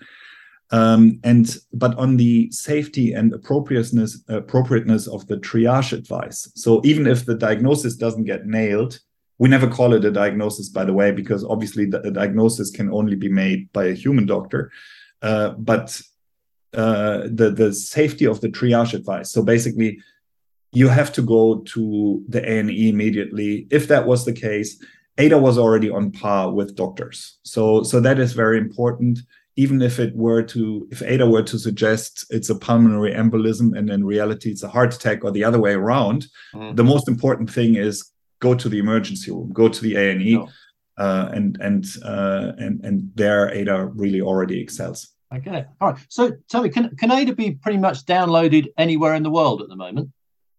Um, 0.72 1.20
and 1.22 1.54
but 1.74 1.94
on 1.98 2.16
the 2.16 2.50
safety 2.50 3.12
and 3.12 3.32
appropriateness 3.34 4.24
appropriateness 4.28 5.06
of 5.06 5.26
the 5.26 5.36
triage 5.36 5.92
advice. 5.92 6.50
So 6.54 6.80
even 6.82 7.06
if 7.06 7.26
the 7.26 7.34
diagnosis 7.34 7.94
doesn't 7.94 8.24
get 8.24 8.46
nailed, 8.46 8.98
we 9.38 9.50
never 9.50 9.68
call 9.68 9.92
it 9.92 10.04
a 10.04 10.10
diagnosis, 10.10 10.70
by 10.70 10.84
the 10.84 10.94
way, 10.94 11.10
because 11.10 11.44
obviously 11.44 11.84
the, 11.84 12.00
the 12.00 12.10
diagnosis 12.10 12.70
can 12.70 12.90
only 12.90 13.16
be 13.16 13.28
made 13.28 13.70
by 13.72 13.84
a 13.84 13.94
human 13.94 14.24
doctor. 14.24 14.70
Uh, 15.20 15.50
but 15.50 16.00
uh, 16.74 17.22
the 17.24 17.50
the 17.50 17.72
safety 17.72 18.26
of 18.26 18.40
the 18.40 18.48
triage 18.48 18.94
advice. 18.94 19.30
So 19.30 19.42
basically, 19.42 20.00
you 20.72 20.88
have 20.88 21.12
to 21.12 21.22
go 21.22 21.58
to 21.74 22.24
the 22.28 22.42
A 22.48 22.60
and 22.60 22.70
E 22.70 22.88
immediately. 22.88 23.66
If 23.70 23.88
that 23.88 24.06
was 24.06 24.24
the 24.24 24.32
case, 24.32 24.82
ADA 25.18 25.38
was 25.38 25.58
already 25.58 25.90
on 25.90 26.12
par 26.12 26.50
with 26.50 26.76
doctors. 26.76 27.38
So 27.42 27.82
so 27.82 28.00
that 28.00 28.18
is 28.18 28.32
very 28.32 28.58
important. 28.58 29.20
Even 29.56 29.82
if 29.82 29.98
it 29.98 30.16
were 30.16 30.42
to, 30.42 30.88
if 30.90 31.02
ADA 31.02 31.26
were 31.26 31.42
to 31.42 31.58
suggest 31.58 32.24
it's 32.30 32.48
a 32.48 32.54
pulmonary 32.54 33.12
embolism 33.12 33.76
and 33.76 33.90
in 33.90 34.04
reality 34.04 34.50
it's 34.50 34.62
a 34.62 34.68
heart 34.68 34.94
attack 34.94 35.24
or 35.24 35.30
the 35.30 35.44
other 35.44 35.60
way 35.60 35.72
around, 35.72 36.26
mm. 36.54 36.74
the 36.74 36.84
most 36.84 37.06
important 37.06 37.50
thing 37.50 37.74
is 37.74 38.12
go 38.40 38.54
to 38.54 38.68
the 38.68 38.78
emergency 38.78 39.30
room, 39.30 39.52
go 39.52 39.68
to 39.68 39.80
the 39.82 39.96
A 39.96 40.10
and 40.10 40.22
E, 40.22 40.38
uh, 40.98 41.28
and 41.32 41.58
and 41.60 41.86
uh, 42.04 42.52
and 42.58 42.84
and 42.84 43.10
there 43.14 43.50
Ada 43.52 43.90
really 43.94 44.20
already 44.20 44.60
excels. 44.60 45.08
Okay, 45.34 45.64
all 45.80 45.92
right. 45.92 46.00
So 46.08 46.32
tell 46.48 46.62
me, 46.62 46.68
can 46.68 46.94
can 46.96 47.10
Ada 47.10 47.34
be 47.34 47.52
pretty 47.52 47.78
much 47.78 48.04
downloaded 48.04 48.66
anywhere 48.76 49.14
in 49.14 49.22
the 49.22 49.30
world 49.30 49.62
at 49.62 49.68
the 49.68 49.76
moment? 49.76 50.10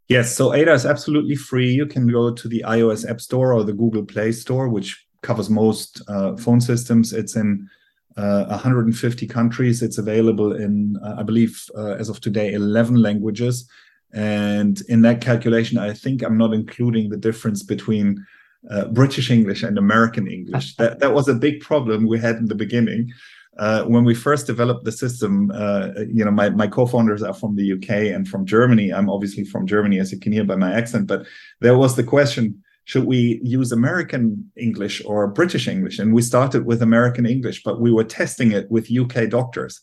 Yes, 0.10 0.36
so 0.36 0.53
Ada 0.53 0.73
is 0.73 0.86
absolutely 0.86 1.36
free. 1.36 1.71
You 1.71 1.86
can 1.86 2.08
go 2.08 2.34
to 2.34 2.47
the 2.47 2.63
iOS 2.67 3.10
App 3.10 3.21
Store 3.21 3.53
or 3.53 3.63
the 3.63 3.73
Google 3.73 4.03
Play 4.03 4.32
Store, 4.32 4.67
which 4.67 5.06
covers 5.21 5.49
most 5.49 6.01
uh, 6.08 6.36
phone 6.36 6.60
systems. 6.60 7.13
It's 7.13 7.36
in 7.36 7.69
uh, 8.17 8.45
150 8.45 9.28
countries. 9.28 9.82
It's 9.82 9.97
available 9.97 10.54
in, 10.54 10.97
uh, 11.04 11.15
I 11.19 11.23
believe, 11.23 11.69
uh, 11.76 11.93
as 11.93 12.10
of 12.10 12.21
today, 12.21 12.54
11 12.54 12.95
languages. 12.95 13.69
And 14.13 14.80
in 14.89 15.02
that 15.02 15.21
calculation, 15.21 15.78
I 15.78 15.93
think 15.93 16.21
I'm 16.21 16.38
not 16.38 16.54
including 16.54 17.10
the 17.10 17.17
difference 17.17 17.63
between 17.63 18.26
uh, 18.69 18.86
British 18.86 19.32
English 19.32 19.63
and 19.63 19.78
American 19.78 20.28
English. 20.28 20.76
that, 20.78 20.99
that 20.99 21.13
was 21.13 21.28
a 21.28 21.34
big 21.34 21.62
problem 21.62 22.08
we 22.08 22.19
had 22.19 22.38
in 22.38 22.47
the 22.47 22.56
beginning. 22.56 23.12
Uh, 23.58 23.84
when 23.84 24.04
we 24.04 24.15
first 24.15 24.47
developed 24.47 24.84
the 24.84 24.91
system, 24.91 25.52
uh, 25.54 25.89
you 26.08 26.26
know, 26.26 26.32
my, 26.32 26.49
my 26.49 26.65
co-founders 26.65 27.21
are 27.21 27.36
from 27.36 27.56
the 27.56 27.73
UK 27.73 27.89
and 28.13 28.28
from 28.28 28.45
Germany. 28.45 28.91
I'm 28.91 29.10
obviously 29.10 29.43
from 29.43 29.67
Germany, 29.67 29.99
as 29.99 30.12
you 30.12 30.19
can 30.19 30.32
hear 30.32 30.43
by 30.43 30.56
my 30.56 30.73
accent. 30.73 31.06
But 31.06 31.28
there 31.62 31.78
was 31.78 31.95
the 31.95 32.04
question: 32.04 32.62
Should 32.86 33.06
we 33.06 33.39
use 33.43 33.72
American 33.72 34.52
English 34.58 35.02
or 35.06 35.28
British 35.28 35.67
English? 35.67 36.00
And 36.00 36.13
we 36.13 36.22
started 36.22 36.65
with 36.65 36.82
American 36.82 37.26
English, 37.26 37.63
but 37.63 37.80
we 37.80 37.91
were 37.91 38.04
testing 38.04 38.52
it 38.52 38.69
with 38.69 38.91
UK 38.91 39.30
doctors, 39.30 39.80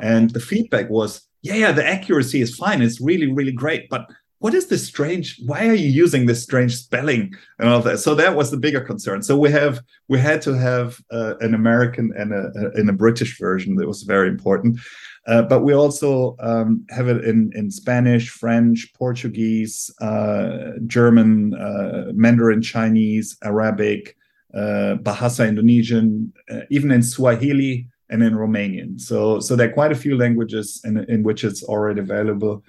and 0.00 0.30
the 0.30 0.40
feedback 0.40 0.88
was 0.90 1.28
yeah, 1.44 1.56
yeah, 1.56 1.72
the 1.72 1.86
accuracy 1.86 2.40
is 2.40 2.56
fine. 2.56 2.80
It's 2.80 3.02
really, 3.02 3.30
really 3.30 3.52
great. 3.52 3.90
But 3.90 4.08
what 4.38 4.54
is 4.54 4.66
this 4.68 4.86
strange? 4.86 5.38
Why 5.44 5.68
are 5.68 5.74
you 5.74 5.88
using 5.88 6.24
this 6.24 6.42
strange 6.42 6.74
spelling 6.74 7.34
and 7.58 7.68
all 7.68 7.80
that? 7.80 7.98
So 7.98 8.14
that 8.14 8.34
was 8.34 8.50
the 8.50 8.56
bigger 8.56 8.80
concern. 8.80 9.22
So 9.22 9.36
we 9.38 9.50
have 9.50 9.80
we 10.08 10.18
had 10.18 10.40
to 10.42 10.54
have 10.54 10.98
uh, 11.10 11.34
an 11.40 11.54
American 11.54 12.12
and 12.16 12.32
a, 12.32 12.50
a, 12.56 12.80
in 12.80 12.88
a 12.88 12.94
British 12.94 13.38
version. 13.38 13.76
That 13.76 13.86
was 13.86 14.02
very 14.04 14.28
important. 14.28 14.80
Uh, 15.26 15.42
but 15.42 15.60
we 15.60 15.72
also 15.72 16.36
um, 16.40 16.84
have 16.90 17.08
it 17.08 17.24
in, 17.24 17.50
in 17.54 17.70
Spanish, 17.70 18.28
French, 18.28 18.92
Portuguese, 18.94 19.90
uh, 20.00 20.72
German, 20.86 21.54
uh, 21.54 22.12
Mandarin 22.12 22.60
Chinese, 22.60 23.36
Arabic, 23.42 24.16
uh, 24.54 24.96
Bahasa 25.02 25.48
Indonesian, 25.48 26.32
uh, 26.50 26.60
even 26.70 26.90
in 26.90 27.02
Swahili, 27.02 27.88
and 28.10 28.22
in 28.22 28.34
Romanian. 28.34 29.00
So 29.00 29.40
so 29.40 29.56
there 29.56 29.68
are 29.68 29.72
quite 29.72 29.92
a 29.92 29.96
few 29.96 30.16
languages 30.16 30.80
in, 30.84 30.98
in 31.08 31.22
which 31.22 31.42
it's 31.42 31.62
already 31.64 32.00
available. 32.00 32.62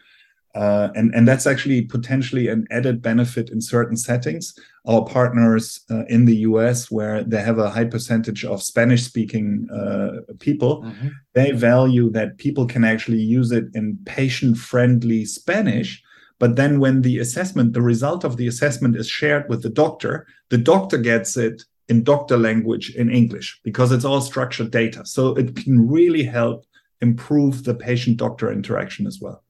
Uh, 0.55 0.89
and, 0.95 1.13
and 1.13 1.27
that's 1.27 1.45
actually 1.45 1.81
potentially 1.81 2.47
an 2.47 2.65
added 2.71 3.01
benefit 3.01 3.49
in 3.49 3.59
certain 3.59 3.97
settings. 3.97 4.57
Our 4.87 5.03
partners 5.03 5.81
uh, 5.91 6.05
in 6.05 6.23
the 6.23 6.37
US, 6.37 6.89
where 6.89 7.23
they 7.23 7.41
have 7.41 7.59
a 7.59 7.69
high 7.69 7.85
percentage 7.85 8.45
of 8.45 8.63
Spanish 8.63 9.03
speaking 9.03 9.67
uh, 9.69 10.33
people, 10.39 10.83
mm-hmm. 10.83 11.09
they 11.33 11.51
value 11.51 12.09
that 12.11 12.37
people 12.37 12.65
can 12.65 12.85
actually 12.85 13.19
use 13.19 13.51
it 13.51 13.65
in 13.73 13.99
patient 14.05 14.57
friendly 14.57 15.25
Spanish. 15.25 16.01
But 16.39 16.55
then 16.55 16.79
when 16.79 17.01
the 17.01 17.19
assessment, 17.19 17.73
the 17.73 17.81
result 17.81 18.23
of 18.23 18.37
the 18.37 18.47
assessment 18.47 18.95
is 18.95 19.09
shared 19.09 19.49
with 19.49 19.61
the 19.61 19.69
doctor, 19.69 20.25
the 20.49 20.57
doctor 20.57 20.97
gets 20.97 21.35
it 21.35 21.63
in 21.89 22.03
doctor 22.03 22.37
language 22.37 22.95
in 22.95 23.09
English 23.09 23.59
because 23.63 23.91
it's 23.91 24.05
all 24.05 24.21
structured 24.21 24.71
data. 24.71 25.05
So 25.05 25.35
it 25.35 25.55
can 25.55 25.87
really 25.87 26.23
help 26.23 26.65
improve 27.01 27.65
the 27.65 27.73
patient 27.73 28.17
doctor 28.17 28.51
interaction 28.51 29.05
as 29.05 29.19
well. 29.21 29.43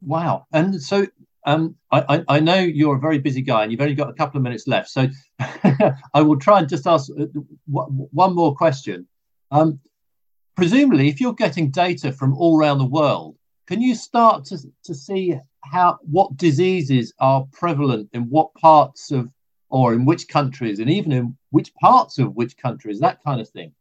Wow. 0.00 0.46
And 0.52 0.80
so 0.80 1.06
um, 1.46 1.76
I, 1.92 2.24
I, 2.28 2.40
know 2.40 2.58
you're 2.58 2.96
a 2.96 3.00
very 3.00 3.18
busy 3.18 3.40
guy 3.40 3.62
and 3.62 3.70
you've 3.70 3.80
only 3.80 3.94
got 3.94 4.10
a 4.10 4.14
couple 4.14 4.36
of 4.36 4.42
minutes 4.42 4.66
left. 4.66 4.90
So 4.90 5.06
I 5.40 6.22
will 6.22 6.38
try 6.38 6.58
and 6.58 6.68
just 6.68 6.86
ask 6.86 7.08
uh, 7.18 7.26
one 7.66 8.34
more 8.34 8.54
question. 8.54 9.06
Um, 9.52 9.78
presumably, 10.56 11.08
if 11.08 11.20
you're 11.20 11.34
getting 11.34 11.70
data 11.70 12.12
from 12.12 12.34
all 12.34 12.58
around 12.58 12.78
the 12.78 12.84
world, 12.84 13.36
can 13.68 13.80
you 13.80 13.94
start 13.94 14.44
to, 14.46 14.58
to 14.84 14.94
see 14.94 15.36
how 15.64 15.98
what 16.02 16.36
diseases 16.36 17.12
are 17.20 17.46
prevalent 17.52 18.08
in 18.12 18.22
what 18.22 18.52
parts 18.54 19.12
of 19.12 19.28
or 19.68 19.92
in 19.94 20.04
which 20.04 20.28
countries 20.28 20.78
and 20.80 20.90
even 20.90 21.12
in 21.12 21.36
which 21.50 21.74
parts 21.74 22.18
of 22.18 22.34
which 22.34 22.56
countries, 22.56 23.00
that 23.00 23.22
kind 23.24 23.40
of 23.40 23.48
thing? 23.48 23.72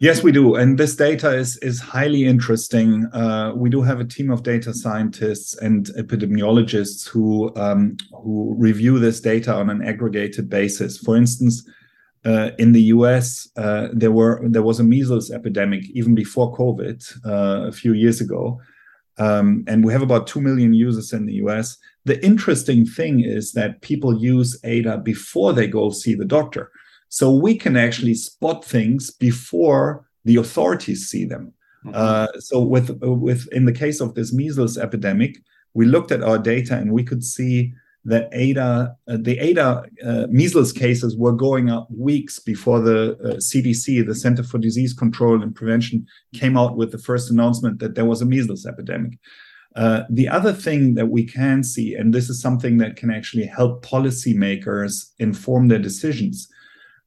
Yes, 0.00 0.22
we 0.22 0.30
do. 0.30 0.54
And 0.54 0.78
this 0.78 0.94
data 0.94 1.34
is, 1.34 1.56
is 1.56 1.80
highly 1.80 2.24
interesting. 2.24 3.06
Uh, 3.12 3.52
we 3.56 3.68
do 3.68 3.82
have 3.82 3.98
a 3.98 4.04
team 4.04 4.30
of 4.30 4.44
data 4.44 4.72
scientists 4.72 5.56
and 5.58 5.86
epidemiologists 5.98 7.08
who, 7.08 7.52
um, 7.56 7.96
who 8.12 8.54
review 8.56 9.00
this 9.00 9.20
data 9.20 9.52
on 9.52 9.68
an 9.70 9.82
aggregated 9.82 10.48
basis. 10.48 10.98
For 10.98 11.16
instance, 11.16 11.68
uh, 12.24 12.50
in 12.58 12.72
the 12.72 12.82
US, 12.94 13.48
uh, 13.56 13.88
there 13.92 14.12
were 14.12 14.40
there 14.44 14.62
was 14.62 14.78
a 14.78 14.84
measles 14.84 15.30
epidemic 15.30 15.84
even 15.90 16.14
before 16.14 16.56
COVID 16.56 16.98
uh, 17.24 17.68
a 17.68 17.72
few 17.72 17.92
years 17.92 18.20
ago, 18.20 18.60
um, 19.18 19.64
and 19.66 19.84
we 19.84 19.92
have 19.92 20.02
about 20.02 20.26
two 20.26 20.40
million 20.40 20.74
users 20.74 21.12
in 21.12 21.26
the 21.26 21.34
US. 21.44 21.76
The 22.04 22.22
interesting 22.24 22.84
thing 22.84 23.20
is 23.20 23.52
that 23.52 23.82
people 23.82 24.20
use 24.20 24.58
ADA 24.64 24.98
before 24.98 25.52
they 25.52 25.68
go 25.68 25.90
see 25.90 26.14
the 26.14 26.24
doctor. 26.24 26.70
So 27.08 27.32
we 27.32 27.56
can 27.56 27.76
actually 27.76 28.14
spot 28.14 28.64
things 28.64 29.10
before 29.10 30.06
the 30.24 30.36
authorities 30.36 31.08
see 31.08 31.24
them. 31.24 31.52
Mm-hmm. 31.84 31.94
Uh, 31.94 32.40
so 32.40 32.60
with 32.60 32.98
with 33.02 33.48
in 33.52 33.64
the 33.64 33.72
case 33.72 34.00
of 34.00 34.14
this 34.14 34.32
measles 34.32 34.76
epidemic, 34.76 35.38
we 35.74 35.86
looked 35.86 36.12
at 36.12 36.22
our 36.22 36.38
data 36.38 36.76
and 36.76 36.92
we 36.92 37.04
could 37.04 37.24
see 37.24 37.72
that 38.04 38.28
ADA 38.32 38.96
uh, 39.08 39.16
the 39.20 39.38
ADA 39.38 39.84
uh, 40.04 40.26
measles 40.30 40.72
cases 40.72 41.16
were 41.16 41.32
going 41.32 41.70
up 41.70 41.88
weeks 41.90 42.38
before 42.38 42.80
the 42.80 43.16
CDC, 43.38 44.02
uh, 44.02 44.06
the 44.06 44.14
Center 44.14 44.42
for 44.42 44.58
Disease 44.58 44.92
Control 44.92 45.42
and 45.42 45.54
Prevention, 45.54 46.06
came 46.34 46.56
out 46.56 46.76
with 46.76 46.90
the 46.90 46.98
first 46.98 47.30
announcement 47.30 47.78
that 47.80 47.94
there 47.94 48.04
was 48.04 48.22
a 48.22 48.26
measles 48.26 48.66
epidemic. 48.66 49.18
Uh, 49.76 50.02
the 50.10 50.28
other 50.28 50.52
thing 50.52 50.94
that 50.94 51.06
we 51.06 51.24
can 51.24 51.62
see, 51.62 51.94
and 51.94 52.12
this 52.12 52.28
is 52.28 52.40
something 52.40 52.78
that 52.78 52.96
can 52.96 53.10
actually 53.10 53.46
help 53.46 53.84
policymakers 53.84 55.12
inform 55.18 55.68
their 55.68 55.78
decisions, 55.78 56.48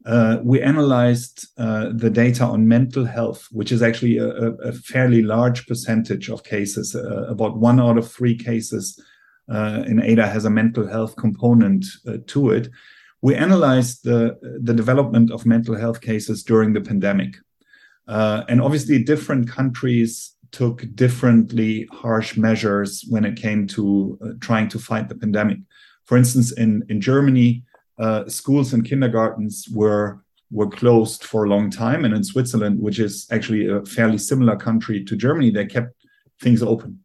uh, 0.05 0.39
we 0.43 0.61
analyzed 0.61 1.47
uh, 1.57 1.89
the 1.93 2.09
data 2.09 2.43
on 2.43 2.67
mental 2.67 3.05
health, 3.05 3.47
which 3.51 3.71
is 3.71 3.81
actually 3.81 4.17
a, 4.17 4.27
a 4.27 4.73
fairly 4.73 5.21
large 5.21 5.67
percentage 5.67 6.29
of 6.29 6.43
cases. 6.43 6.95
Uh, 6.95 7.25
about 7.27 7.57
one 7.57 7.79
out 7.79 7.97
of 7.97 8.11
three 8.11 8.35
cases 8.35 8.99
uh, 9.49 9.83
in 9.85 10.01
ADA 10.01 10.27
has 10.27 10.45
a 10.45 10.49
mental 10.49 10.87
health 10.87 11.15
component 11.17 11.85
uh, 12.07 12.17
to 12.27 12.49
it. 12.49 12.69
We 13.21 13.35
analyzed 13.35 14.03
the, 14.03 14.39
the 14.63 14.73
development 14.73 15.29
of 15.29 15.45
mental 15.45 15.75
health 15.75 16.01
cases 16.01 16.43
during 16.43 16.73
the 16.73 16.81
pandemic. 16.81 17.35
Uh, 18.07 18.43
and 18.49 18.59
obviously, 18.59 19.03
different 19.03 19.47
countries 19.47 20.35
took 20.51 20.83
differently 20.95 21.87
harsh 21.91 22.35
measures 22.35 23.05
when 23.07 23.23
it 23.23 23.35
came 23.35 23.67
to 23.67 24.17
trying 24.41 24.67
to 24.69 24.79
fight 24.79 25.07
the 25.07 25.15
pandemic. 25.15 25.59
For 26.05 26.17
instance, 26.17 26.51
in, 26.51 26.83
in 26.89 26.99
Germany, 26.99 27.63
uh, 28.01 28.27
schools 28.27 28.73
and 28.73 28.83
kindergartens 28.83 29.69
were 29.71 30.23
were 30.49 30.69
closed 30.69 31.23
for 31.23 31.45
a 31.45 31.49
long 31.49 31.69
time. 31.69 32.03
And 32.03 32.13
in 32.13 32.23
Switzerland, 32.23 32.77
which 32.81 32.99
is 32.99 33.25
actually 33.31 33.69
a 33.69 33.85
fairly 33.85 34.17
similar 34.17 34.57
country 34.57 35.01
to 35.05 35.15
Germany, 35.15 35.49
they 35.49 35.65
kept 35.65 35.95
things 36.41 36.61
open. 36.61 36.99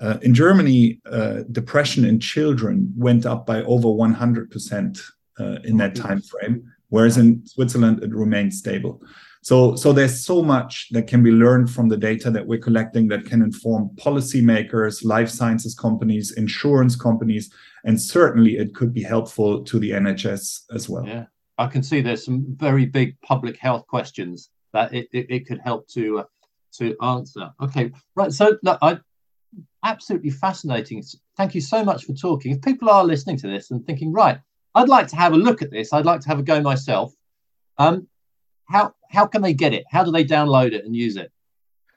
Uh, 0.00 0.18
in 0.22 0.34
Germany, 0.34 1.00
uh, 1.06 1.42
depression 1.52 2.04
in 2.04 2.18
children 2.18 2.92
went 2.96 3.26
up 3.26 3.46
by 3.46 3.62
over 3.62 3.86
100% 3.86 5.00
uh, 5.38 5.44
in 5.62 5.76
that 5.76 5.94
time 5.94 6.20
frame, 6.20 6.64
whereas 6.88 7.16
in 7.16 7.46
Switzerland 7.46 8.02
it 8.02 8.12
remained 8.12 8.52
stable. 8.52 9.00
So, 9.42 9.74
so 9.74 9.92
there's 9.92 10.24
so 10.24 10.42
much 10.42 10.88
that 10.90 11.06
can 11.06 11.22
be 11.22 11.30
learned 11.30 11.70
from 11.70 11.88
the 11.88 11.96
data 11.96 12.30
that 12.30 12.46
we're 12.46 12.58
collecting 12.58 13.08
that 13.08 13.24
can 13.24 13.40
inform 13.42 13.90
policymakers, 13.96 15.02
life 15.04 15.30
sciences 15.30 15.74
companies, 15.74 16.32
insurance 16.32 16.94
companies, 16.94 17.50
and 17.84 18.00
certainly 18.00 18.58
it 18.58 18.74
could 18.74 18.92
be 18.92 19.02
helpful 19.02 19.64
to 19.64 19.78
the 19.78 19.92
NHS 19.92 20.64
as 20.74 20.88
well. 20.90 21.06
Yeah, 21.06 21.24
I 21.56 21.68
can 21.68 21.82
see 21.82 22.02
there's 22.02 22.24
some 22.24 22.44
very 22.56 22.84
big 22.84 23.18
public 23.22 23.56
health 23.56 23.86
questions 23.86 24.50
that 24.74 24.92
it, 24.92 25.08
it, 25.12 25.26
it 25.30 25.46
could 25.46 25.60
help 25.64 25.88
to 25.88 26.20
uh, 26.20 26.24
to 26.72 26.94
answer. 27.02 27.50
Okay, 27.62 27.92
right. 28.14 28.32
So 28.32 28.58
look, 28.62 28.78
I 28.82 28.98
absolutely 29.84 30.30
fascinating. 30.30 31.02
Thank 31.38 31.54
you 31.54 31.62
so 31.62 31.82
much 31.82 32.04
for 32.04 32.12
talking. 32.12 32.52
If 32.52 32.62
people 32.62 32.90
are 32.90 33.04
listening 33.04 33.38
to 33.38 33.46
this 33.46 33.70
and 33.70 33.84
thinking, 33.86 34.12
right, 34.12 34.38
I'd 34.74 34.88
like 34.88 35.08
to 35.08 35.16
have 35.16 35.32
a 35.32 35.36
look 35.36 35.62
at 35.62 35.70
this. 35.70 35.92
I'd 35.92 36.04
like 36.04 36.20
to 36.20 36.28
have 36.28 36.38
a 36.38 36.42
go 36.42 36.60
myself. 36.60 37.14
Um, 37.78 38.06
how 38.68 38.94
how 39.10 39.26
can 39.26 39.42
they 39.42 39.52
get 39.52 39.74
it? 39.74 39.84
How 39.90 40.04
do 40.04 40.10
they 40.10 40.24
download 40.24 40.72
it 40.72 40.84
and 40.84 40.94
use 40.94 41.16
it? 41.16 41.32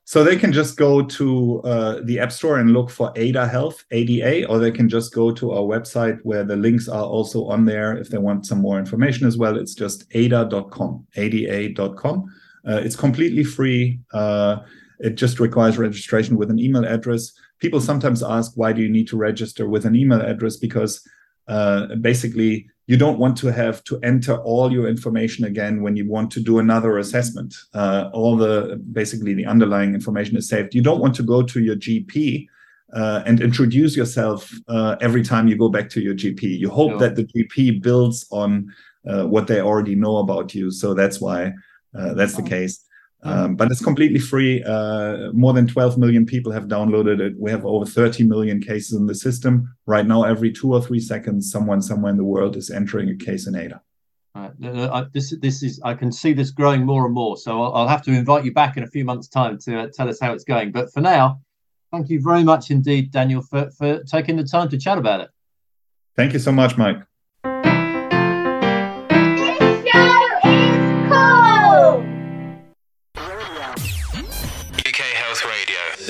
So 0.05 0.23
they 0.23 0.35
can 0.35 0.51
just 0.51 0.75
go 0.75 1.01
to 1.01 1.61
uh, 1.61 2.01
the 2.03 2.19
App 2.19 2.33
Store 2.33 2.57
and 2.57 2.71
look 2.71 2.89
for 2.89 3.13
Ada 3.15 3.47
Health, 3.47 3.85
ADA, 3.91 4.45
or 4.47 4.59
they 4.59 4.71
can 4.71 4.89
just 4.89 5.13
go 5.13 5.31
to 5.31 5.51
our 5.53 5.61
website 5.61 6.19
where 6.23 6.43
the 6.43 6.57
links 6.57 6.89
are 6.89 7.05
also 7.05 7.45
on 7.45 7.63
there 7.63 7.95
if 7.95 8.09
they 8.09 8.17
want 8.17 8.45
some 8.45 8.59
more 8.59 8.77
information 8.77 9.25
as 9.25 9.37
well. 9.37 9.57
It's 9.57 9.73
just 9.73 10.03
ada.com, 10.13 11.07
ada.com. 11.15 12.25
Uh, 12.67 12.81
it's 12.83 12.97
completely 12.97 13.45
free. 13.45 14.01
Uh, 14.11 14.57
it 14.99 15.15
just 15.15 15.39
requires 15.39 15.77
registration 15.77 16.37
with 16.37 16.51
an 16.51 16.59
email 16.59 16.85
address. 16.85 17.31
People 17.59 17.79
sometimes 17.79 18.21
ask, 18.21 18.51
why 18.55 18.73
do 18.73 18.81
you 18.81 18.89
need 18.89 19.07
to 19.07 19.17
register 19.17 19.69
with 19.69 19.85
an 19.85 19.95
email 19.95 20.21
address? 20.21 20.57
Because 20.57 21.01
uh, 21.47 21.95
basically, 21.95 22.67
you 22.85 22.97
don't 22.97 23.17
want 23.17 23.37
to 23.37 23.47
have 23.47 23.83
to 23.85 23.99
enter 24.01 24.35
all 24.37 24.71
your 24.71 24.87
information 24.87 25.45
again 25.45 25.81
when 25.81 25.95
you 25.95 26.09
want 26.09 26.29
to 26.31 26.41
do 26.41 26.59
another 26.59 26.97
assessment. 26.97 27.55
Uh, 27.73 28.09
all 28.13 28.35
the 28.35 28.81
basically 28.91 29.33
the 29.33 29.45
underlying 29.45 29.93
information 29.93 30.35
is 30.35 30.49
saved. 30.49 30.75
You 30.75 30.81
don't 30.81 30.99
want 30.99 31.15
to 31.15 31.23
go 31.23 31.41
to 31.43 31.61
your 31.61 31.77
GP 31.77 32.47
uh, 32.93 33.23
and 33.25 33.41
introduce 33.41 33.95
yourself 33.95 34.51
uh, 34.67 34.97
every 34.99 35.23
time 35.23 35.47
you 35.47 35.57
go 35.57 35.69
back 35.69 35.89
to 35.91 36.01
your 36.01 36.13
GP. 36.13 36.59
You 36.59 36.69
hope 36.69 36.99
that 36.99 37.15
the 37.15 37.23
GP 37.23 37.81
builds 37.81 38.25
on 38.31 38.73
uh, 39.07 39.25
what 39.25 39.47
they 39.47 39.61
already 39.61 39.95
know 39.95 40.17
about 40.17 40.53
you. 40.53 40.69
So 40.69 40.93
that's 40.93 41.21
why 41.21 41.53
uh, 41.97 42.13
that's 42.15 42.35
the 42.35 42.43
case. 42.43 42.85
Um, 43.25 43.55
but 43.55 43.71
it's 43.71 43.83
completely 43.83 44.19
free. 44.19 44.61
Uh, 44.63 45.31
more 45.31 45.53
than 45.53 45.65
12 45.65 45.97
million 45.97 46.25
people 46.25 46.51
have 46.51 46.65
downloaded 46.65 47.21
it. 47.21 47.33
We 47.39 47.51
have 47.51 47.65
over 47.65 47.85
30 47.85 48.25
million 48.25 48.61
cases 48.61 48.93
in 48.93 49.07
the 49.07 49.15
system. 49.15 49.73
Right 49.85 50.05
now, 50.05 50.23
every 50.23 50.51
two 50.51 50.73
or 50.73 50.81
three 50.81 50.99
seconds, 50.99 51.49
someone 51.49 51.81
somewhere 51.81 52.11
in 52.11 52.17
the 52.17 52.25
world 52.25 52.57
is 52.57 52.69
entering 52.69 53.09
a 53.09 53.15
case 53.15 53.47
in 53.47 53.55
ADA. 53.55 53.81
Uh, 54.35 55.05
this, 55.13 55.33
this 55.41 55.63
is, 55.63 55.79
I 55.83 55.93
can 55.93 56.11
see 56.11 56.33
this 56.33 56.51
growing 56.51 56.85
more 56.85 57.05
and 57.05 57.13
more. 57.13 57.37
So 57.37 57.61
I'll, 57.61 57.73
I'll 57.73 57.87
have 57.87 58.01
to 58.03 58.11
invite 58.11 58.43
you 58.43 58.53
back 58.53 58.77
in 58.77 58.83
a 58.83 58.87
few 58.87 59.05
months' 59.05 59.29
time 59.29 59.57
to 59.59 59.81
uh, 59.81 59.87
tell 59.93 60.09
us 60.09 60.19
how 60.19 60.33
it's 60.33 60.43
going. 60.43 60.71
But 60.71 60.91
for 60.91 61.01
now, 61.01 61.39
thank 61.91 62.09
you 62.09 62.21
very 62.21 62.43
much 62.43 62.71
indeed, 62.71 63.11
Daniel, 63.11 63.41
for, 63.41 63.71
for 63.71 64.03
taking 64.03 64.35
the 64.35 64.43
time 64.43 64.69
to 64.69 64.77
chat 64.77 64.97
about 64.97 65.21
it. 65.21 65.29
Thank 66.15 66.33
you 66.33 66.39
so 66.39 66.51
much, 66.51 66.77
Mike. 66.77 66.97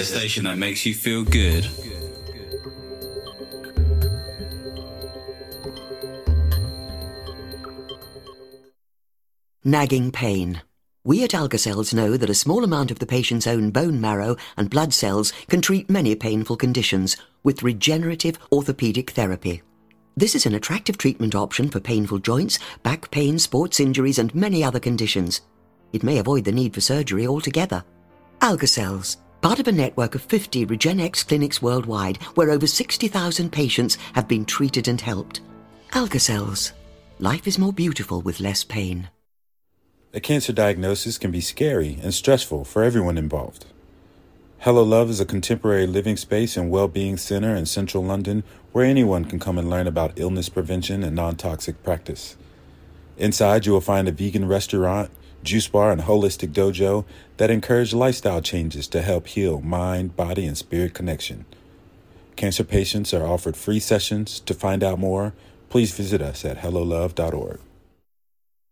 The 0.04 0.20
station 0.20 0.44
that 0.44 0.58
makes 0.58 0.86
you 0.86 0.94
feel 0.94 1.24
good. 1.24 1.66
Nagging 9.63 10.12
pain. 10.12 10.62
We 11.06 11.24
at 11.24 11.30
Algacells 11.30 11.94
know 11.94 12.18
that 12.18 12.30
a 12.30 12.34
small 12.34 12.66
amount 12.66 12.92
of 12.92 13.00
the 13.00 13.06
patient's 13.06 13.48
own 13.48 13.72
bone 13.72 14.02
marrow 14.02 14.36
and 14.58 14.70
blood 14.70 14.94
cells 14.94 15.32
can 15.48 15.62
treat 15.62 15.89
many 15.89 16.16
painful 16.16 16.58
conditions 16.58 17.16
with 17.44 17.63
regenerative 17.63 18.38
orthopedic 18.52 19.12
therapy. 19.12 19.62
This 20.18 20.36
is 20.36 20.46
an 20.46 20.56
attractive 20.56 20.98
treatment 20.98 21.34
option 21.34 21.70
for 21.70 21.80
painful 21.80 22.20
joints, 22.20 22.60
back 22.84 23.10
pain, 23.10 23.39
sports 23.39 23.80
injuries, 23.80 24.20
and 24.20 24.36
many 24.36 24.66
other 24.66 24.82
conditions. 24.82 25.39
It 25.94 26.04
may 26.04 26.18
avoid 26.18 26.44
the 26.44 26.52
need 26.52 26.74
for 26.74 26.82
surgery 26.82 27.26
altogether. 27.26 27.86
Algacells, 28.42 29.16
part 29.43 29.60
of 29.60 29.67
a 29.67 29.71
network 29.71 30.15
of 30.15 30.21
50 30.21 30.65
Regenexx 30.65 31.27
clinics 31.27 31.62
worldwide 31.62 32.15
where 32.36 32.49
over 32.49 32.65
60,000 32.65 33.51
patients 33.51 33.97
have 34.13 34.25
been 34.25 34.45
treated 34.45 34.88
and 34.88 35.01
helped. 35.01 35.41
Algacells. 35.91 36.71
Life 37.19 37.45
is 37.45 37.60
more 37.60 37.73
beautiful 37.73 38.21
with 38.21 38.39
less 38.39 38.63
pain. 38.63 39.10
A 40.13 40.21
cancer 40.21 40.53
diagnosis 40.53 41.17
can 41.17 41.29
be 41.29 41.41
scary 41.41 41.99
and 42.01 42.13
stressful 42.13 42.63
for 42.63 42.84
everyone 42.84 43.17
involved. 43.17 43.65
Hello 44.60 44.82
Love 44.82 45.10
is 45.10 45.19
a 45.19 45.25
contemporary 45.25 45.88
living 45.88 46.15
space 46.15 46.56
and 46.56 46.71
well-being 46.71 47.17
center 47.17 47.53
in 47.53 47.65
central 47.65 48.01
London 48.01 48.45
where 48.71 48.86
anyone 48.86 49.25
can 49.25 49.39
come 49.39 49.58
and 49.58 49.69
learn 49.69 49.88
about 49.88 50.17
illness 50.17 50.47
prevention 50.47 51.03
and 51.03 51.17
non-toxic 51.17 51.84
practice. 51.84 52.38
Inside, 53.17 53.65
you 53.65 53.73
will 53.73 53.82
find 53.82 54.08
a 54.08 54.13
vegan 54.13 54.47
restaurant, 54.47 55.12
juice 55.43 55.67
bar, 55.67 55.91
and 55.91 56.01
holistic 56.01 56.49
dojo 56.51 57.06
that 57.38 57.51
encourage 57.51 57.93
lifestyle 57.93 58.41
changes 58.41 58.88
to 58.88 59.01
help 59.01 59.27
heal 59.27 59.62
mind, 59.62 60.15
body, 60.15 60.45
and 60.45 60.58
spirit 60.58 60.93
connection. 60.93 61.45
Cancer 62.36 62.63
patients 62.63 63.13
are 63.13 63.25
offered 63.25 63.56
free 63.56 63.79
sessions. 63.79 64.39
To 64.41 64.53
find 64.53 64.84
out 64.84 64.99
more, 64.99 65.34
please 65.69 65.95
visit 65.95 66.21
us 66.21 66.43
at 66.45 66.58
hellolove.org. 66.58 67.60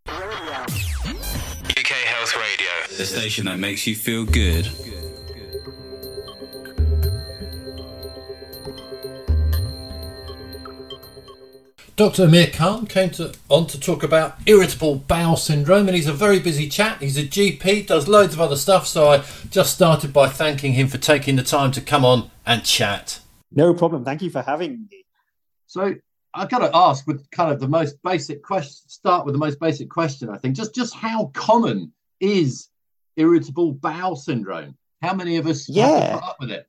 UK 0.08 1.88
Health 1.88 2.36
Radio, 2.36 2.98
the 2.98 3.06
station 3.06 3.46
that 3.46 3.60
makes 3.60 3.86
you 3.86 3.96
feel 3.96 4.26
good. 4.26 4.68
Dr. 11.96 12.24
Amir 12.24 12.48
Khan 12.48 12.88
came 12.88 13.10
to, 13.12 13.34
on 13.50 13.68
to 13.68 13.80
talk 13.80 14.02
about 14.02 14.38
irritable 14.46 14.96
bowel 14.96 15.38
syndrome, 15.38 15.88
and 15.88 15.96
he's 15.96 16.08
a 16.08 16.14
very 16.14 16.40
busy 16.40 16.68
chap. 16.70 17.02
He's 17.02 17.18
a 17.18 17.24
GP, 17.24 17.88
does 17.88 18.08
loads 18.08 18.34
of 18.34 18.42
other 18.42 18.56
stuff, 18.56 18.88
so 18.88 19.10
I 19.10 19.24
just 19.50 19.74
started 19.74 20.14
by 20.14 20.30
thanking 20.30 20.74
him 20.74 20.88
for 20.88 20.98
taking 20.98 21.36
the 21.36 21.44
time 21.44 21.72
to 21.72 21.82
come 21.82 22.06
on 22.06 22.32
and 22.46 22.64
chat. 22.64 23.20
No 23.52 23.74
problem. 23.74 24.06
Thank 24.06 24.22
you 24.22 24.30
for 24.30 24.42
having 24.42 24.88
me. 24.90 25.06
So 25.68 25.96
I've 26.34 26.50
got 26.50 26.60
to 26.60 26.72
ask 26.74 27.06
with 27.08 27.30
kind 27.32 27.52
of 27.52 27.60
the 27.60 27.68
most 27.68 28.02
basic 28.04 28.42
question. 28.42 28.90
Start 28.90 29.26
with 29.26 29.34
the 29.34 29.40
most 29.40 29.60
basic 29.60 29.90
question. 29.90 30.30
I 30.30 30.38
think 30.38 30.56
just 30.56 30.74
just 30.74 30.94
how 30.94 31.26
common 31.34 31.92
is 32.20 32.70
irritable 33.18 33.74
bowel 33.74 34.16
syndrome? 34.16 34.78
How 35.02 35.14
many 35.14 35.38
of 35.38 35.48
us 35.48 35.68
yeah. 35.68 35.88
have 35.88 36.06
to 36.06 36.14
put 36.14 36.24
up 36.24 36.38
with 36.40 36.52
it? 36.52 36.68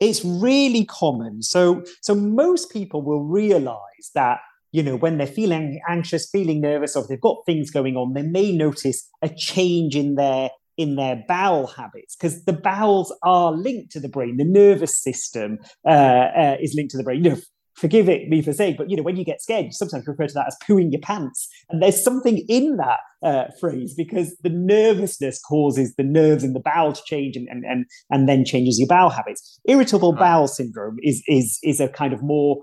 It's 0.00 0.24
really 0.24 0.84
common. 0.84 1.42
So 1.42 1.82
so 2.02 2.14
most 2.14 2.70
people 2.72 3.02
will 3.02 3.24
realize 3.24 4.10
that 4.14 4.38
you 4.72 4.82
know 4.82 4.96
when 4.96 5.18
they're 5.18 5.26
feeling 5.26 5.80
anxious, 5.88 6.28
feeling 6.30 6.60
nervous, 6.60 6.96
or 6.96 7.02
if 7.02 7.08
they've 7.08 7.20
got 7.20 7.38
things 7.46 7.70
going 7.70 7.96
on, 7.96 8.14
they 8.14 8.22
may 8.22 8.52
notice 8.52 9.08
a 9.22 9.28
change 9.28 9.96
in 9.96 10.14
their 10.16 10.50
in 10.76 10.96
their 10.96 11.22
bowel 11.26 11.66
habits 11.66 12.16
because 12.16 12.44
the 12.44 12.52
bowels 12.52 13.14
are 13.22 13.52
linked 13.52 13.92
to 13.92 14.00
the 14.00 14.08
brain. 14.08 14.36
The 14.36 14.44
nervous 14.44 15.02
system 15.02 15.58
uh, 15.86 15.90
uh, 15.90 16.56
is 16.60 16.74
linked 16.74 16.90
to 16.92 16.98
the 16.98 17.04
brain. 17.04 17.24
You 17.24 17.30
know, 17.30 17.40
forgive 17.76 18.08
it 18.08 18.28
me 18.28 18.42
for 18.42 18.52
saying, 18.52 18.74
but 18.76 18.90
you 18.90 18.96
know, 18.96 19.02
when 19.02 19.16
you 19.16 19.24
get 19.24 19.42
scared, 19.42 19.66
you 19.66 19.72
sometimes 19.72 20.06
refer 20.06 20.26
to 20.26 20.34
that 20.34 20.46
as 20.46 20.56
pooing 20.66 20.90
your 20.90 21.00
pants. 21.00 21.48
And 21.70 21.82
there's 21.82 22.02
something 22.02 22.38
in 22.48 22.76
that 22.76 23.00
uh, 23.22 23.44
phrase 23.60 23.94
because 23.94 24.36
the 24.42 24.50
nervousness 24.50 25.40
causes 25.42 25.94
the 25.96 26.02
nerves 26.02 26.42
in 26.42 26.52
the 26.52 26.60
bowel 26.60 26.92
to 26.92 27.02
change 27.04 27.36
and, 27.36 27.48
and, 27.48 27.64
and, 27.64 27.86
and 28.10 28.28
then 28.28 28.44
changes 28.44 28.78
your 28.78 28.88
bowel 28.88 29.10
habits. 29.10 29.60
Irritable 29.66 30.12
bowel 30.12 30.48
syndrome 30.48 30.96
is, 31.02 31.22
is, 31.28 31.58
is 31.62 31.80
a 31.80 31.88
kind 31.88 32.12
of 32.12 32.22
more 32.22 32.62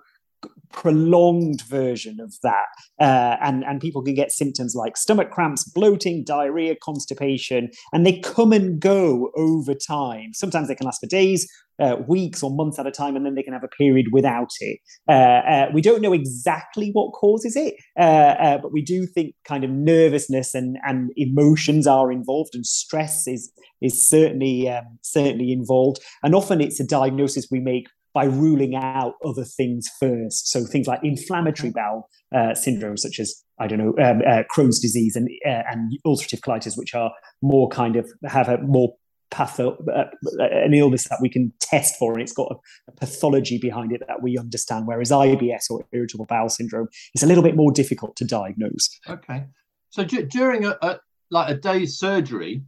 prolonged 0.74 1.62
version 1.62 2.20
of 2.20 2.34
that. 2.44 2.66
Uh, 3.00 3.38
and, 3.42 3.64
and 3.64 3.80
people 3.80 4.04
can 4.04 4.16
get 4.16 4.32
symptoms 4.32 4.76
like 4.76 4.98
stomach 4.98 5.32
cramps, 5.32 5.64
bloating, 5.64 6.24
diarrhea, 6.26 6.76
constipation, 6.84 7.70
and 7.94 8.06
they 8.06 8.20
come 8.20 8.52
and 8.52 8.80
go 8.80 9.32
over 9.38 9.74
time. 9.74 10.34
Sometimes 10.34 10.68
they 10.68 10.76
can 10.76 10.86
last 10.86 11.00
for 11.00 11.08
days, 11.08 11.48
uh, 11.80 11.98
weeks, 12.08 12.44
or 12.44 12.52
months 12.52 12.78
at 12.78 12.88
a 12.88 12.92
time, 12.92 13.16
and 13.16 13.26
then 13.26 13.36
they 13.36 13.44
can 13.44 13.54
have 13.54 13.64
a 13.64 13.68
period 13.70 14.08
without 14.12 14.50
it. 14.60 14.80
Uh, 15.08 15.12
uh 15.12 15.68
we 15.74 15.82
don't 15.82 16.02
know 16.02 16.14
exactly 16.14 16.90
what 16.94 17.12
causes 17.14 17.56
it, 17.56 17.76
uh, 17.98 18.36
uh, 18.40 18.58
but 18.58 18.72
we 18.72 18.82
do 18.82 19.06
think 19.06 19.36
kind 19.46 19.64
of 19.64 19.70
nervousness 19.70 20.54
and, 20.54 20.78
and 20.86 21.12
emotions 21.16 21.88
are 21.88 22.12
involved, 22.12 22.54
and 22.54 22.66
stress 22.66 23.28
is 23.28 23.52
is 23.82 24.08
certainly 24.10 24.70
um, 24.70 24.98
certainly 25.02 25.52
involved. 25.52 26.00
And 26.24 26.36
often 26.36 26.62
it's 26.62 26.80
a 26.80 26.88
diagnosis 26.88 27.48
we 27.52 27.60
make 27.60 27.88
by 28.14 28.26
ruling 28.26 28.76
out 28.76 29.16
other 29.26 29.44
things 29.44 29.90
first. 30.00 30.48
So 30.48 30.66
things 30.66 30.88
like 30.88 31.00
inflammatory 31.04 31.72
bowel 31.72 32.10
uh, 32.34 32.54
syndrome, 32.54 32.98
such 32.98 33.20
as 33.20 33.44
I 33.60 33.68
don't 33.68 33.80
know 33.80 34.04
um, 34.04 34.22
uh, 34.28 34.44
Crohn's 34.56 34.80
disease 34.80 35.16
and 35.16 35.30
uh, 35.46 35.64
and 35.70 35.94
ulcerative 36.06 36.42
colitis, 36.42 36.78
which 36.78 36.94
are 36.94 37.12
more 37.42 37.70
kind 37.70 37.96
of 37.96 38.10
have 38.26 38.50
a 38.50 38.58
more 38.60 38.94
patho 39.32 39.76
uh, 39.90 40.06
an 40.40 40.74
illness 40.74 41.08
that 41.10 41.20
we 41.22 41.30
can 41.30 41.52
test 41.60 41.98
for, 41.98 42.14
and 42.14 42.22
it's 42.22 42.34
got 42.34 42.52
a, 42.52 42.56
a, 42.92 42.96
pathology 42.96 43.58
behind 43.58 43.92
it 43.92 44.02
that 44.08 44.22
we 44.22 44.38
understand. 44.38 44.88
Whereas 44.88 45.10
IBS 45.10 45.72
or 45.72 45.86
irritable 45.92 46.26
bowel 46.26 46.50
syndrome 46.50 46.88
is 47.16 47.24
a 47.24 47.28
little 47.28 47.44
bit 47.44 47.56
more 47.56 47.72
difficult 47.72 48.16
to 48.18 48.26
diagnose. 48.26 48.90
Okay, 49.10 49.46
so 49.90 50.04
d- 50.04 50.24
during 50.24 50.66
a, 50.66 50.78
a, 50.82 51.00
like 51.32 51.50
a 51.50 51.56
day's 51.56 51.98
surgery, 51.98 52.64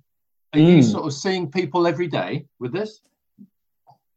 are 0.54 0.60
mm. 0.60 0.78
you 0.78 0.82
sort 0.82 1.06
of 1.06 1.14
seeing 1.14 1.52
people 1.52 1.86
every 1.86 2.08
day 2.08 2.46
with 2.60 2.74
this? 2.74 3.02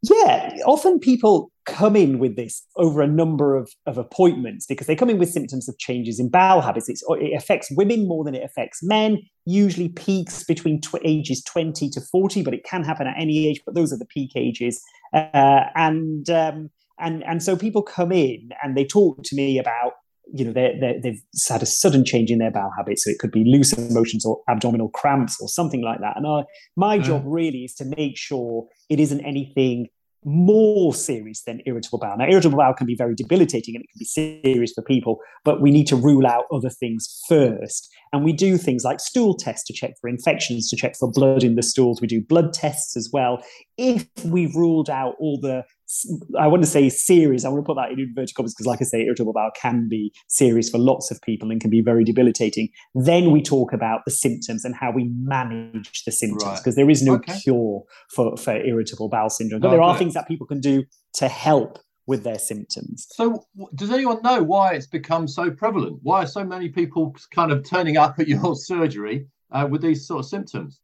Yeah, 0.03 0.57
often 0.65 1.01
people 1.01 1.51
come 1.67 1.97
in 1.97 2.19
with 2.19 2.37
this 2.37 2.65
over 2.77 3.03
a 3.03 3.07
number 3.07 3.57
of, 3.57 3.71
of 3.85 3.99
appointments 3.99 4.65
because 4.65 4.87
they 4.87 4.95
come 4.95 5.11
in 5.11 5.19
with 5.19 5.31
symptoms 5.31 5.69
of 5.69 5.77
changes 5.79 6.21
in 6.21 6.29
bowel 6.29 6.61
habits. 6.61 6.89
It's, 6.89 7.03
it 7.11 7.37
affects 7.37 7.71
women 7.73 8.07
more 8.07 8.25
than 8.25 8.35
it 8.35 8.45
affects 8.45 8.83
men, 8.83 9.19
usually 9.45 9.89
peaks 9.89 10.45
between 10.45 10.81
tw- 10.81 10.97
ages 11.05 11.43
20 11.45 11.91
to 11.91 12.01
40, 12.01 12.43
but 12.43 12.55
it 12.55 12.65
can 12.65 12.85
happen 12.85 13.09
at 13.09 13.17
any 13.19 13.49
age, 13.49 13.61
but 13.67 13.75
those 13.75 13.93
are 13.93 13.99
the 13.99 14.07
peak 14.07 14.33
ages. 14.37 14.81
Uh, 15.13 15.65
and, 15.75 16.31
um, 16.31 16.71
and, 17.01 17.25
and 17.25 17.43
so 17.43 17.57
people 17.57 17.83
come 17.83 18.13
in 18.13 18.51
and 18.63 18.77
they 18.77 18.85
talk 18.85 19.23
to 19.25 19.37
me 19.37 19.59
about 19.59 19.95
you 20.33 20.45
know 20.45 20.53
they 20.53 20.99
they've 21.03 21.23
had 21.49 21.62
a 21.62 21.67
sudden 21.67 22.05
change 22.05 22.31
in 22.31 22.38
their 22.38 22.51
bowel 22.51 22.71
habits 22.77 23.05
so 23.05 23.11
it 23.11 23.19
could 23.19 23.31
be 23.31 23.45
loose 23.45 23.73
emotions 23.73 24.25
or 24.27 24.41
abdominal 24.49 24.88
cramps 24.91 25.38
or 25.41 25.49
something 25.49 25.83
like 25.83 26.01
that 26.01 26.17
and 26.17 26.27
I, 26.27 26.45
my 26.77 26.99
mm. 26.99 27.05
job 27.05 27.23
really 27.25 27.64
is 27.64 27.75
to 27.75 27.85
make 27.97 28.17
sure 28.17 28.67
it 28.88 29.01
isn't 29.01 29.21
anything 29.21 29.88
more 30.25 30.93
serious 30.93 31.43
than 31.45 31.61
irritable 31.64 31.99
bowel. 31.99 32.17
Now, 32.17 32.27
irritable 32.29 32.59
bowel 32.59 32.75
can 32.75 32.87
be 32.87 32.97
very 32.97 33.14
debilitating 33.14 33.75
and 33.75 33.85
it 33.85 33.88
can 33.91 33.99
be 33.99 34.43
serious 34.43 34.73
for 34.73 34.83
people, 34.83 35.21
but 35.45 35.61
we 35.61 35.71
need 35.71 35.87
to 35.88 35.97
rule 35.97 36.27
out 36.27 36.45
other 36.53 36.71
things 36.71 37.23
first. 37.29 37.88
And 38.12 38.25
we 38.25 38.33
do 38.33 38.59
things 38.59 38.85
like 38.85 39.01
stool 39.01 39.37
tests 39.37 39.67
to 39.67 39.73
check 39.73 39.93
for 40.01 40.09
infections, 40.09 40.69
to 40.71 40.77
check 40.77 40.97
for 40.99 41.11
blood 41.11 41.45
in 41.45 41.55
the 41.55 41.62
stools. 41.62 42.01
We 42.01 42.09
do 42.09 42.21
blood 42.21 42.53
tests 42.53 42.97
as 42.97 43.11
well. 43.12 43.43
If 43.77 44.07
we've 44.25 44.55
ruled 44.55 44.91
out 44.91 45.14
all 45.21 45.38
the 45.41 45.64
I 46.38 46.46
want 46.46 46.62
to 46.62 46.68
say 46.68 46.88
serious. 46.88 47.44
I 47.44 47.48
want 47.48 47.64
to 47.64 47.66
put 47.66 47.77
that 47.77 47.90
in 47.90 47.98
inverted 47.98 48.35
commas 48.35 48.55
because, 48.55 48.66
like 48.66 48.83
I 48.83 48.85
say, 48.85 49.03
irritable 49.03 49.33
bowel 49.33 49.51
can 49.61 49.88
be 49.88 50.12
serious 50.27 50.68
for 50.68 50.79
lots 50.79 51.11
of 51.11 51.20
people 51.22 51.51
and 51.51 51.61
can 51.61 51.70
be 51.70 51.81
very 51.81 52.05
debilitating. 52.05 52.68
Then 52.94 53.31
we 53.31 53.42
talk 53.42 53.72
about 53.72 54.05
the 54.05 54.11
symptoms 54.11 54.64
and 54.64 54.74
how 54.74 54.90
we 54.90 55.05
manage 55.05 56.05
the 56.05 56.12
symptoms 56.12 56.61
because 56.61 56.77
right. 56.77 56.77
there 56.77 56.90
is 56.90 57.03
no 57.03 57.14
okay. 57.14 57.38
cure 57.40 57.85
for, 58.11 58.37
for 58.37 58.55
irritable 58.55 59.09
bowel 59.09 59.31
syndrome. 59.31 59.61
But 59.61 59.70
there 59.70 59.83
are 59.83 59.96
things 59.96 60.14
that 60.14 60.29
people 60.29 60.46
can 60.46 60.61
do 60.61 60.85
to 61.14 61.29
help 61.29 61.79
with 62.07 62.24
their 62.24 62.38
symptoms. 62.38 63.07
So, 63.12 63.44
does 63.74 63.90
anyone 63.90 64.20
know 64.22 64.42
why 64.42 64.74
it's 64.74 64.87
become 64.87 65.29
so 65.29 65.51
prevalent? 65.51 66.01
Why 66.03 66.22
are 66.24 66.27
so 66.27 66.44
many 66.44 66.68
people 66.68 67.14
kind 67.35 67.53
of 67.53 67.68
turning 67.68 67.96
up 67.96 68.18
at 68.18 68.29
your 68.29 68.57
surgery 68.57 69.27
uh, 69.53 69.68
with 69.70 69.83
these 69.83 70.07
sort 70.07 70.20
of 70.20 70.27
symptoms? 70.27 70.81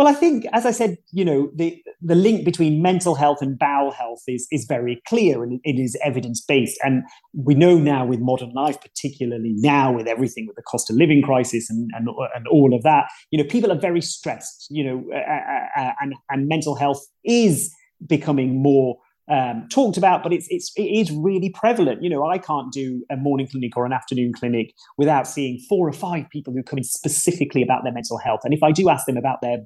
Well, 0.00 0.08
I 0.08 0.14
think, 0.14 0.46
as 0.54 0.64
I 0.64 0.70
said, 0.70 0.96
you 1.12 1.26
know, 1.26 1.50
the, 1.54 1.78
the 2.00 2.14
link 2.14 2.42
between 2.42 2.80
mental 2.80 3.14
health 3.14 3.42
and 3.42 3.58
bowel 3.58 3.90
health 3.90 4.22
is, 4.26 4.46
is 4.50 4.64
very 4.64 5.02
clear 5.06 5.42
and 5.42 5.60
it 5.62 5.78
is 5.78 5.94
evidence 6.02 6.40
based. 6.40 6.80
And 6.82 7.02
we 7.34 7.54
know 7.54 7.76
now 7.76 8.06
with 8.06 8.18
modern 8.18 8.50
life, 8.54 8.80
particularly 8.80 9.52
now 9.56 9.92
with 9.92 10.08
everything 10.08 10.46
with 10.46 10.56
the 10.56 10.62
cost 10.62 10.88
of 10.88 10.96
living 10.96 11.20
crisis 11.20 11.68
and, 11.68 11.90
and, 11.94 12.08
and 12.34 12.46
all 12.48 12.74
of 12.74 12.82
that, 12.84 13.10
you 13.30 13.36
know, 13.36 13.46
people 13.46 13.70
are 13.70 13.78
very 13.78 14.00
stressed, 14.00 14.68
you 14.70 14.82
know, 14.82 15.04
uh, 15.14 15.78
uh, 15.78 15.92
and, 16.00 16.14
and 16.30 16.48
mental 16.48 16.76
health 16.76 17.06
is 17.22 17.70
becoming 18.06 18.62
more 18.62 18.96
um, 19.30 19.68
talked 19.68 19.96
about, 19.96 20.22
but 20.22 20.32
it's 20.32 20.46
it's 20.50 20.72
it 20.76 20.82
is 20.82 21.10
really 21.12 21.50
prevalent. 21.50 22.02
You 22.02 22.10
know, 22.10 22.26
I 22.26 22.38
can't 22.38 22.72
do 22.72 23.04
a 23.10 23.16
morning 23.16 23.46
clinic 23.46 23.76
or 23.76 23.86
an 23.86 23.92
afternoon 23.92 24.32
clinic 24.32 24.74
without 24.98 25.28
seeing 25.28 25.60
four 25.68 25.88
or 25.88 25.92
five 25.92 26.28
people 26.30 26.52
who 26.52 26.62
come 26.62 26.78
in 26.78 26.84
specifically 26.84 27.62
about 27.62 27.84
their 27.84 27.92
mental 27.92 28.18
health. 28.18 28.40
And 28.44 28.52
if 28.52 28.62
I 28.62 28.72
do 28.72 28.88
ask 28.88 29.06
them 29.06 29.16
about 29.16 29.40
their 29.40 29.58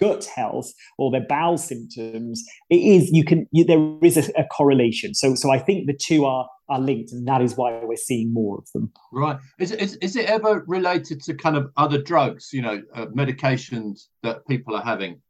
gut 0.00 0.24
health 0.24 0.72
or 0.98 1.10
their 1.10 1.26
bowel 1.28 1.58
symptoms, 1.58 2.44
it 2.70 2.76
is 2.76 3.10
you 3.10 3.24
can 3.24 3.48
you, 3.50 3.64
there 3.64 3.84
is 4.02 4.16
a, 4.16 4.40
a, 4.40 4.44
correlation. 4.44 5.14
So 5.14 5.34
so 5.34 5.50
I 5.50 5.58
think 5.58 5.88
the 5.88 5.98
two 6.00 6.24
are 6.24 6.48
are 6.68 6.78
linked, 6.78 7.10
and 7.10 7.26
that 7.26 7.42
is 7.42 7.56
why 7.56 7.80
we're 7.82 7.96
seeing 7.96 8.32
more 8.32 8.58
of 8.58 8.70
them. 8.72 8.92
Right? 9.12 9.38
Is 9.58 9.72
is 9.72 9.96
is 9.96 10.14
it 10.14 10.26
ever 10.26 10.64
related 10.68 11.22
to 11.22 11.34
kind 11.34 11.56
of 11.56 11.72
other 11.76 12.00
drugs? 12.00 12.50
You 12.52 12.62
know, 12.62 12.82
uh, 12.94 13.06
medications 13.06 14.06
that 14.22 14.46
people 14.46 14.76
are 14.76 14.84
having. 14.84 15.20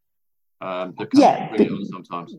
Um, 0.60 0.94
yeah, 1.14 1.56
sometimes. 1.90 2.34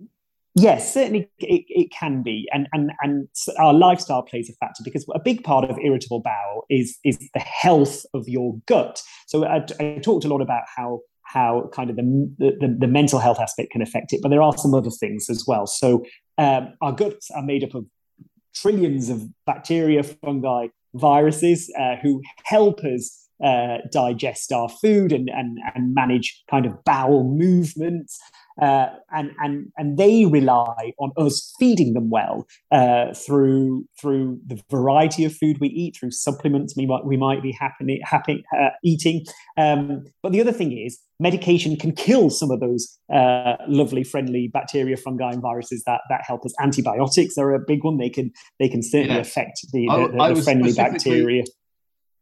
Yes, 0.55 0.93
certainly 0.93 1.29
it, 1.37 1.63
it 1.67 1.91
can 1.91 2.23
be, 2.23 2.49
and 2.51 2.67
and 2.73 2.91
and 3.01 3.27
our 3.59 3.73
lifestyle 3.73 4.23
plays 4.23 4.49
a 4.49 4.53
factor 4.53 4.81
because 4.83 5.05
a 5.13 5.19
big 5.19 5.43
part 5.43 5.69
of 5.69 5.77
irritable 5.77 6.21
bowel 6.21 6.65
is 6.69 6.97
is 7.05 7.17
the 7.33 7.39
health 7.39 8.03
of 8.13 8.27
your 8.27 8.57
gut. 8.65 9.01
So 9.27 9.45
I, 9.45 9.63
I 9.79 9.99
talked 10.01 10.25
a 10.25 10.27
lot 10.27 10.41
about 10.41 10.63
how 10.75 11.01
how 11.29 11.69
kind 11.73 11.91
of 11.91 11.95
the, 11.95 12.33
the, 12.39 12.75
the 12.79 12.87
mental 12.87 13.19
health 13.19 13.39
aspect 13.39 13.71
can 13.71 13.83
affect 13.83 14.13
it, 14.13 14.19
but 14.21 14.29
there 14.29 14.41
are 14.41 14.57
some 14.57 14.73
other 14.73 14.89
things 14.89 15.29
as 15.29 15.45
well. 15.45 15.67
So 15.67 16.03
um, 16.39 16.73
our 16.81 16.91
guts 16.91 17.29
are 17.29 17.43
made 17.43 17.63
up 17.63 17.75
of 17.75 17.85
trillions 18.55 19.09
of 19.09 19.23
bacteria, 19.45 20.01
fungi, 20.01 20.67
viruses 20.95 21.71
uh, 21.79 21.97
who 22.01 22.21
help 22.45 22.79
us 22.79 23.27
uh, 23.43 23.77
digest 23.91 24.51
our 24.51 24.69
food 24.69 25.11
and, 25.11 25.29
and, 25.29 25.59
and 25.75 25.93
manage 25.93 26.43
kind 26.49 26.65
of 26.65 26.83
bowel 26.83 27.23
movements. 27.23 28.19
Uh, 28.61 28.89
and 29.11 29.31
and 29.39 29.71
and 29.77 29.97
they 29.97 30.25
rely 30.25 30.91
on 30.99 31.11
us 31.17 31.53
feeding 31.59 31.93
them 31.93 32.09
well 32.09 32.47
uh, 32.71 33.13
through 33.13 33.85
through 33.99 34.39
the 34.45 34.61
variety 34.69 35.25
of 35.25 35.35
food 35.35 35.57
we 35.59 35.69
eat, 35.69 35.95
through 35.97 36.11
supplements 36.11 36.75
we 36.75 36.85
might 36.85 37.05
we 37.05 37.17
might 37.17 37.41
be 37.41 37.51
happy 37.51 37.99
happy 38.03 38.43
uh, 38.57 38.69
eating. 38.83 39.25
Um, 39.57 40.05
but 40.21 40.31
the 40.31 40.41
other 40.41 40.51
thing 40.51 40.77
is, 40.77 40.99
medication 41.19 41.75
can 41.75 41.93
kill 41.93 42.29
some 42.29 42.51
of 42.51 42.59
those 42.59 42.97
uh, 43.13 43.55
lovely, 43.67 44.03
friendly 44.03 44.47
bacteria, 44.47 44.97
fungi, 44.97 45.31
and 45.31 45.41
viruses 45.41 45.83
that 45.85 46.01
that 46.09 46.21
help 46.25 46.45
us. 46.45 46.53
Antibiotics 46.59 47.37
are 47.37 47.53
a 47.53 47.59
big 47.59 47.83
one. 47.83 47.97
They 47.97 48.09
can 48.09 48.31
they 48.59 48.69
can 48.69 48.81
certainly 48.83 49.15
yeah. 49.15 49.21
affect 49.21 49.59
the, 49.71 49.87
the, 49.87 50.17
the, 50.17 50.33
the 50.35 50.41
friendly 50.41 50.73
bacteria. 50.73 51.43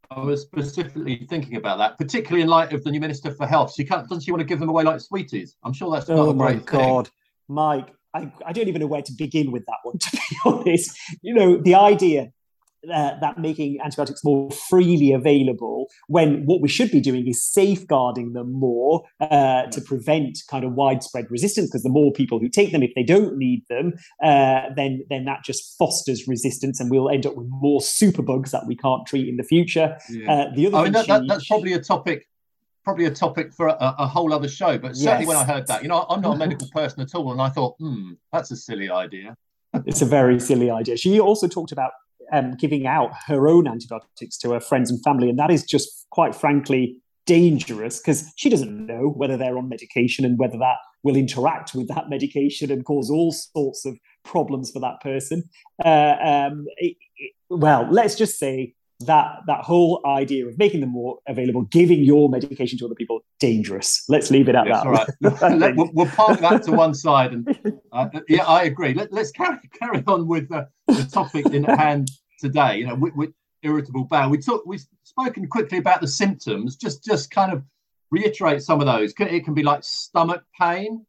I 0.09 0.19
was 0.19 0.41
specifically 0.41 1.25
thinking 1.29 1.57
about 1.57 1.77
that, 1.79 1.97
particularly 1.97 2.41
in 2.41 2.47
light 2.47 2.71
of 2.73 2.83
the 2.83 2.91
new 2.91 2.99
Minister 2.99 3.31
for 3.31 3.45
Health. 3.45 3.73
She 3.73 3.83
can't, 3.83 4.07
doesn't 4.07 4.23
she 4.23 4.31
want 4.31 4.39
to 4.41 4.45
give 4.45 4.59
them 4.59 4.69
away 4.69 4.83
like 4.83 5.01
sweeties? 5.01 5.55
I'm 5.63 5.73
sure 5.73 5.91
that's 5.91 6.07
not 6.07 6.17
oh 6.17 6.29
a 6.29 6.33
great 6.33 6.57
my 6.57 6.63
God, 6.63 7.09
Mike, 7.47 7.93
I, 8.13 8.31
I 8.45 8.53
don't 8.53 8.67
even 8.67 8.81
know 8.81 8.87
where 8.87 9.01
to 9.01 9.13
begin 9.13 9.51
with 9.51 9.65
that 9.65 9.77
one. 9.83 9.97
To 10.07 10.17
be 10.17 10.37
honest, 10.45 10.97
you 11.21 11.33
know 11.33 11.57
the 11.57 11.75
idea 11.75 12.31
uh, 12.91 13.19
that 13.19 13.37
making 13.37 13.79
antibiotics 13.83 14.23
more 14.23 14.49
freely 14.51 15.11
available 15.11 15.87
when 16.07 16.45
what 16.45 16.61
we 16.61 16.67
should 16.67 16.91
be 16.91 17.01
doing 17.01 17.27
is 17.27 17.43
safeguarding 17.43 18.33
them 18.33 18.51
more 18.53 19.03
uh, 19.19 19.63
to 19.67 19.81
prevent 19.81 20.39
kind 20.49 20.63
of 20.63 20.73
widespread 20.73 21.29
resistance 21.29 21.67
because 21.67 21.83
the 21.83 21.89
more 21.89 22.11
people 22.11 22.39
who 22.39 22.47
take 22.47 22.71
them 22.71 22.83
if 22.83 22.91
they 22.95 23.03
don't 23.03 23.37
need 23.37 23.63
them 23.69 23.93
uh, 24.23 24.63
then 24.75 25.03
then 25.09 25.25
that 25.25 25.43
just 25.43 25.75
fosters 25.77 26.27
resistance 26.27 26.79
and 26.79 26.91
we'll 26.91 27.09
end 27.09 27.25
up 27.25 27.35
with 27.35 27.47
more 27.49 27.79
superbugs 27.79 28.51
that 28.51 28.65
we 28.67 28.75
can't 28.75 29.05
treat 29.07 29.27
in 29.27 29.37
the 29.37 29.43
future 29.43 29.97
yeah. 30.09 30.31
Uh, 30.31 30.55
the 30.55 30.67
other 30.67 30.77
I 30.77 30.83
mean, 30.83 30.93
that, 30.93 31.07
that, 31.07 31.23
that's 31.27 31.47
probably 31.47 31.73
a 31.73 31.81
topic 31.81 32.27
probably 32.83 33.05
a 33.05 33.11
topic 33.11 33.53
for 33.53 33.67
a, 33.67 33.95
a 33.99 34.07
whole 34.07 34.33
other 34.33 34.47
show 34.47 34.77
but 34.77 34.95
certainly 34.95 35.25
yes. 35.25 35.27
when 35.27 35.37
i 35.37 35.43
heard 35.43 35.67
that 35.67 35.81
you 35.81 35.89
know 35.89 36.05
i'm 36.09 36.21
not 36.21 36.35
a 36.35 36.37
medical 36.45 36.69
person 36.73 37.01
at 37.01 37.13
all 37.15 37.31
and 37.31 37.41
i 37.41 37.49
thought 37.49 37.75
hmm 37.79 38.11
that's 38.31 38.51
a 38.51 38.55
silly 38.55 38.89
idea 38.89 39.35
it's 39.85 40.01
a 40.01 40.05
very 40.05 40.39
silly 40.39 40.71
idea 40.71 40.95
she 40.95 41.19
also 41.19 41.47
talked 41.47 41.71
about 41.71 41.91
um, 42.31 42.55
giving 42.55 42.85
out 42.87 43.11
her 43.27 43.47
own 43.47 43.67
antibiotics 43.67 44.37
to 44.39 44.51
her 44.51 44.59
friends 44.59 44.91
and 44.91 45.01
family. 45.03 45.29
And 45.29 45.39
that 45.39 45.51
is 45.51 45.63
just 45.63 46.05
quite 46.11 46.35
frankly 46.35 46.97
dangerous 47.25 47.99
because 47.99 48.31
she 48.37 48.49
doesn't 48.49 48.85
know 48.85 49.09
whether 49.09 49.37
they're 49.37 49.57
on 49.57 49.69
medication 49.69 50.25
and 50.25 50.39
whether 50.39 50.57
that 50.57 50.77
will 51.03 51.15
interact 51.15 51.75
with 51.75 51.87
that 51.89 52.09
medication 52.09 52.71
and 52.71 52.85
cause 52.85 53.09
all 53.09 53.31
sorts 53.31 53.85
of 53.85 53.97
problems 54.23 54.71
for 54.71 54.79
that 54.79 54.99
person. 55.01 55.43
Uh, 55.83 56.15
um, 56.21 56.65
it, 56.77 56.95
it, 57.17 57.33
well, 57.49 57.87
let's 57.91 58.15
just 58.15 58.39
say 58.39 58.73
that 59.01 59.41
that 59.45 59.63
whole 59.63 60.01
idea 60.05 60.47
of 60.47 60.57
making 60.57 60.81
them 60.81 60.89
more 60.89 61.19
available, 61.27 61.61
giving 61.63 62.03
your 62.03 62.29
medication 62.29 62.79
to 62.79 62.85
other 62.85 62.95
people, 62.95 63.19
dangerous. 63.39 64.03
Let's 64.09 64.31
leave 64.31 64.49
it 64.49 64.55
at 64.55 64.65
yes, 64.65 64.83
that. 64.83 64.89
Right. 64.89 65.75
we'll, 65.77 65.89
we'll, 65.93 66.07
park 66.07 66.39
that 66.39 66.63
to 66.63 66.71
one 66.71 66.93
side, 66.93 67.33
and 67.33 67.79
uh, 67.91 68.09
yeah, 68.27 68.45
I 68.45 68.63
agree. 68.63 68.93
Let, 68.93 69.13
us 69.13 69.31
carry 69.31 69.59
carry 69.79 70.03
on 70.07 70.27
with 70.27 70.51
uh, 70.51 70.65
the 70.87 71.07
topic 71.11 71.45
in 71.47 71.63
hand 71.63 72.09
today. 72.39 72.77
You 72.77 72.87
know, 72.87 72.95
with, 72.95 73.13
with 73.15 73.33
irritable 73.61 74.05
bowel, 74.05 74.31
we 74.31 74.39
talked 74.39 74.65
we've 74.65 74.85
spoken 75.03 75.47
quickly 75.47 75.77
about 75.77 76.01
the 76.01 76.07
symptoms. 76.07 76.75
Just 76.75 77.03
just 77.03 77.29
kind 77.29 77.53
of 77.53 77.63
reiterate 78.09 78.63
some 78.63 78.79
of 78.79 78.87
those. 78.87 79.13
It 79.19 79.45
can 79.45 79.53
be 79.53 79.63
like 79.63 79.83
stomach 79.83 80.43
pain, 80.59 81.05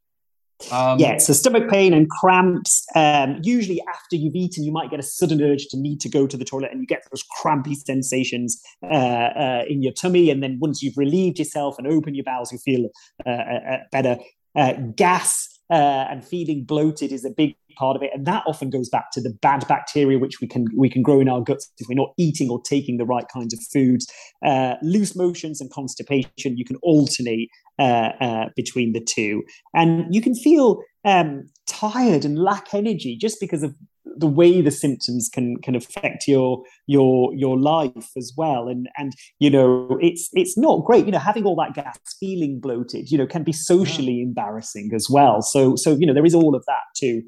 um, 0.72 0.98
yeah, 0.98 1.18
so 1.18 1.32
stomach 1.32 1.70
pain 1.70 1.94
and 1.94 2.11
cramps. 2.11 2.84
Um, 2.94 3.38
usually, 3.42 3.80
after 3.88 4.16
you've 4.16 4.34
eaten, 4.34 4.64
you 4.64 4.72
might 4.72 4.90
get 4.90 4.98
a 4.98 5.04
sudden 5.04 5.40
urge 5.42 5.66
to 5.68 5.78
need 5.78 6.00
to 6.00 6.09
go 6.09 6.26
to 6.26 6.36
the 6.36 6.44
toilet, 6.44 6.70
and 6.72 6.80
you 6.80 6.86
get 6.86 7.04
those 7.11 7.22
crampy 7.40 7.74
sensations 7.74 8.61
uh, 8.82 8.86
uh, 8.86 9.62
in 9.68 9.82
your 9.82 9.92
tummy. 9.92 10.30
And 10.30 10.42
then 10.42 10.59
once 10.61 10.82
you've 10.82 10.96
relieved 10.96 11.38
yourself 11.38 11.76
and 11.78 11.86
opened 11.86 12.16
your 12.16 12.24
bowels, 12.24 12.52
you 12.52 12.59
feel 12.59 12.88
uh, 13.26 13.30
uh, 13.30 13.61
uh 13.70 13.76
better. 13.92 14.18
Uh, 14.56 14.72
gas 14.96 15.61
and 15.70 16.26
feeling 16.26 16.64
bloated 16.64 17.12
is 17.12 17.24
a 17.24 17.30
big 17.30 17.54
part 17.76 17.94
of 17.94 18.02
it, 18.02 18.11
and 18.12 18.26
that 18.26 18.42
often 18.46 18.70
goes 18.70 18.88
back 18.88 19.12
to 19.12 19.20
the 19.20 19.30
bad 19.30 19.68
bacteria 19.68 20.18
which 20.18 20.40
we 20.40 20.48
can 20.48 20.66
we 20.76 20.88
can 20.88 21.02
grow 21.02 21.20
in 21.20 21.28
our 21.28 21.42
guts 21.42 21.70
if 21.78 21.86
we're 21.88 21.94
not 21.94 22.12
eating 22.16 22.50
or 22.50 22.61
taking 22.62 22.96
the 22.96 23.04
right 23.04 23.26
kinds 23.32 23.54
of 23.54 23.61
foods. 23.72 24.11
Uh, 24.44 24.74
loose 24.82 25.14
motions 25.14 25.61
and 25.61 25.70
constipation, 25.70 26.56
you 26.56 26.64
can 26.64 26.76
alternate 26.82 27.48
Uh, 27.79 28.11
uh, 28.20 28.49
between 28.57 28.93
the 28.93 29.01
two, 29.01 29.45
and 29.72 30.12
you 30.12 30.20
can 30.20 30.35
feel 30.35 30.83
um, 31.05 31.49
tired 31.68 32.24
and 32.24 32.37
lack 32.37 32.74
energy 32.74 33.16
just 33.16 33.39
because 33.39 33.62
of 33.62 33.72
the 34.16 34.26
way 34.26 34.61
the 34.61 34.70
symptoms 34.70 35.31
can 35.33 35.57
can 35.59 35.76
affect 35.76 36.26
your 36.26 36.62
your 36.89 37.33
your 37.37 37.57
life 37.57 38.11
as 38.16 38.33
well 38.37 38.66
and 38.66 38.89
and 38.97 39.12
you 39.39 39.49
know 39.49 39.97
it's 40.01 40.29
it's 40.33 40.59
not 40.59 40.85
great 40.85 41.07
you 41.07 41.12
know 41.12 41.18
having 41.18 41.45
all 41.45 41.55
that 41.55 41.74
gas 41.74 41.99
feeling 42.18 42.59
bloated 42.59 43.12
you 43.12 43.18
know 43.18 43.26
can 43.26 43.45
be 43.45 43.53
socially 43.53 44.14
yeah. 44.14 44.24
embarrassing 44.24 44.91
as 44.93 45.09
well 45.09 45.41
so 45.41 45.76
so 45.76 45.95
you 45.95 46.07
know 46.07 46.14
there 46.14 46.26
is 46.26 46.35
all 46.35 46.57
of 46.57 46.64
that 46.66 46.83
too 46.97 47.22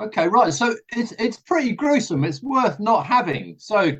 Okay, 0.00 0.28
right. 0.28 0.52
So 0.52 0.74
it's 0.96 1.12
it's 1.18 1.36
pretty 1.36 1.72
gruesome. 1.72 2.24
It's 2.24 2.42
worth 2.42 2.80
not 2.80 3.04
having. 3.04 3.56
So 3.58 3.92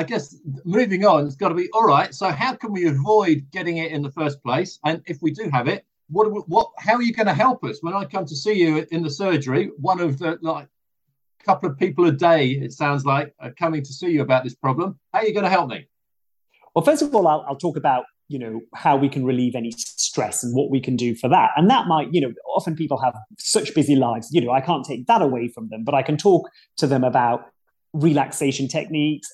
I 0.00 0.02
guess 0.02 0.34
moving 0.64 1.04
on, 1.04 1.26
it's 1.26 1.36
got 1.36 1.50
to 1.50 1.54
be 1.54 1.68
all 1.74 1.84
right. 1.84 2.14
So 2.14 2.30
how 2.30 2.54
can 2.54 2.72
we 2.72 2.86
avoid 2.88 3.46
getting 3.52 3.76
it 3.76 3.92
in 3.92 4.00
the 4.00 4.10
first 4.10 4.42
place? 4.42 4.78
And 4.86 5.02
if 5.04 5.18
we 5.20 5.30
do 5.30 5.50
have 5.52 5.68
it, 5.68 5.84
what 6.08 6.26
what 6.48 6.70
how 6.78 6.94
are 6.94 7.02
you 7.02 7.12
going 7.12 7.26
to 7.26 7.34
help 7.34 7.62
us 7.64 7.82
when 7.82 7.92
I 7.92 8.06
come 8.06 8.24
to 8.24 8.34
see 8.34 8.54
you 8.54 8.86
in 8.90 9.02
the 9.02 9.10
surgery? 9.10 9.70
One 9.76 10.00
of 10.00 10.18
the 10.18 10.38
like 10.40 10.68
couple 11.44 11.68
of 11.68 11.78
people 11.78 12.06
a 12.06 12.12
day, 12.12 12.52
it 12.52 12.72
sounds 12.72 13.04
like, 13.04 13.34
are 13.40 13.52
coming 13.52 13.82
to 13.82 13.92
see 13.92 14.08
you 14.08 14.22
about 14.22 14.42
this 14.42 14.54
problem. 14.54 14.98
How 15.12 15.20
are 15.20 15.26
you 15.26 15.34
going 15.34 15.44
to 15.44 15.50
help 15.50 15.68
me? 15.68 15.86
Well, 16.74 16.84
first 16.84 17.02
of 17.02 17.14
all, 17.14 17.28
I'll, 17.28 17.44
I'll 17.46 17.56
talk 17.56 17.76
about 17.76 18.04
you 18.28 18.38
know 18.38 18.60
how 18.74 18.96
we 18.96 19.10
can 19.10 19.26
relieve 19.26 19.54
any 19.54 19.72
stress 19.76 20.42
and 20.42 20.54
what 20.54 20.70
we 20.70 20.80
can 20.80 20.96
do 20.96 21.14
for 21.14 21.28
that 21.28 21.50
and 21.56 21.68
that 21.68 21.88
might 21.88 22.14
you 22.14 22.20
know 22.20 22.32
often 22.56 22.76
people 22.76 22.96
have 22.96 23.14
such 23.38 23.74
busy 23.74 23.96
lives 23.96 24.28
you 24.30 24.40
know 24.40 24.52
i 24.52 24.60
can't 24.60 24.84
take 24.84 25.04
that 25.08 25.20
away 25.20 25.48
from 25.48 25.68
them 25.68 25.82
but 25.82 25.96
i 25.96 26.02
can 26.02 26.16
talk 26.16 26.48
to 26.76 26.86
them 26.86 27.02
about 27.02 27.46
relaxation 27.92 28.68
techniques 28.68 29.28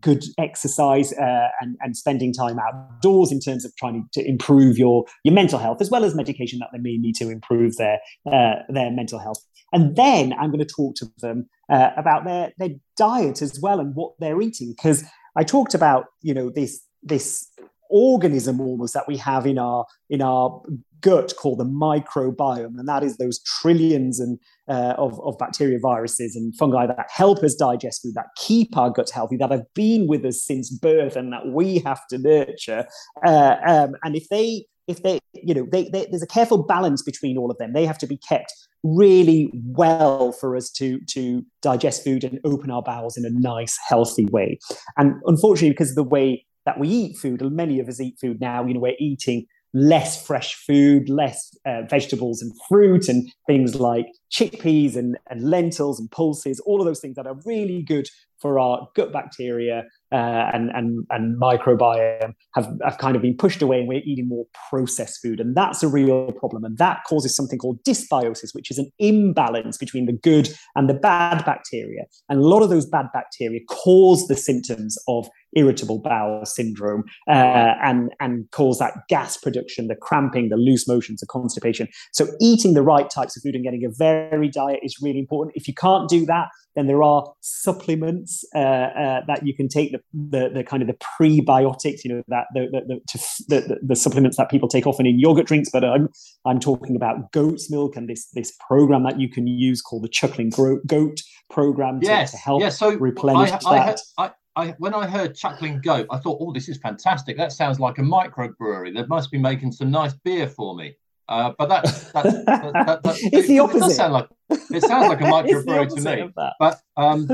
good 0.00 0.24
exercise 0.38 1.12
uh, 1.14 1.48
and, 1.60 1.76
and 1.80 1.96
spending 1.96 2.32
time 2.32 2.58
outdoors 2.58 3.32
in 3.32 3.40
terms 3.40 3.64
of 3.64 3.74
trying 3.76 4.06
to 4.12 4.26
improve 4.26 4.76
your 4.76 5.04
your 5.24 5.34
mental 5.34 5.58
health 5.58 5.80
as 5.80 5.90
well 5.90 6.04
as 6.04 6.14
medication 6.14 6.58
that 6.58 6.68
they 6.72 6.78
may 6.78 6.96
need 6.98 7.14
to 7.14 7.30
improve 7.30 7.76
their 7.76 7.98
uh, 8.26 8.56
their 8.68 8.90
mental 8.90 9.18
health. 9.18 9.38
And 9.72 9.96
then 9.96 10.34
i'm 10.34 10.50
going 10.50 10.66
to 10.66 10.74
talk 10.74 10.94
to 10.96 11.06
them 11.18 11.48
uh, 11.70 11.90
about 11.96 12.24
their 12.24 12.52
their 12.58 12.76
diet 12.96 13.40
as 13.40 13.58
well 13.60 13.80
and 13.80 13.94
what 13.94 14.12
they're 14.18 14.40
eating 14.42 14.74
because 14.76 15.04
i 15.36 15.42
talked 15.42 15.74
about 15.74 16.06
you 16.20 16.34
know 16.34 16.50
this 16.50 16.84
this 17.02 17.48
organism 17.92 18.60
almost 18.60 18.94
that 18.94 19.06
we 19.06 19.16
have 19.18 19.46
in 19.46 19.58
our 19.58 19.84
in 20.10 20.22
our 20.22 20.62
gut 21.02 21.34
called 21.36 21.58
the 21.58 21.64
microbiome. 21.64 22.78
And 22.78 22.88
that 22.88 23.02
is 23.02 23.18
those 23.18 23.40
trillions 23.40 24.18
and 24.18 24.38
uh, 24.68 24.94
of, 24.96 25.20
of 25.20 25.36
bacteria 25.36 25.78
viruses 25.78 26.34
and 26.34 26.56
fungi 26.56 26.86
that 26.86 27.06
help 27.10 27.38
us 27.40 27.54
digest 27.54 28.02
food 28.02 28.14
that 28.14 28.26
keep 28.36 28.76
our 28.76 28.90
gut 28.90 29.10
healthy 29.10 29.36
that 29.36 29.50
have 29.50 29.66
been 29.74 30.06
with 30.06 30.24
us 30.24 30.42
since 30.42 30.70
birth 30.70 31.16
and 31.16 31.32
that 31.32 31.48
we 31.48 31.80
have 31.80 32.06
to 32.08 32.18
nurture. 32.18 32.86
Uh, 33.26 33.56
um, 33.66 33.96
and 34.02 34.16
if 34.16 34.28
they 34.28 34.64
if 34.88 35.02
they 35.02 35.20
you 35.34 35.54
know 35.54 35.66
they, 35.70 35.88
they, 35.90 36.06
there's 36.06 36.22
a 36.22 36.26
careful 36.26 36.62
balance 36.62 37.02
between 37.02 37.36
all 37.36 37.50
of 37.50 37.58
them. 37.58 37.72
They 37.72 37.86
have 37.86 37.98
to 37.98 38.06
be 38.06 38.16
kept 38.16 38.52
really 38.82 39.50
well 39.54 40.32
for 40.32 40.56
us 40.56 40.70
to 40.70 41.00
to 41.10 41.44
digest 41.60 42.04
food 42.04 42.24
and 42.24 42.40
open 42.44 42.70
our 42.70 42.82
bowels 42.82 43.16
in 43.16 43.24
a 43.24 43.30
nice 43.30 43.78
healthy 43.86 44.26
way. 44.26 44.58
And 44.96 45.14
unfortunately 45.26 45.70
because 45.70 45.90
of 45.90 45.96
the 45.96 46.04
way 46.04 46.46
that 46.66 46.78
we 46.78 46.88
eat 46.88 47.18
food, 47.18 47.42
and 47.42 47.52
many 47.52 47.80
of 47.80 47.88
us 47.88 48.00
eat 48.00 48.18
food 48.20 48.40
now, 48.40 48.64
you 48.64 48.74
know, 48.74 48.80
we're 48.80 48.94
eating 48.98 49.46
less 49.74 50.24
fresh 50.26 50.54
food, 50.54 51.08
less 51.08 51.56
uh, 51.66 51.82
vegetables 51.88 52.42
and 52.42 52.52
fruit, 52.68 53.08
and 53.08 53.30
things 53.46 53.74
like 53.74 54.06
chickpeas 54.30 54.96
and, 54.96 55.16
and 55.30 55.48
lentils 55.48 55.98
and 55.98 56.10
pulses, 56.10 56.60
all 56.60 56.80
of 56.80 56.86
those 56.86 57.00
things 57.00 57.16
that 57.16 57.26
are 57.26 57.36
really 57.44 57.82
good 57.82 58.08
for 58.40 58.58
our 58.58 58.88
gut 58.96 59.12
bacteria 59.12 59.84
uh, 60.10 60.50
and, 60.52 60.70
and, 60.70 61.06
and 61.10 61.40
microbiome 61.40 62.34
have, 62.54 62.68
have 62.82 62.98
kind 62.98 63.14
of 63.14 63.22
been 63.22 63.36
pushed 63.36 63.62
away 63.62 63.78
and 63.78 63.88
we're 63.88 64.02
eating 64.04 64.26
more 64.26 64.44
processed 64.68 65.20
food. 65.22 65.38
And 65.38 65.56
that's 65.56 65.82
a 65.82 65.88
real 65.88 66.32
problem. 66.32 66.64
And 66.64 66.76
that 66.78 67.04
causes 67.08 67.36
something 67.36 67.58
called 67.58 67.82
dysbiosis, 67.84 68.52
which 68.52 68.70
is 68.70 68.78
an 68.78 68.90
imbalance 68.98 69.78
between 69.78 70.06
the 70.06 70.12
good 70.12 70.48
and 70.74 70.90
the 70.90 70.94
bad 70.94 71.44
bacteria. 71.44 72.02
And 72.28 72.40
a 72.40 72.44
lot 72.44 72.62
of 72.62 72.68
those 72.68 72.84
bad 72.84 73.06
bacteria 73.14 73.60
cause 73.68 74.26
the 74.26 74.36
symptoms 74.36 74.98
of 75.06 75.28
irritable 75.54 75.98
bowel 75.98 76.44
syndrome 76.44 77.04
uh, 77.28 77.74
and, 77.82 78.10
and 78.20 78.50
cause 78.50 78.78
that 78.78 78.94
gas 79.08 79.36
production, 79.36 79.88
the 79.88 79.96
cramping, 79.96 80.48
the 80.48 80.56
loose 80.56 80.88
motions, 80.88 81.20
the 81.20 81.26
constipation. 81.26 81.88
So 82.12 82.26
eating 82.40 82.74
the 82.74 82.82
right 82.82 83.08
types 83.10 83.36
of 83.36 83.42
food 83.42 83.54
and 83.54 83.64
getting 83.64 83.84
a 83.84 83.90
varied 83.90 84.52
diet 84.52 84.80
is 84.82 84.96
really 85.00 85.18
important. 85.18 85.56
If 85.56 85.68
you 85.68 85.74
can't 85.74 86.08
do 86.08 86.24
that, 86.26 86.48
then 86.74 86.86
there 86.86 87.02
are 87.02 87.30
supplements 87.40 88.44
uh, 88.54 88.58
uh, 88.58 89.20
that 89.26 89.46
you 89.46 89.54
can 89.54 89.68
take 89.68 89.92
the, 89.92 90.00
the, 90.12 90.48
the 90.48 90.64
kind 90.64 90.82
of 90.82 90.88
the 90.88 90.94
prebiotics, 90.94 92.04
you 92.04 92.14
know, 92.14 92.22
that 92.28 92.46
the 92.54 92.68
the, 92.72 92.80
the, 92.86 93.00
to, 93.06 93.18
the, 93.48 93.78
the 93.82 93.96
supplements 93.96 94.36
that 94.36 94.50
people 94.50 94.68
take 94.68 94.86
often 94.86 95.06
in 95.06 95.18
yogurt 95.18 95.46
drinks. 95.46 95.68
But 95.70 95.84
I'm 95.84 96.08
I'm 96.46 96.60
talking 96.60 96.96
about 96.96 97.32
goat's 97.32 97.70
milk 97.70 97.96
and 97.96 98.08
this 98.08 98.28
this 98.30 98.56
program 98.66 99.02
that 99.04 99.20
you 99.20 99.28
can 99.28 99.46
use 99.46 99.82
called 99.82 100.04
the 100.04 100.08
Chuckling 100.08 100.50
Goat 100.50 101.20
program 101.50 102.00
to, 102.00 102.06
yes. 102.06 102.30
to 102.30 102.38
help 102.38 102.60
yes. 102.60 102.78
so 102.78 102.94
replenish 102.94 103.52
I, 103.52 103.58
that. 103.58 104.00
I, 104.16 104.24
I, 104.24 104.30
I, 104.54 104.68
when 104.78 104.94
I 104.94 105.06
heard 105.06 105.34
Chuckling 105.34 105.80
Goat, 105.80 106.06
I 106.10 106.18
thought, 106.18 106.38
oh, 106.40 106.52
this 106.52 106.68
is 106.68 106.76
fantastic. 106.78 107.36
That 107.36 107.52
sounds 107.52 107.80
like 107.80 107.98
a 107.98 108.02
microbrewery. 108.02 108.94
They 108.94 109.04
must 109.06 109.30
be 109.30 109.38
making 109.38 109.72
some 109.72 109.90
nice 109.90 110.12
beer 110.12 110.48
for 110.48 110.74
me. 110.74 110.94
Uh, 111.28 111.52
but 111.56 111.68
that, 111.68 111.84
that, 112.12 112.24
that, 112.86 113.02
that 113.02 113.18
it's 113.32 113.48
the 113.48 113.58
opposite. 113.60 113.76
It 113.76 113.80
does 113.80 113.96
sound 113.96 114.12
like 114.12 114.28
it 114.50 114.82
sounds 114.82 115.08
like 115.08 115.20
a 115.20 115.24
microbrewery 115.24 115.94
to 115.94 116.00
me. 116.00 116.32
But 116.58 116.80
um, 116.96 117.26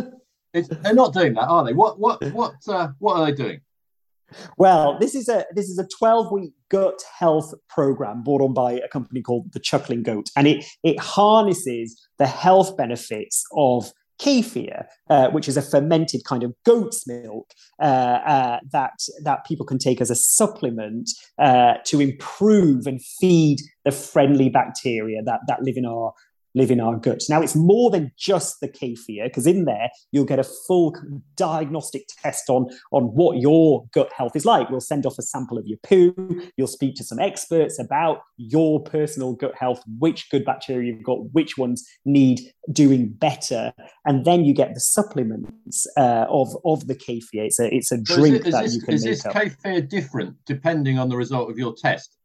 they're 0.52 0.94
not 0.94 1.12
doing 1.12 1.34
that, 1.34 1.46
are 1.46 1.64
they? 1.64 1.72
What 1.72 1.98
what 1.98 2.22
what 2.32 2.54
uh, 2.68 2.88
what 2.98 3.16
are 3.16 3.26
they 3.26 3.32
doing? 3.32 3.60
Well, 4.56 4.98
this 4.98 5.14
is 5.14 5.28
a 5.28 5.44
this 5.54 5.68
is 5.68 5.78
a 5.78 5.86
12 5.98 6.30
week 6.30 6.52
gut 6.68 7.02
health 7.18 7.54
program 7.68 8.22
brought 8.22 8.42
on 8.42 8.52
by 8.52 8.72
a 8.72 8.88
company 8.88 9.22
called 9.22 9.52
the 9.52 9.60
Chuckling 9.60 10.02
Goat, 10.02 10.28
and 10.36 10.46
it 10.46 10.64
it 10.82 11.00
harnesses 11.00 12.00
the 12.18 12.26
health 12.26 12.76
benefits 12.76 13.44
of 13.52 13.90
kefir, 14.18 14.84
uh, 15.10 15.28
which 15.30 15.48
is 15.48 15.56
a 15.56 15.62
fermented 15.62 16.24
kind 16.24 16.42
of 16.42 16.54
goat's 16.64 17.06
milk 17.06 17.52
uh, 17.80 18.20
uh, 18.26 18.60
that 18.72 18.98
that 19.22 19.44
people 19.46 19.64
can 19.64 19.78
take 19.78 20.00
as 20.00 20.10
a 20.10 20.14
supplement 20.14 21.10
uh, 21.38 21.74
to 21.84 22.00
improve 22.00 22.86
and 22.86 23.02
feed 23.20 23.58
the 23.84 23.92
friendly 23.92 24.48
bacteria 24.48 25.22
that 25.22 25.40
that 25.46 25.62
live 25.62 25.76
in 25.76 25.86
our 25.86 26.12
live 26.59 26.70
in 26.70 26.80
our 26.80 26.96
guts. 26.96 27.30
Now, 27.30 27.40
it's 27.40 27.56
more 27.56 27.90
than 27.90 28.12
just 28.18 28.61
the 28.61 28.68
kefir, 28.68 29.24
because 29.24 29.46
in 29.46 29.64
there 29.64 29.88
you'll 30.12 30.24
get 30.32 30.38
a 30.38 30.44
full 30.66 30.94
diagnostic 31.36 32.02
test 32.22 32.50
on, 32.50 32.66
on 32.92 33.04
what 33.04 33.38
your 33.38 33.86
gut 33.92 34.11
health 34.16 34.34
is 34.36 34.44
like. 34.44 34.68
We'll 34.68 34.80
send 34.80 35.06
off 35.06 35.18
a 35.18 35.22
sample 35.22 35.59
of 35.59 35.66
your 35.66 35.78
poo. 35.88 36.14
You'll 36.56 36.66
speak 36.66 36.94
to 36.96 37.04
some 37.04 37.18
experts 37.18 37.78
about 37.78 38.22
your 38.36 38.82
personal 38.82 39.32
gut 39.34 39.54
health, 39.54 39.82
which 39.98 40.30
good 40.30 40.44
bacteria 40.44 40.92
you've 40.92 41.04
got, 41.04 41.32
which 41.32 41.56
ones 41.56 41.86
need 42.04 42.40
doing 42.72 43.09
better, 43.09 43.72
and 44.04 44.24
then 44.24 44.44
you 44.44 44.52
get 44.52 44.74
the 44.74 44.80
supplements 44.80 45.86
uh, 45.96 46.26
of 46.28 46.48
of 46.64 46.86
the 46.86 46.94
kefir. 46.94 47.46
It's 47.46 47.61
a 47.61 47.74
it's 47.74 47.92
a 47.92 47.98
drink 47.98 48.34
is 48.34 48.40
it, 48.40 48.46
is 48.46 48.52
that 48.52 48.62
this, 48.64 48.74
you 48.74 48.80
can 48.82 48.94
is 48.94 49.04
make 49.04 49.11
this 49.12 49.26
up. 49.26 49.34
kefir 49.34 49.88
different 49.88 50.36
depending 50.46 50.98
on 50.98 51.09
the 51.09 51.16
result 51.16 51.50
of 51.50 51.59
your 51.59 51.74
test? 51.74 52.17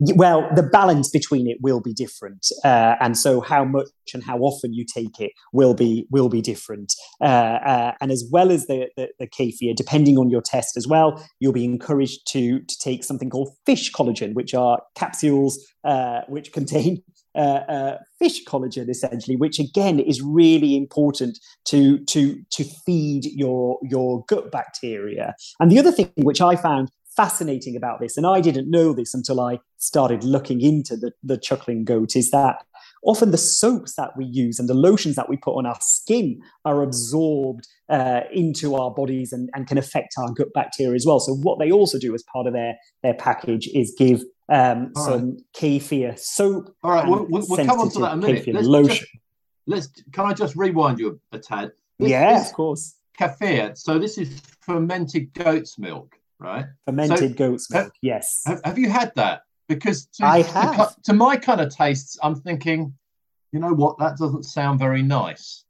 Well 0.00 0.48
the 0.54 0.62
balance 0.62 1.08
between 1.10 1.48
it 1.48 1.58
will 1.60 1.80
be 1.80 1.94
different 1.94 2.46
uh, 2.64 2.96
and 3.00 3.16
so 3.16 3.40
how 3.40 3.64
much 3.64 3.88
and 4.12 4.22
how 4.22 4.38
often 4.38 4.72
you 4.74 4.84
take 4.84 5.18
it 5.18 5.32
will 5.52 5.74
be 5.74 6.06
will 6.10 6.28
be 6.28 6.42
different 6.42 6.92
uh, 7.20 7.24
uh, 7.24 7.92
and 8.00 8.12
as 8.12 8.24
well 8.30 8.50
as 8.50 8.66
the, 8.66 8.88
the 8.96 9.08
the 9.18 9.26
kefir 9.26 9.74
depending 9.74 10.18
on 10.18 10.28
your 10.28 10.42
test 10.42 10.76
as 10.76 10.86
well 10.86 11.24
you'll 11.40 11.52
be 11.52 11.64
encouraged 11.64 12.20
to 12.26 12.60
to 12.60 12.78
take 12.78 13.04
something 13.04 13.30
called 13.30 13.50
fish 13.64 13.90
collagen 13.92 14.34
which 14.34 14.54
are 14.54 14.82
capsules 14.94 15.58
uh, 15.84 16.20
which 16.28 16.52
contain 16.52 17.02
uh, 17.36 17.62
uh, 17.68 17.98
fish 18.18 18.44
collagen 18.44 18.88
essentially 18.88 19.36
which 19.36 19.58
again 19.58 19.98
is 19.98 20.20
really 20.22 20.76
important 20.76 21.38
to 21.64 21.98
to 22.04 22.42
to 22.50 22.64
feed 22.64 23.24
your 23.24 23.78
your 23.82 24.24
gut 24.26 24.50
bacteria. 24.50 25.34
And 25.60 25.70
the 25.70 25.78
other 25.78 25.92
thing 25.92 26.10
which 26.16 26.40
i 26.40 26.56
found 26.56 26.90
fascinating 27.16 27.76
about 27.76 28.00
this, 28.00 28.16
and 28.16 28.26
I 28.26 28.40
didn't 28.40 28.70
know 28.70 28.92
this 28.92 29.14
until 29.14 29.40
I 29.40 29.60
started 29.78 30.22
looking 30.24 30.60
into 30.60 30.96
the, 30.96 31.12
the 31.22 31.38
chuckling 31.38 31.84
goat, 31.84 32.14
is 32.14 32.30
that 32.30 32.64
often 33.02 33.30
the 33.30 33.38
soaps 33.38 33.94
that 33.94 34.16
we 34.16 34.24
use 34.24 34.58
and 34.58 34.68
the 34.68 34.74
lotions 34.74 35.16
that 35.16 35.28
we 35.28 35.36
put 35.36 35.56
on 35.56 35.66
our 35.66 35.78
skin 35.80 36.40
are 36.64 36.82
absorbed 36.82 37.66
uh, 37.88 38.22
into 38.32 38.74
our 38.74 38.90
bodies 38.90 39.32
and, 39.32 39.48
and 39.54 39.66
can 39.66 39.78
affect 39.78 40.14
our 40.18 40.32
gut 40.32 40.48
bacteria 40.54 40.94
as 40.94 41.06
well. 41.06 41.20
So 41.20 41.34
what 41.34 41.58
they 41.58 41.70
also 41.70 41.98
do 41.98 42.14
as 42.14 42.24
part 42.24 42.46
of 42.46 42.52
their, 42.52 42.76
their 43.02 43.14
package 43.14 43.68
is 43.68 43.94
give 43.96 44.22
um, 44.48 44.92
All 44.96 45.04
some 45.04 45.30
right. 45.30 45.40
kefir 45.56 46.18
soap. 46.18 46.74
All 46.82 46.90
right, 46.90 47.06
we'll, 47.06 47.26
we'll, 47.28 47.44
we'll 47.48 47.66
come 47.66 47.80
on 47.80 47.90
to 47.90 48.00
that 48.00 48.12
in 48.14 48.24
a 48.24 48.26
minute. 48.26 48.46
Let's 48.54 48.66
lotion. 48.66 48.88
just, 48.96 49.06
let's. 49.66 49.88
Can 50.12 50.26
I 50.26 50.32
just 50.32 50.56
rewind 50.56 50.98
you 50.98 51.20
a, 51.32 51.36
a 51.36 51.40
tad? 51.40 51.72
This, 51.98 52.10
yeah, 52.10 52.38
this 52.38 52.50
of 52.50 52.54
course. 52.54 52.96
kefir. 53.18 53.76
So 53.76 53.98
this 53.98 54.18
is 54.18 54.40
fermented 54.60 55.32
goat's 55.34 55.78
milk, 55.78 56.16
right? 56.38 56.66
Fermented 56.84 57.36
goat's 57.36 57.72
ha- 57.72 57.82
milk. 57.82 57.92
Yes. 58.02 58.42
Have, 58.46 58.60
have 58.64 58.78
you 58.78 58.90
had 58.90 59.12
that? 59.16 59.42
Because 59.68 60.06
to, 60.14 60.26
I 60.26 60.42
have. 60.42 60.76
ki- 60.76 60.94
to 61.04 61.12
my 61.12 61.36
kind 61.36 61.60
of 61.60 61.74
tastes, 61.74 62.16
I'm 62.22 62.36
thinking, 62.36 62.94
you 63.52 63.60
know 63.60 63.72
what? 63.72 63.98
That 63.98 64.16
doesn't 64.16 64.44
sound 64.44 64.78
very 64.78 65.02
nice. 65.02 65.64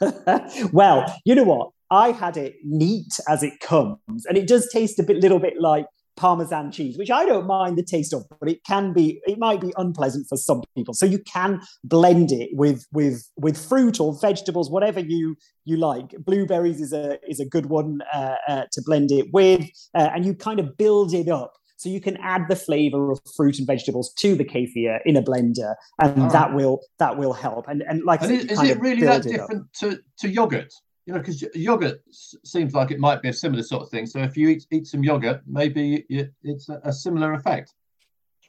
well, 0.72 1.14
you 1.24 1.34
know 1.34 1.44
what? 1.44 1.70
I 1.90 2.10
had 2.10 2.36
it 2.36 2.56
neat 2.64 3.20
as 3.28 3.42
it 3.42 3.60
comes, 3.60 4.26
and 4.26 4.36
it 4.36 4.48
does 4.48 4.68
taste 4.72 4.98
a 4.98 5.02
bit, 5.02 5.18
little 5.18 5.38
bit 5.38 5.60
like 5.60 5.86
Parmesan 6.16 6.72
cheese, 6.72 6.96
which 6.98 7.10
I 7.10 7.24
don't 7.24 7.46
mind 7.46 7.76
the 7.76 7.82
taste 7.82 8.12
of, 8.12 8.24
but 8.40 8.48
it 8.48 8.64
can 8.64 8.92
be, 8.92 9.20
it 9.26 9.38
might 9.38 9.60
be 9.60 9.72
unpleasant 9.76 10.26
for 10.28 10.36
some 10.36 10.62
people. 10.74 10.94
So 10.94 11.06
you 11.06 11.18
can 11.18 11.60
blend 11.84 12.32
it 12.32 12.50
with 12.52 12.86
with 12.92 13.28
with 13.36 13.56
fruit 13.56 14.00
or 14.00 14.18
vegetables, 14.20 14.70
whatever 14.70 15.00
you 15.00 15.36
you 15.64 15.76
like. 15.76 16.10
Blueberries 16.18 16.80
is 16.80 16.92
a 16.92 17.18
is 17.28 17.40
a 17.40 17.44
good 17.44 17.66
one 17.66 18.00
uh, 18.12 18.36
uh, 18.48 18.64
to 18.72 18.82
blend 18.82 19.10
it 19.12 19.32
with, 19.32 19.62
uh, 19.94 20.10
and 20.14 20.24
you 20.24 20.34
kind 20.34 20.60
of 20.60 20.76
build 20.76 21.12
it 21.12 21.28
up. 21.28 21.52
So 21.78 21.90
you 21.90 22.00
can 22.00 22.16
add 22.18 22.46
the 22.48 22.56
flavor 22.56 23.12
of 23.12 23.20
fruit 23.36 23.58
and 23.58 23.66
vegetables 23.66 24.12
to 24.20 24.34
the 24.34 24.44
kefir 24.44 24.98
in 25.04 25.16
a 25.16 25.22
blender, 25.22 25.74
and 26.00 26.22
All 26.22 26.30
that 26.30 26.54
will 26.54 26.80
that 26.98 27.18
will 27.18 27.34
help. 27.34 27.68
And 27.68 27.82
and 27.82 28.02
like 28.04 28.22
I 28.22 28.26
And 28.26 28.40
said, 28.40 28.50
is, 28.50 28.62
is 28.62 28.70
it 28.70 28.80
really 28.80 29.02
that 29.02 29.22
different 29.22 29.72
to, 29.80 29.98
to 30.20 30.28
yogurt? 30.28 30.72
You 31.06 31.14
know, 31.14 31.20
because 31.20 31.44
yogurt 31.54 32.00
seems 32.10 32.74
like 32.74 32.90
it 32.90 32.98
might 32.98 33.22
be 33.22 33.28
a 33.28 33.32
similar 33.32 33.62
sort 33.62 33.84
of 33.84 33.90
thing. 33.90 34.06
So 34.06 34.18
if 34.18 34.36
you 34.36 34.48
eat, 34.48 34.66
eat 34.72 34.88
some 34.88 35.04
yogurt, 35.04 35.42
maybe 35.46 36.04
it, 36.08 36.32
it's 36.42 36.68
a, 36.68 36.80
a 36.82 36.92
similar 36.92 37.32
effect. 37.34 37.72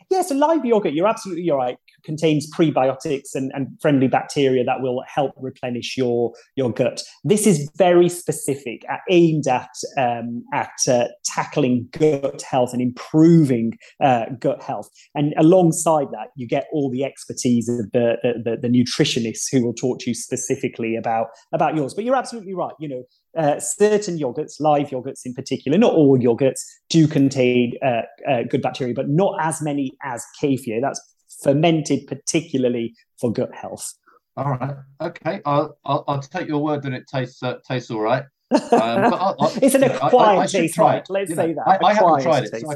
Yeah, 0.09 0.21
so 0.21 0.35
live 0.35 0.63
yogurt, 0.63 0.93
you're 0.93 1.07
absolutely 1.07 1.49
right, 1.51 1.77
contains 2.05 2.49
prebiotics 2.55 3.35
and, 3.35 3.51
and 3.53 3.67
friendly 3.81 4.07
bacteria 4.07 4.63
that 4.63 4.79
will 4.79 5.03
help 5.05 5.33
replenish 5.35 5.97
your, 5.97 6.31
your 6.55 6.71
gut. 6.71 7.03
This 7.25 7.45
is 7.45 7.69
very 7.77 8.07
specific, 8.07 8.83
aimed 9.09 9.47
at, 9.47 9.69
um, 9.97 10.45
at 10.53 10.71
uh, 10.87 11.07
tackling 11.25 11.89
gut 11.91 12.41
health 12.41 12.71
and 12.71 12.81
improving 12.81 13.73
uh, 14.01 14.27
gut 14.39 14.63
health. 14.63 14.89
And 15.13 15.33
alongside 15.37 16.07
that, 16.11 16.27
you 16.37 16.47
get 16.47 16.67
all 16.71 16.89
the 16.89 17.03
expertise 17.03 17.67
of 17.67 17.91
the, 17.91 18.17
the, 18.23 18.33
the, 18.45 18.57
the 18.61 18.69
nutritionists 18.69 19.47
who 19.51 19.65
will 19.65 19.73
talk 19.73 19.99
to 19.99 20.11
you 20.11 20.15
specifically 20.15 20.95
about, 20.95 21.27
about 21.53 21.75
yours. 21.75 21.93
But 21.93 22.05
you're 22.05 22.15
absolutely 22.15 22.53
right. 22.53 22.73
You 22.79 22.87
know, 22.87 23.03
uh, 23.37 23.59
certain 23.59 24.17
yogurts, 24.17 24.59
live 24.59 24.89
yogurts 24.89 25.21
in 25.25 25.33
particular, 25.33 25.77
not 25.77 25.93
all 25.93 26.17
yogurts, 26.17 26.59
do 26.89 27.07
contain 27.07 27.73
uh, 27.85 28.01
uh, 28.29 28.43
good 28.49 28.61
bacteria, 28.61 28.93
but 28.93 29.07
not 29.09 29.37
as 29.41 29.61
many 29.61 29.91
as 30.03 30.25
kefir. 30.41 30.81
That's 30.81 30.99
fermented 31.43 32.07
particularly 32.07 32.95
for 33.19 33.31
gut 33.31 33.53
health. 33.53 33.93
All 34.35 34.51
right. 34.51 34.75
Okay. 35.01 35.41
I'll, 35.45 35.77
I'll, 35.85 36.03
I'll 36.07 36.19
take 36.21 36.47
your 36.47 36.63
word 36.63 36.83
that 36.83 36.93
it 36.93 37.05
tastes 37.07 37.41
uh, 37.41 37.55
tastes 37.67 37.89
all 37.91 38.01
right. 38.01 38.23
Um, 38.51 38.59
but 38.71 39.13
I- 39.13 39.35
I- 39.39 39.59
it's 39.61 39.75
an 39.75 39.83
I- 39.83 39.87
I- 39.87 40.07
acquired 40.07 40.49
should 40.49 40.61
taste, 40.61 40.75
try 40.75 40.97
it, 40.97 41.07
Let's 41.09 41.29
you 41.29 41.35
say 41.35 41.47
know. 41.53 41.63
that. 41.65 41.79
I, 41.83 41.87
I 41.87 41.93
haven't 41.93 42.21
tried 42.21 42.43
it, 42.45 42.51
taste. 42.51 42.65
so 42.65 42.71
I 42.71 42.75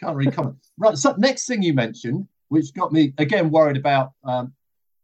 can't 0.00 0.16
really 0.16 0.30
comment. 0.32 0.56
Right. 0.78 0.96
So 0.96 1.14
next 1.18 1.46
thing 1.46 1.62
you 1.62 1.74
mentioned, 1.74 2.26
which 2.48 2.72
got 2.74 2.92
me 2.92 3.14
again 3.18 3.50
worried 3.50 3.76
about. 3.76 4.12
Um, 4.24 4.52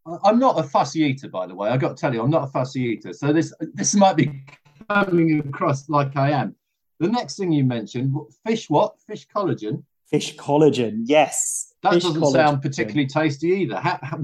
I- 0.07 0.19
I'm 0.25 0.39
not 0.39 0.59
a 0.59 0.63
fussy 0.63 1.01
eater, 1.03 1.29
by 1.29 1.47
the 1.47 1.55
way. 1.55 1.69
I 1.69 1.77
got 1.77 1.97
to 1.97 2.01
tell 2.01 2.15
you, 2.15 2.23
I'm 2.23 2.31
not 2.31 2.45
a 2.45 2.51
fussy 2.53 2.83
eater. 2.83 3.13
So 3.13 3.33
this 3.33 3.53
this 3.75 3.95
might 3.95 4.17
be 4.17 4.45
coming 4.89 5.41
across 5.41 5.89
like 5.89 6.17
I 6.17 6.31
am. 6.31 6.55
The 7.01 7.09
next 7.09 7.37
thing 7.37 7.53
you 7.53 7.65
mentioned, 7.65 8.15
fish 8.47 8.69
what? 8.69 8.95
Fish 9.07 9.27
collagen. 9.29 9.85
Fish 10.11 10.37
collagen, 10.37 11.03
yes. 11.05 11.75
That 11.83 11.95
Fish 11.95 12.05
doesn't 12.05 12.21
collagen. 12.21 12.33
sound 12.33 12.63
particularly 12.63 13.07
tasty 13.07 13.49
either. 13.49 13.77
How, 13.77 13.99
how, 14.03 14.19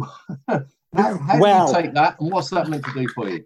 how, 0.95 1.19
how 1.19 1.39
Well- 1.41 1.67
do 1.73 1.77
you 1.77 1.83
take 1.83 1.95
that, 1.95 2.21
and 2.21 2.33
what's 2.33 2.51
that 2.51 2.69
meant 2.69 2.85
to 2.85 2.93
do 2.93 3.07
for 3.09 3.29
you? 3.29 3.45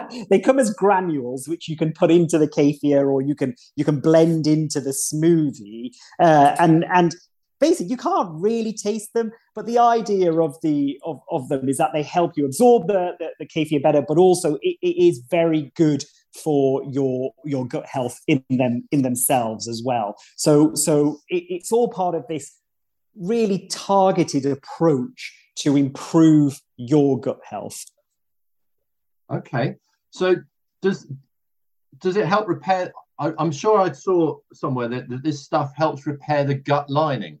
they 0.30 0.38
come 0.38 0.58
as 0.58 0.72
granules 0.72 1.48
which 1.48 1.68
you 1.68 1.76
can 1.76 1.92
put 1.92 2.10
into 2.10 2.38
the 2.38 2.48
kefir 2.48 3.06
or 3.10 3.20
you 3.20 3.34
can 3.34 3.54
you 3.76 3.84
can 3.84 4.00
blend 4.00 4.46
into 4.46 4.80
the 4.80 4.90
smoothie 4.90 5.90
uh, 6.20 6.56
and 6.58 6.84
and 6.94 7.14
basically 7.60 7.90
you 7.90 7.96
can't 7.96 8.30
really 8.32 8.72
taste 8.72 9.12
them 9.12 9.30
but 9.54 9.66
the 9.66 9.78
idea 9.78 10.32
of 10.32 10.56
the 10.62 10.98
of, 11.04 11.20
of 11.30 11.48
them 11.48 11.68
is 11.68 11.76
that 11.76 11.90
they 11.92 12.02
help 12.02 12.32
you 12.36 12.44
absorb 12.44 12.86
the, 12.86 13.12
the, 13.18 13.28
the 13.40 13.46
kefir 13.46 13.82
better 13.82 14.02
but 14.06 14.16
also 14.18 14.54
it, 14.62 14.76
it 14.82 14.96
is 14.96 15.22
very 15.30 15.70
good 15.76 16.04
for 16.34 16.82
your 16.90 17.32
your 17.44 17.66
gut 17.66 17.86
health 17.86 18.20
in 18.26 18.42
them 18.50 18.86
in 18.90 19.02
themselves 19.02 19.68
as 19.68 19.82
well 19.84 20.14
so 20.36 20.74
so 20.74 21.18
it, 21.28 21.44
it's 21.48 21.72
all 21.72 21.88
part 21.88 22.14
of 22.14 22.26
this 22.28 22.58
really 23.14 23.68
targeted 23.70 24.46
approach 24.46 25.32
to 25.54 25.76
improve 25.76 26.60
your 26.76 27.20
gut 27.20 27.40
health 27.44 27.84
Okay, 29.32 29.76
so 30.10 30.36
does 30.82 31.10
does 31.98 32.16
it 32.16 32.26
help 32.26 32.48
repair? 32.48 32.92
I, 33.18 33.32
I'm 33.38 33.52
sure 33.52 33.80
I 33.80 33.92
saw 33.92 34.38
somewhere 34.52 34.88
that, 34.88 35.08
that 35.08 35.22
this 35.22 35.42
stuff 35.42 35.72
helps 35.74 36.06
repair 36.06 36.44
the 36.44 36.54
gut 36.54 36.90
lining. 36.90 37.38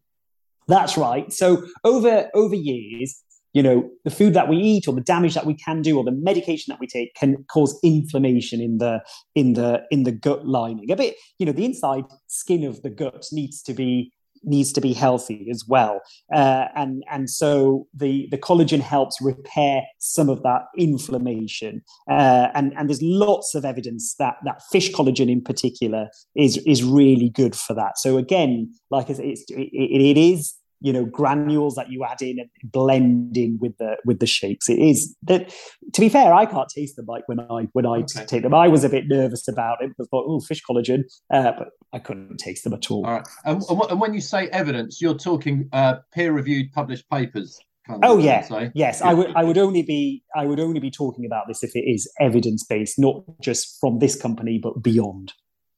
That's 0.68 0.96
right. 0.96 1.30
So 1.32 1.66
over 1.84 2.30
over 2.34 2.54
years, 2.54 3.22
you 3.52 3.62
know, 3.62 3.90
the 4.04 4.10
food 4.10 4.34
that 4.34 4.48
we 4.48 4.56
eat 4.56 4.88
or 4.88 4.94
the 4.94 5.00
damage 5.00 5.34
that 5.34 5.46
we 5.46 5.54
can 5.54 5.82
do 5.82 5.98
or 5.98 6.04
the 6.04 6.12
medication 6.12 6.70
that 6.72 6.80
we 6.80 6.86
take 6.86 7.14
can 7.14 7.44
cause 7.52 7.78
inflammation 7.82 8.60
in 8.60 8.78
the 8.78 9.02
in 9.34 9.52
the 9.54 9.82
in 9.90 10.04
the 10.04 10.12
gut 10.12 10.46
lining. 10.46 10.90
A 10.90 10.96
bit, 10.96 11.16
you 11.38 11.46
know, 11.46 11.52
the 11.52 11.64
inside 11.64 12.04
skin 12.28 12.64
of 12.64 12.82
the 12.82 12.90
gut 12.90 13.26
needs 13.32 13.62
to 13.62 13.74
be 13.74 14.12
needs 14.44 14.72
to 14.72 14.80
be 14.80 14.92
healthy 14.92 15.46
as 15.50 15.64
well. 15.68 16.00
Uh, 16.34 16.66
and 16.74 17.04
and 17.10 17.30
so 17.30 17.86
the 17.94 18.26
the 18.30 18.38
collagen 18.38 18.80
helps 18.80 19.20
repair 19.20 19.82
some 19.98 20.28
of 20.28 20.42
that 20.42 20.62
inflammation. 20.76 21.82
Uh, 22.10 22.48
and 22.54 22.72
and 22.76 22.88
there's 22.88 23.02
lots 23.02 23.54
of 23.54 23.64
evidence 23.64 24.14
that 24.18 24.36
that 24.44 24.62
fish 24.70 24.92
collagen 24.92 25.30
in 25.30 25.42
particular 25.42 26.08
is 26.34 26.58
is 26.66 26.82
really 26.82 27.28
good 27.28 27.54
for 27.54 27.74
that. 27.74 27.98
So 27.98 28.16
again, 28.16 28.72
like 28.90 29.10
I 29.10 29.14
said, 29.14 29.26
it's, 29.26 29.44
it, 29.50 29.68
it 29.72 30.16
is 30.16 30.54
you 30.82 30.92
know 30.92 31.04
granules 31.04 31.74
that 31.76 31.90
you 31.90 32.04
add 32.04 32.20
in 32.20 32.38
and 32.38 32.50
blend 32.64 33.36
in 33.36 33.58
with 33.60 33.76
the 33.78 33.96
with 34.04 34.18
the 34.18 34.26
shakes. 34.26 34.68
It 34.68 34.78
is 34.78 35.16
that 35.22 35.54
to 35.92 36.00
be 36.00 36.08
fair, 36.08 36.34
I 36.34 36.46
can't 36.46 36.68
taste 36.68 36.96
them 36.96 37.06
like 37.06 37.26
when 37.28 37.40
I 37.40 37.68
when 37.72 37.86
I 37.86 38.02
Okay. 38.02 38.24
take 38.26 38.42
them. 38.42 38.54
I 38.54 38.68
was 38.68 38.84
a 38.84 38.88
bit 38.88 39.04
nervous 39.06 39.46
about 39.48 39.82
it. 39.82 39.90
I 40.00 40.04
thought, 40.10 40.24
oh, 40.26 40.40
fish 40.40 40.62
collagen, 40.68 41.04
uh, 41.30 41.52
but 41.56 41.68
I 41.92 41.98
couldn't 41.98 42.38
taste 42.38 42.64
them 42.64 42.72
at 42.72 42.90
all. 42.90 43.06
All 43.06 43.12
right, 43.12 43.28
and, 43.44 43.62
and, 43.90 44.00
when 44.00 44.12
you 44.14 44.20
say 44.20 44.48
evidence, 44.48 45.00
you're 45.00 45.16
talking 45.16 45.68
uh, 45.72 45.96
peer-reviewed, 46.12 46.72
published 46.72 47.08
papers. 47.10 47.58
Kind 47.86 48.04
of 48.04 48.10
Oh 48.10 48.18
yeah, 48.18 48.42
say? 48.42 48.70
yes. 48.74 49.02
I 49.02 49.12
would 49.12 49.32
I 49.34 49.42
would 49.42 49.58
only 49.58 49.82
be 49.82 50.22
I 50.36 50.46
would 50.46 50.60
only 50.60 50.80
be 50.80 50.90
talking 50.90 51.26
about 51.26 51.48
this 51.48 51.62
if 51.64 51.74
it 51.74 51.84
is 51.84 52.10
evidence 52.20 52.64
based, 52.64 52.98
not 52.98 53.22
just 53.40 53.78
from 53.80 53.98
this 53.98 54.14
company 54.14 54.60
but 54.62 54.82
beyond. 54.82 55.32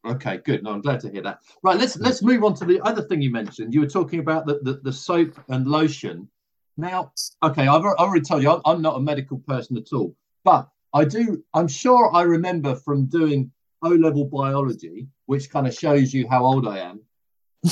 Okay, 0.07 0.38
good. 0.44 0.62
No, 0.62 0.72
I'm 0.72 0.82
glad 0.82 1.00
to 1.00 1.11
hear 1.11 1.22
that. 1.22 1.40
Right, 1.62 1.78
let's 1.78 1.96
let's 1.96 2.22
move 2.22 2.44
on 2.44 2.55
to 2.55 2.64
the 2.64 2.80
other 2.82 3.02
thing 3.02 3.22
you 3.22 3.30
mentioned. 3.30 3.72
You 3.72 3.80
were 3.80 3.86
talking 3.88 4.20
about 4.20 4.46
the 4.46 4.61
the, 4.62 4.80
the 4.82 4.92
soap 4.92 5.40
and 5.48 5.66
lotion. 5.66 6.28
Now, 6.76 7.12
okay, 7.42 7.66
I've, 7.66 7.84
I've 7.84 7.98
already 7.98 8.24
told 8.24 8.42
you 8.42 8.50
I'm, 8.50 8.61
I'm 8.64 8.82
not 8.82 8.96
a 8.96 9.00
medical 9.00 9.38
person 9.38 9.76
at 9.76 9.92
all, 9.92 10.14
but 10.44 10.68
I 10.92 11.05
do. 11.05 11.42
I'm 11.55 11.68
sure 11.68 12.14
I 12.14 12.22
remember 12.22 12.74
from 12.74 13.07
doing 13.07 13.50
O 13.82 13.88
level 13.88 14.26
biology, 14.26 15.07
which 15.26 15.50
kind 15.50 15.66
of 15.66 15.74
shows 15.74 16.12
you 16.12 16.28
how 16.28 16.44
old 16.44 16.66
I 16.66 16.78
am, 16.80 17.00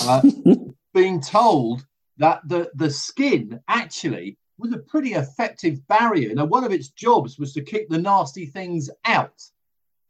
uh, 0.00 0.22
being 0.94 1.20
told 1.20 1.84
that 2.16 2.40
the 2.48 2.70
the 2.74 2.90
skin 2.90 3.60
actually 3.68 4.38
was 4.58 4.72
a 4.72 4.78
pretty 4.78 5.14
effective 5.14 5.86
barrier. 5.88 6.34
Now, 6.34 6.44
one 6.44 6.64
of 6.64 6.72
its 6.72 6.88
jobs 6.88 7.38
was 7.38 7.52
to 7.54 7.62
keep 7.62 7.88
the 7.88 7.98
nasty 7.98 8.46
things 8.46 8.88
out. 9.04 9.42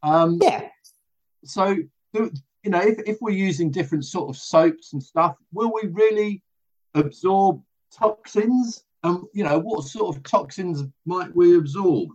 Um, 0.03 0.39
yeah. 0.43 0.69
So, 1.45 1.77
you 2.13 2.71
know, 2.71 2.81
if, 2.81 2.99
if 3.07 3.19
we're 3.21 3.31
using 3.31 3.71
different 3.71 4.05
sort 4.05 4.29
of 4.29 4.37
soaps 4.37 4.93
and 4.93 5.03
stuff, 5.03 5.37
will 5.53 5.73
we 5.73 5.89
really 5.89 6.43
absorb 6.95 7.63
toxins? 7.93 8.85
And, 9.05 9.17
um, 9.17 9.29
you 9.35 9.43
know, 9.43 9.59
what 9.59 9.85
sort 9.85 10.15
of 10.15 10.23
toxins 10.23 10.83
might 11.07 11.35
we 11.35 11.57
absorb? 11.57 12.11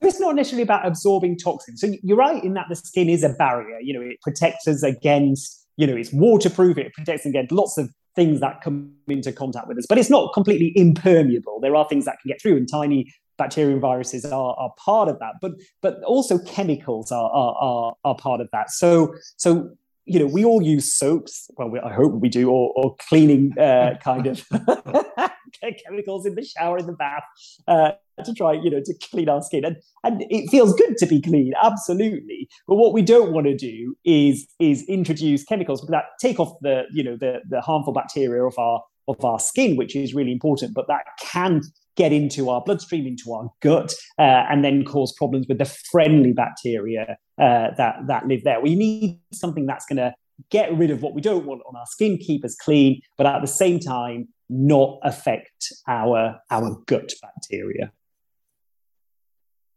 It's 0.00 0.20
not 0.20 0.36
necessarily 0.36 0.62
about 0.62 0.86
absorbing 0.86 1.36
toxins. 1.36 1.80
So 1.80 1.92
you're 2.02 2.16
right 2.16 2.42
in 2.42 2.54
that 2.54 2.66
the 2.68 2.76
skin 2.76 3.08
is 3.08 3.24
a 3.24 3.30
barrier. 3.30 3.80
You 3.80 3.94
know, 3.94 4.00
it 4.00 4.20
protects 4.22 4.68
us 4.68 4.82
against, 4.82 5.66
you 5.76 5.86
know, 5.86 5.96
it's 5.96 6.12
waterproof, 6.12 6.78
it 6.78 6.92
protects 6.94 7.26
against 7.26 7.52
lots 7.52 7.76
of 7.76 7.90
things 8.16 8.40
that 8.40 8.60
come 8.62 8.92
into 9.08 9.32
contact 9.32 9.68
with 9.68 9.78
us. 9.78 9.86
But 9.88 9.98
it's 9.98 10.10
not 10.10 10.32
completely 10.32 10.72
impermeable. 10.76 11.60
There 11.60 11.76
are 11.76 11.86
things 11.88 12.04
that 12.04 12.18
can 12.22 12.28
get 12.28 12.40
through, 12.40 12.56
and 12.56 12.68
tiny 12.70 13.12
bacteria 13.40 13.72
and 13.72 13.80
viruses 13.80 14.24
are, 14.24 14.54
are 14.56 14.72
part 14.78 15.08
of 15.08 15.18
that. 15.18 15.34
But 15.40 15.52
but 15.82 16.02
also 16.04 16.38
chemicals 16.38 17.10
are, 17.10 17.30
are, 17.30 17.54
are, 17.60 17.94
are 18.04 18.14
part 18.14 18.40
of 18.40 18.48
that. 18.52 18.70
So 18.70 19.14
so 19.36 19.70
you 20.10 20.18
know, 20.18 20.26
we 20.26 20.44
all 20.44 20.60
use 20.60 20.92
soaps. 20.92 21.48
Well, 21.56 21.70
we, 21.70 21.78
I 21.78 21.92
hope 21.92 22.14
we 22.14 22.28
do, 22.28 22.50
or, 22.50 22.72
or 22.74 22.96
cleaning 23.08 23.56
uh, 23.56 23.96
kind 24.02 24.26
of 24.26 24.44
chemicals 25.84 26.26
in 26.26 26.34
the 26.34 26.44
shower, 26.44 26.78
in 26.78 26.86
the 26.86 26.94
bath, 26.94 27.22
uh, 27.68 27.92
to 28.24 28.34
try, 28.34 28.54
you 28.54 28.70
know, 28.70 28.80
to 28.84 28.94
clean 29.10 29.28
our 29.28 29.40
skin. 29.40 29.64
And 29.64 29.76
and 30.02 30.24
it 30.28 30.50
feels 30.50 30.74
good 30.74 30.96
to 30.98 31.06
be 31.06 31.20
clean, 31.20 31.52
absolutely. 31.62 32.48
But 32.66 32.74
what 32.74 32.92
we 32.92 33.02
don't 33.02 33.32
want 33.32 33.46
to 33.46 33.56
do 33.56 33.96
is 34.04 34.48
is 34.58 34.82
introduce 34.88 35.44
chemicals 35.44 35.86
that 35.88 36.04
take 36.20 36.40
off 36.40 36.54
the, 36.60 36.84
you 36.92 37.04
know, 37.04 37.16
the 37.16 37.42
the 37.48 37.60
harmful 37.60 37.92
bacteria 37.92 38.42
of 38.44 38.58
our 38.58 38.82
of 39.06 39.24
our 39.24 39.38
skin, 39.38 39.76
which 39.76 39.94
is 39.94 40.12
really 40.12 40.32
important. 40.32 40.74
But 40.74 40.88
that 40.88 41.04
can 41.20 41.62
get 42.00 42.12
into 42.12 42.48
our 42.48 42.62
bloodstream, 42.62 43.06
into 43.06 43.30
our 43.34 43.50
gut, 43.60 43.92
uh, 44.18 44.46
and 44.50 44.64
then 44.64 44.82
cause 44.86 45.12
problems 45.12 45.46
with 45.46 45.58
the 45.58 45.66
friendly 45.66 46.32
bacteria 46.32 47.18
uh, 47.38 47.68
that 47.76 47.96
that 48.06 48.26
live 48.26 48.42
there. 48.42 48.58
We 48.58 48.74
need 48.74 49.20
something 49.34 49.66
that's 49.66 49.84
going 49.84 49.98
to 49.98 50.14
get 50.50 50.74
rid 50.74 50.90
of 50.90 51.02
what 51.02 51.12
we 51.12 51.20
don't 51.20 51.44
want 51.44 51.60
on 51.68 51.76
our 51.76 51.84
skin, 51.84 52.16
keep 52.16 52.42
us 52.42 52.56
clean, 52.56 53.02
but 53.18 53.26
at 53.26 53.42
the 53.42 53.46
same 53.46 53.78
time 53.78 54.28
not 54.48 54.98
affect 55.02 55.72
our 55.86 56.38
our 56.50 56.78
gut 56.86 57.12
bacteria. 57.20 57.92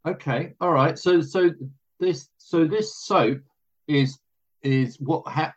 Okay, 0.08 0.54
all 0.62 0.72
right. 0.72 0.98
So 0.98 1.20
so 1.20 1.50
this 2.00 2.30
so 2.38 2.66
this 2.66 2.96
soap 3.04 3.42
is 3.90 4.18
is 4.62 4.98
what 5.02 5.28
ha- 5.28 5.54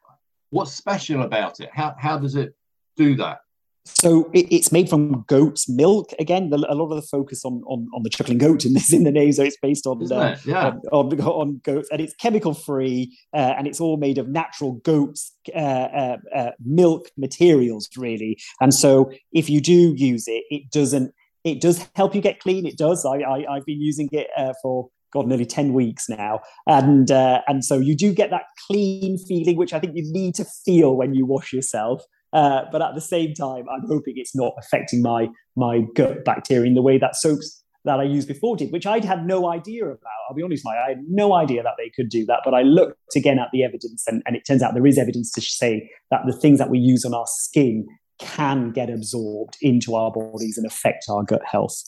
what's 0.50 0.72
special 0.72 1.22
about 1.22 1.60
it? 1.60 1.70
How 1.72 1.94
how 1.96 2.18
does 2.18 2.34
it 2.34 2.56
do 2.96 3.14
that? 3.16 3.38
So 3.86 4.30
it, 4.34 4.46
it's 4.50 4.72
made 4.72 4.88
from 4.90 5.24
goat's 5.28 5.68
milk. 5.68 6.10
Again, 6.18 6.50
the, 6.50 6.56
a 6.68 6.74
lot 6.74 6.90
of 6.90 6.96
the 6.96 7.06
focus 7.06 7.44
on, 7.44 7.62
on, 7.66 7.88
on 7.94 8.02
the 8.02 8.10
chuckling 8.10 8.38
goat 8.38 8.64
in 8.64 8.74
this 8.74 8.92
in 8.92 9.04
the 9.04 9.12
name. 9.12 9.32
So 9.32 9.44
it's 9.44 9.56
based 9.56 9.86
on 9.86 10.12
uh, 10.12 10.36
yeah. 10.44 10.66
on, 10.66 10.80
on, 10.90 11.20
on, 11.20 11.60
goats, 11.64 11.88
and 11.92 12.00
it's 12.00 12.14
chemical 12.14 12.52
free, 12.52 13.16
uh, 13.32 13.54
and 13.56 13.66
it's 13.66 13.80
all 13.80 13.96
made 13.96 14.18
of 14.18 14.28
natural 14.28 14.72
goat's 14.72 15.32
uh, 15.54 15.58
uh, 15.58 16.16
uh, 16.34 16.50
milk 16.64 17.10
materials, 17.16 17.88
really. 17.96 18.38
And 18.60 18.74
so 18.74 19.12
if 19.32 19.48
you 19.48 19.60
do 19.60 19.94
use 19.96 20.26
it, 20.26 20.44
it 20.50 20.70
doesn't. 20.70 21.14
It 21.44 21.60
does 21.60 21.88
help 21.94 22.12
you 22.12 22.20
get 22.20 22.40
clean. 22.40 22.66
It 22.66 22.76
does. 22.76 23.06
I, 23.06 23.18
I 23.18 23.54
have 23.54 23.66
been 23.66 23.80
using 23.80 24.08
it 24.10 24.26
uh, 24.36 24.52
for 24.60 24.88
God, 25.12 25.28
nearly 25.28 25.46
10 25.46 25.72
weeks 25.72 26.08
now. 26.08 26.40
And 26.66 27.10
uh, 27.10 27.42
and 27.46 27.64
so 27.64 27.78
you 27.78 27.94
do 27.96 28.12
get 28.12 28.30
that 28.30 28.46
clean 28.66 29.16
feeling, 29.18 29.56
which 29.56 29.72
I 29.72 29.78
think 29.78 29.92
you 29.94 30.02
need 30.12 30.34
to 30.34 30.44
feel 30.44 30.96
when 30.96 31.14
you 31.14 31.24
wash 31.24 31.52
yourself. 31.52 32.04
Uh, 32.36 32.66
but 32.70 32.82
at 32.82 32.94
the 32.94 33.00
same 33.00 33.32
time, 33.32 33.64
I'm 33.72 33.88
hoping 33.88 34.14
it's 34.18 34.36
not 34.36 34.52
affecting 34.58 35.00
my 35.00 35.28
my 35.56 35.80
gut 35.94 36.22
bacteria 36.22 36.66
in 36.66 36.74
the 36.74 36.82
way 36.82 36.98
that 36.98 37.16
soaps 37.16 37.64
that 37.86 37.98
I 37.98 38.02
used 38.02 38.28
before 38.28 38.56
did, 38.56 38.72
which 38.72 38.86
I'd 38.86 39.06
had 39.06 39.26
no 39.26 39.48
idea 39.48 39.86
about. 39.86 40.18
I'll 40.28 40.36
be 40.36 40.42
honest, 40.42 40.66
I 40.66 40.90
had 40.90 41.04
no 41.08 41.32
idea 41.32 41.62
that 41.62 41.76
they 41.78 41.88
could 41.88 42.10
do 42.10 42.26
that. 42.26 42.40
But 42.44 42.52
I 42.52 42.60
looked 42.60 43.16
again 43.16 43.38
at 43.38 43.48
the 43.54 43.64
evidence, 43.64 44.04
and, 44.06 44.22
and 44.26 44.36
it 44.36 44.42
turns 44.46 44.62
out 44.62 44.74
there 44.74 44.86
is 44.86 44.98
evidence 44.98 45.32
to 45.32 45.40
say 45.40 45.90
that 46.10 46.20
the 46.26 46.34
things 46.34 46.58
that 46.58 46.68
we 46.68 46.78
use 46.78 47.06
on 47.06 47.14
our 47.14 47.26
skin 47.26 47.86
can 48.18 48.70
get 48.70 48.90
absorbed 48.90 49.56
into 49.62 49.94
our 49.94 50.12
bodies 50.12 50.58
and 50.58 50.66
affect 50.66 51.06
our 51.08 51.22
gut 51.22 51.42
health. 51.50 51.82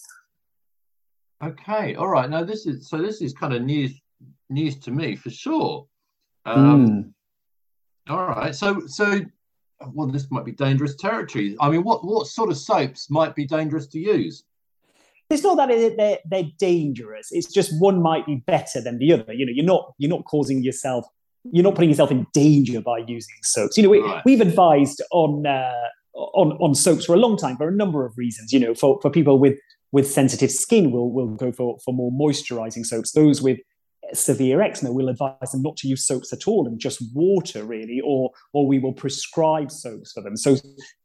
Okay, 1.44 1.94
all 1.94 2.08
right. 2.08 2.30
Now 2.30 2.42
this 2.42 2.64
is 2.64 2.88
so 2.88 2.96
this 2.96 3.20
is 3.20 3.34
kind 3.34 3.52
of 3.52 3.60
news 3.62 4.00
news 4.48 4.78
to 4.80 4.92
me 4.92 5.14
for 5.14 5.28
sure. 5.28 5.86
Um, 6.46 6.86
mm. 6.88 7.12
All 8.08 8.26
right, 8.26 8.54
so 8.54 8.86
so 8.86 9.20
well, 9.92 10.08
this 10.08 10.30
might 10.30 10.44
be 10.44 10.52
dangerous 10.52 10.96
territory. 10.96 11.56
I 11.60 11.70
mean, 11.70 11.82
what 11.82 12.04
what 12.04 12.26
sort 12.26 12.50
of 12.50 12.56
soaps 12.56 13.10
might 13.10 13.34
be 13.34 13.46
dangerous 13.46 13.86
to 13.88 13.98
use? 13.98 14.44
It's 15.30 15.42
not 15.42 15.56
that 15.58 15.68
they're, 15.68 16.18
they're 16.24 16.50
dangerous. 16.58 17.28
It's 17.30 17.52
just 17.52 17.70
one 17.80 18.00
might 18.00 18.24
be 18.24 18.36
better 18.36 18.80
than 18.80 18.98
the 18.98 19.12
other. 19.12 19.32
You 19.32 19.46
know, 19.46 19.52
you're 19.54 19.64
not 19.64 19.92
you're 19.98 20.10
not 20.10 20.24
causing 20.24 20.62
yourself, 20.62 21.06
you're 21.52 21.64
not 21.64 21.74
putting 21.74 21.90
yourself 21.90 22.10
in 22.10 22.26
danger 22.32 22.80
by 22.80 22.98
using 22.98 23.34
soaps. 23.42 23.76
You 23.76 23.82
know, 23.84 23.90
we, 23.90 24.00
right. 24.00 24.22
we've 24.24 24.40
advised 24.40 25.02
on 25.12 25.46
uh, 25.46 25.88
on 26.14 26.52
on 26.52 26.74
soaps 26.74 27.04
for 27.04 27.14
a 27.14 27.18
long 27.18 27.36
time 27.36 27.56
for 27.56 27.68
a 27.68 27.72
number 27.72 28.04
of 28.04 28.16
reasons. 28.16 28.52
You 28.52 28.60
know, 28.60 28.74
for 28.74 28.98
for 29.02 29.10
people 29.10 29.38
with 29.38 29.58
with 29.92 30.10
sensitive 30.10 30.50
skin, 30.50 30.90
we'll 30.90 31.10
we'll 31.10 31.28
go 31.28 31.52
for 31.52 31.78
for 31.84 31.92
more 31.92 32.10
moisturizing 32.10 32.84
soaps. 32.84 33.12
Those 33.12 33.42
with 33.42 33.58
severe 34.14 34.60
eczema, 34.62 34.92
we'll 34.92 35.08
advise 35.08 35.52
them 35.52 35.62
not 35.62 35.76
to 35.78 35.88
use 35.88 36.06
soaps 36.06 36.32
at 36.32 36.46
all 36.46 36.66
and 36.66 36.78
just 36.78 37.02
water, 37.14 37.64
really, 37.64 38.00
or 38.04 38.30
or 38.52 38.66
we 38.66 38.78
will 38.78 38.92
prescribe 38.92 39.70
soaps 39.70 40.12
for 40.12 40.22
them. 40.22 40.36
So, 40.36 40.56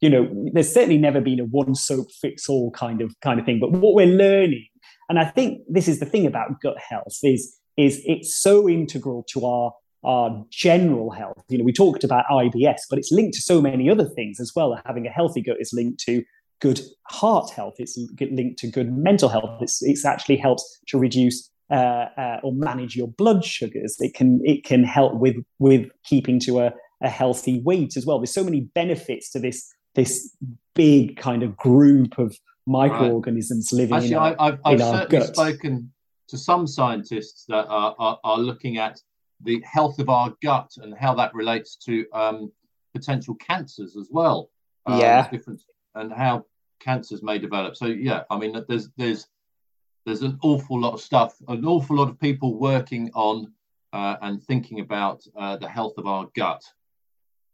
you 0.02 0.10
know, 0.10 0.30
there's 0.54 0.74
certainly 0.74 0.98
never 0.98 1.22
been 1.22 1.40
a 1.40 1.46
one 1.46 1.76
soap 1.76 2.12
fits 2.22 2.50
all 2.50 2.72
kind 2.72 3.02
of 3.02 3.14
kind 3.22 3.40
of 3.40 3.46
thing. 3.46 3.60
But 3.60 3.72
what 3.72 3.94
we're 3.94 4.08
learning, 4.08 4.68
and 5.10 5.20
I 5.20 5.26
think 5.26 5.62
this 5.68 5.88
is 5.88 6.00
the 6.00 6.06
thing 6.06 6.26
about 6.26 6.62
gut 6.62 6.78
health, 6.78 7.18
is 7.24 7.58
is 7.78 8.02
it's 8.06 8.36
so 8.36 8.70
integral 8.70 9.26
to 9.30 9.46
our 9.46 9.74
our 10.04 10.46
general 10.50 11.12
health. 11.12 11.44
You 11.50 11.58
know, 11.58 11.64
we 11.64 11.74
talked 11.74 12.04
about 12.04 12.26
IBS, 12.30 12.82
but 12.90 13.00
it's 13.00 13.12
linked 13.12 13.36
to 13.36 13.42
so 13.42 13.62
many 13.62 13.90
other 13.90 14.08
things 14.10 14.40
as 14.40 14.52
well. 14.56 14.80
Having 14.86 15.08
a 15.08 15.12
healthy 15.12 15.42
gut 15.42 15.58
is 15.60 15.72
linked 15.74 16.00
to 16.02 16.24
good 16.64 16.82
heart 17.10 17.50
health. 17.50 17.76
It's 17.78 17.98
linked 18.20 18.60
to 18.60 18.68
good 18.68 18.92
mental 18.92 19.30
health. 19.30 19.62
It's, 19.62 19.82
it's 19.82 20.06
actually 20.06 20.38
helps 20.38 20.80
to 20.88 20.98
reduce 20.98 21.50
uh, 21.70 22.10
uh, 22.18 22.40
or 22.44 22.54
manage 22.54 22.96
your 22.96 23.08
blood 23.08 23.44
sugars. 23.44 23.98
It 24.00 24.14
can 24.14 24.42
it 24.44 24.64
can 24.64 24.84
help 24.84 25.16
with 25.16 25.38
with 25.60 25.90
keeping 26.04 26.40
to 26.42 26.60
a, 26.60 26.74
a 27.02 27.10
healthy 27.10 27.62
weight 27.62 27.98
as 27.98 28.06
well. 28.06 28.20
There's 28.20 28.34
so 28.34 28.44
many 28.44 28.62
benefits 28.62 29.32
to 29.32 29.40
this 29.40 29.74
this 29.96 30.36
big 30.76 31.18
kind 31.18 31.44
of 31.44 31.56
group 31.56 32.18
of 32.18 32.36
microorganisms 32.66 33.70
right. 33.72 33.78
living 33.78 33.96
Actually, 33.96 34.12
in 34.12 34.18
our, 34.18 34.36
I've, 34.40 34.60
I've 34.66 34.74
in 34.74 34.80
certainly 34.80 35.26
gut. 35.26 35.36
spoken 35.36 35.94
to 36.30 36.38
some 36.38 36.66
scientists 36.66 37.46
that 37.48 37.68
are, 37.68 37.96
are, 38.00 38.20
are, 38.24 38.38
looking 38.38 38.78
at 38.78 39.00
the 39.44 39.62
health 39.70 40.00
of 40.00 40.10
our 40.10 40.34
gut 40.42 40.72
and 40.78 40.98
how 40.98 41.14
that 41.16 41.34
relates 41.36 41.76
to 41.76 42.06
um, 42.14 42.52
potential 42.94 43.36
cancers 43.36 43.96
as 43.98 44.08
well. 44.10 44.50
Um, 44.86 45.00
yeah, 45.00 45.30
different 45.30 45.62
and 45.96 46.12
how 46.12 46.46
cancers 46.80 47.22
may 47.24 47.40
develop. 47.40 47.76
So 47.76 47.88
yeah, 47.88 48.24
I 48.30 48.38
mean, 48.38 48.56
there's 48.68 48.90
there's 48.98 49.28
there's 50.06 50.22
an 50.22 50.38
awful 50.44 50.80
lot 50.80 50.94
of 50.94 51.02
stuff, 51.02 51.36
an 51.48 51.66
awful 51.66 51.98
lot 51.98 52.10
of 52.10 52.20
people 52.20 52.60
working 52.60 53.10
on 53.14 53.52
uh, 53.94 54.18
and 54.22 54.44
thinking 54.44 54.80
about 54.80 55.22
uh, 55.38 55.56
the 55.58 55.68
health 55.68 55.94
of 55.98 56.08
our 56.08 56.28
gut. 56.36 56.64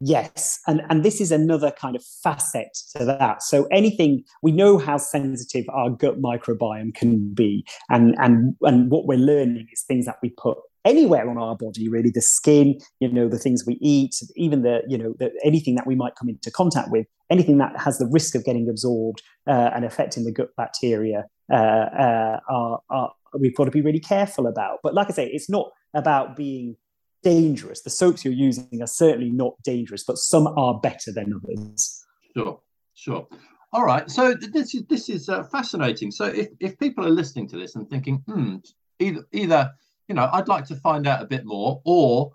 Yes, 0.02 0.58
and 0.66 0.80
and 0.88 1.04
this 1.04 1.20
is 1.20 1.30
another 1.30 1.70
kind 1.70 1.94
of 1.94 2.02
facet 2.22 2.74
to 2.96 3.04
that. 3.04 3.42
So 3.42 3.66
anything 3.66 4.24
we 4.42 4.50
know 4.50 4.78
how 4.78 4.96
sensitive 4.96 5.66
our 5.68 5.90
gut 5.90 6.22
microbiome 6.22 6.94
can 6.94 7.34
be, 7.34 7.66
and 7.90 8.14
and 8.18 8.56
and 8.62 8.90
what 8.90 9.04
we're 9.04 9.18
learning 9.18 9.68
is 9.70 9.82
things 9.82 10.06
that 10.06 10.16
we 10.22 10.30
put 10.30 10.56
anywhere 10.84 11.28
on 11.28 11.36
our 11.36 11.56
body 11.56 11.88
really 11.88 12.10
the 12.10 12.22
skin 12.22 12.78
you 13.00 13.08
know 13.12 13.28
the 13.28 13.38
things 13.38 13.64
we 13.66 13.76
eat 13.82 14.14
even 14.34 14.62
the 14.62 14.80
you 14.88 14.96
know 14.96 15.14
the, 15.18 15.30
anything 15.44 15.74
that 15.74 15.86
we 15.86 15.94
might 15.94 16.14
come 16.14 16.28
into 16.28 16.50
contact 16.50 16.90
with 16.90 17.06
anything 17.28 17.58
that 17.58 17.78
has 17.78 17.98
the 17.98 18.06
risk 18.06 18.34
of 18.34 18.44
getting 18.44 18.68
absorbed 18.68 19.22
uh, 19.46 19.70
and 19.74 19.84
affecting 19.84 20.24
the 20.24 20.32
gut 20.32 20.48
bacteria 20.56 21.24
are, 21.56 22.80
are, 22.90 23.12
we've 23.38 23.54
got 23.54 23.64
to 23.64 23.70
be 23.70 23.80
really 23.80 24.00
careful 24.00 24.46
about. 24.46 24.78
But 24.82 24.94
like 24.94 25.08
i 25.08 25.12
say 25.12 25.26
it's 25.26 25.50
not 25.50 25.70
about 25.94 26.36
being 26.36 26.76
dangerous. 27.22 27.82
The 27.82 27.90
soaps 27.90 28.24
you're 28.24 28.34
using 28.34 28.82
are 28.82 28.86
certainly 28.86 29.30
not 29.30 29.54
dangerous 29.62 30.04
but 30.04 30.18
some 30.18 30.46
are 30.46 30.78
better 30.80 31.12
than 31.12 31.40
others. 31.44 32.04
Sure 32.36 32.60
sure. 32.94 33.26
All 33.72 33.84
right 33.84 34.10
so 34.10 34.34
this 34.34 34.74
is 34.74 34.84
this 34.88 35.08
is 35.08 35.28
uh, 35.28 35.44
fascinating. 35.44 36.10
So 36.10 36.24
if, 36.26 36.48
if 36.60 36.78
people 36.78 37.06
are 37.06 37.10
listening 37.10 37.48
to 37.48 37.58
this 37.58 37.74
and 37.74 37.88
thinking 37.88 38.22
hmm 38.26 38.56
either 38.98 39.24
either 39.32 39.72
you 40.10 40.14
know, 40.14 40.28
I'd 40.32 40.48
like 40.48 40.64
to 40.66 40.74
find 40.74 41.06
out 41.06 41.22
a 41.22 41.26
bit 41.26 41.44
more, 41.44 41.80
or 41.84 42.32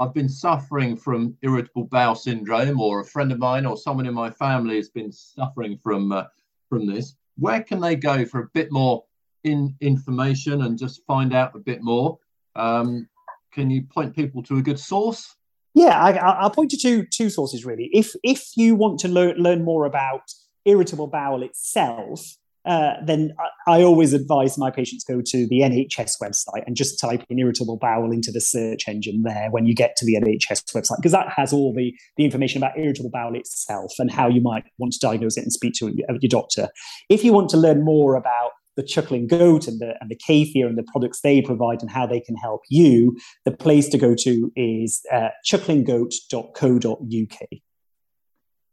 I've 0.00 0.12
been 0.12 0.28
suffering 0.28 0.96
from 0.96 1.36
irritable 1.42 1.84
bowel 1.84 2.16
syndrome, 2.16 2.80
or 2.80 2.98
a 2.98 3.04
friend 3.04 3.30
of 3.30 3.38
mine 3.38 3.64
or 3.64 3.76
someone 3.76 4.06
in 4.06 4.12
my 4.12 4.28
family 4.28 4.74
has 4.74 4.88
been 4.88 5.12
suffering 5.12 5.78
from 5.80 6.10
uh, 6.10 6.24
from 6.68 6.84
this, 6.84 7.14
where 7.42 7.60
can 7.60 7.80
they 7.80 7.96
go 7.96 8.24
for 8.24 8.40
a 8.40 8.48
bit 8.54 8.70
more 8.70 9.04
in 9.42 9.74
information 9.80 10.62
and 10.62 10.78
just 10.78 11.04
find 11.06 11.34
out 11.34 11.56
a 11.56 11.58
bit 11.58 11.82
more? 11.82 12.18
Um, 12.54 13.08
can 13.52 13.68
you 13.68 13.82
point 13.82 14.14
people 14.14 14.44
to 14.44 14.58
a 14.58 14.62
good 14.62 14.78
source? 14.78 15.34
Yeah, 15.74 15.98
I, 16.00 16.44
will 16.44 16.50
point 16.50 16.72
you 16.72 16.78
to 16.78 17.04
two 17.04 17.30
sources 17.30 17.64
really. 17.64 17.90
If 17.92 18.14
if 18.22 18.56
you 18.56 18.76
want 18.76 19.00
to 19.00 19.08
learn 19.08 19.36
learn 19.36 19.64
more 19.64 19.86
about 19.86 20.22
irritable 20.64 21.08
bowel 21.08 21.42
itself, 21.42 22.20
uh, 22.64 22.94
then 23.04 23.32
I, 23.66 23.82
always 23.82 24.12
advise 24.12 24.56
my 24.56 24.70
patients 24.70 25.04
go 25.04 25.20
to 25.20 25.46
the 25.48 25.60
NHS 25.60 26.12
website 26.22 26.62
and 26.66 26.76
just 26.76 27.00
type 27.00 27.24
in 27.28 27.38
irritable 27.38 27.76
bowel 27.76 28.12
into 28.12 28.30
the 28.30 28.40
search 28.40 28.88
engine 28.88 29.24
there 29.24 29.48
when 29.50 29.66
you 29.66 29.74
get 29.74 29.96
to 29.96 30.06
the 30.06 30.14
NHS 30.14 30.72
website, 30.72 30.98
because 30.98 31.12
that 31.12 31.28
has 31.28 31.52
all 31.52 31.74
the, 31.74 31.92
the 32.16 32.24
information 32.24 32.58
about 32.58 32.78
irritable 32.78 33.10
bowel 33.10 33.34
itself 33.34 33.92
and 33.98 34.12
how 34.12 34.28
you 34.28 34.40
might 34.40 34.64
want 34.78 34.92
to 34.92 35.00
diagnose 35.00 35.36
it 35.36 35.42
and 35.42 35.52
speak 35.52 35.74
to 35.74 35.92
your 36.20 36.28
doctor. 36.28 36.68
If 37.08 37.24
you 37.24 37.32
want 37.32 37.48
to 37.50 37.56
learn 37.56 37.84
more 37.84 38.14
about 38.14 38.52
the 38.76 38.82
chuckling 38.82 39.26
goat 39.26 39.66
and 39.66 39.80
the, 39.80 39.94
and 40.00 40.10
the 40.10 40.16
kefir 40.16 40.66
and 40.66 40.78
the 40.78 40.84
products 40.84 41.20
they 41.20 41.42
provide 41.42 41.82
and 41.82 41.90
how 41.90 42.06
they 42.06 42.20
can 42.20 42.36
help 42.36 42.62
you, 42.70 43.16
the 43.44 43.52
place 43.52 43.88
to 43.88 43.98
go 43.98 44.14
to 44.14 44.52
is 44.56 45.02
uh, 45.12 45.28
chucklinggoat.co.uk. 45.44 47.48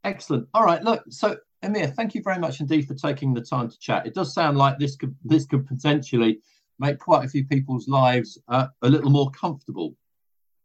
Excellent. 0.04 0.48
All 0.54 0.64
right. 0.64 0.84
Look, 0.84 1.04
so 1.10 1.38
Amir, 1.62 1.88
thank 1.88 2.16
you 2.16 2.22
very 2.24 2.40
much 2.40 2.62
indeed 2.62 2.88
for 2.88 2.94
taking 2.94 3.34
the 3.34 3.42
time 3.42 3.70
to 3.70 3.80
chat. 3.80 4.06
It 4.06 4.14
does 4.14 4.34
sound 4.34 4.58
like 4.58 4.80
this 4.80 4.96
could 4.96 5.16
this 5.24 5.46
could 5.46 5.68
potentially 5.68 6.40
make 6.80 7.00
quite 7.00 7.26
a 7.26 7.28
few 7.28 7.46
people's 7.46 7.88
lives 7.88 8.38
uh, 8.48 8.68
a 8.82 8.90
little 8.90 9.10
more 9.10 9.30
comfortable. 9.32 9.96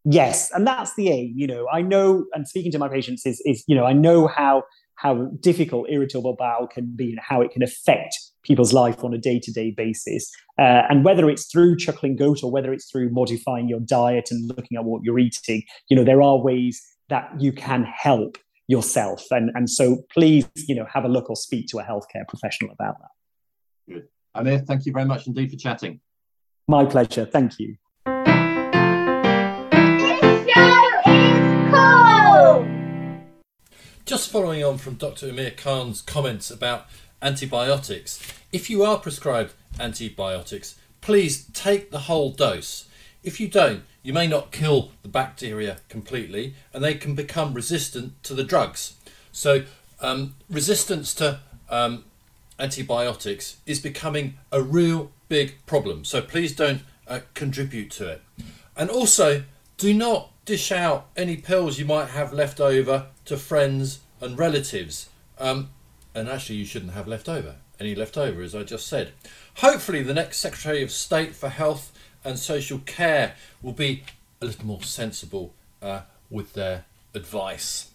Yes, 0.05 0.51
and 0.53 0.67
that's 0.67 0.95
the 0.95 1.09
aim. 1.09 1.33
You 1.37 1.47
know, 1.47 1.67
I 1.73 1.83
know, 1.83 2.27
and 2.33 2.47
speaking 2.47 2.71
to 2.73 2.79
my 2.79 2.89
patients 2.89 3.27
is 3.27 3.43
is 3.45 3.65
you 3.67 3.75
know, 3.75 3.85
I 3.85 3.93
know 3.93 4.29
how 4.29 4.63
how 4.97 5.25
difficult 5.41 5.87
irritable 5.91 6.37
bowel 6.39 6.69
can 6.69 6.95
be 6.95 7.11
and 7.11 7.19
how 7.21 7.41
it 7.41 7.51
can 7.51 7.63
affect 7.63 8.15
people's 8.45 8.73
life 8.73 9.03
on 9.03 9.13
a 9.13 9.19
day 9.19 9.41
to 9.41 9.51
day 9.51 9.73
basis. 9.73 10.31
Uh, 10.59 10.83
and 10.89 11.05
whether 11.05 11.29
it's 11.29 11.51
through 11.51 11.77
chuckling 11.77 12.15
goat 12.15 12.45
or 12.45 12.53
whether 12.53 12.73
it's 12.73 12.91
through 12.91 13.11
modifying 13.11 13.69
your 13.69 13.81
diet 13.81 14.29
and 14.31 14.49
looking 14.57 14.77
at 14.77 14.85
what 14.85 15.03
you're 15.03 15.19
eating, 15.19 15.63
you 15.89 15.97
know, 15.97 16.05
there 16.05 16.23
are 16.23 16.39
ways 16.39 16.81
that 17.09 17.29
you 17.39 17.53
can 17.53 17.85
help 17.85 18.39
yourself. 18.67 19.25
And, 19.31 19.51
and 19.55 19.69
so 19.69 20.05
please, 20.13 20.49
you 20.57 20.75
know, 20.75 20.87
have 20.93 21.05
a 21.05 21.09
look 21.09 21.31
or 21.31 21.37
speak 21.37 21.69
to 21.69 21.79
a 21.79 21.85
healthcare 21.85 22.27
professional 22.29 22.73
about 22.73 22.97
that. 23.01 23.93
Good. 23.95 24.09
Amir, 24.35 24.61
thank 24.61 24.87
you 24.87 24.93
very 24.93 25.05
much 25.05 25.27
indeed 25.27 25.51
for 25.51 25.57
chatting. 25.57 26.01
My 26.67 26.85
pleasure. 26.85 27.27
Thank 27.27 27.59
you. 27.59 27.77
This 29.71 30.55
show 30.55 30.91
is 31.07 31.73
cold 31.73 32.67
just 34.07 34.31
following 34.31 34.63
on 34.63 34.77
from 34.77 34.95
Dr. 34.95 35.31
Amir 35.31 35.53
Khan's 35.53 36.03
comments 36.03 36.51
about 36.51 36.87
antibiotics, 37.23 38.21
if 38.53 38.69
you 38.69 38.85
are 38.85 38.99
prescribed 38.99 39.55
antibiotics, 39.81 40.77
please 41.01 41.47
take 41.55 41.91
the 41.91 42.01
whole 42.01 42.31
dose. 42.31 42.87
If 43.25 43.41
you 43.41 43.49
don't, 43.49 43.85
you 44.03 44.13
may 44.13 44.27
not 44.27 44.53
kill 44.53 44.93
the 45.03 45.09
bacteria 45.09 45.79
completely 45.89 46.55
and 46.73 46.85
they 46.85 46.95
can 46.95 47.15
become 47.15 47.55
resistant 47.55 48.23
to 48.25 48.35
the 48.35 48.45
drugs. 48.45 48.95
So, 49.33 49.65
um, 50.01 50.35
resistance 50.51 51.15
to 51.15 51.41
um, 51.71 52.05
antibiotics 52.59 53.57
is 53.65 53.81
becoming 53.81 54.35
a 54.53 54.63
real 54.63 55.11
big 55.29 55.55
problem. 55.65 56.05
So, 56.05 56.21
please 56.21 56.55
don't 56.55 56.83
uh, 57.09 57.21
contribute 57.33 57.91
to 57.93 58.09
it. 58.09 58.23
And 58.77 58.91
also, 58.91 59.45
do 59.79 59.95
not 59.95 60.31
dish 60.45 60.71
out 60.71 61.07
any 61.17 61.39
pills 61.39 61.79
you 61.79 61.87
might 61.87 62.11
have 62.11 62.33
left 62.33 62.61
over 62.61 63.07
to 63.25 63.39
friends 63.39 64.01
and 64.21 64.39
relatives. 64.39 65.09
Um, 65.39 65.71
and 66.15 66.29
actually, 66.29 66.57
you 66.57 66.67
shouldn't 66.67 66.93
have 66.93 67.09
left 67.09 67.29
over 67.29 67.57
any 67.81 67.95
left 67.95 68.17
over, 68.17 68.43
as 68.43 68.55
I 68.55 68.63
just 68.63 68.87
said. 68.87 69.13
Hopefully, 69.57 70.03
the 70.03 70.15
next 70.15 70.39
Secretary 70.39 70.83
of 70.83 70.91
State 70.91 71.35
for 71.35 71.49
Health 71.49 71.93
and 72.25 72.39
social 72.39 72.79
care 72.81 73.35
will 73.63 73.73
be 73.73 74.03
a 74.41 74.47
little 74.47 74.67
more 74.67 74.83
sensible 74.83 75.53
uh, 75.83 76.03
with 76.31 76.55
their 76.55 76.85
advice. 77.15 77.91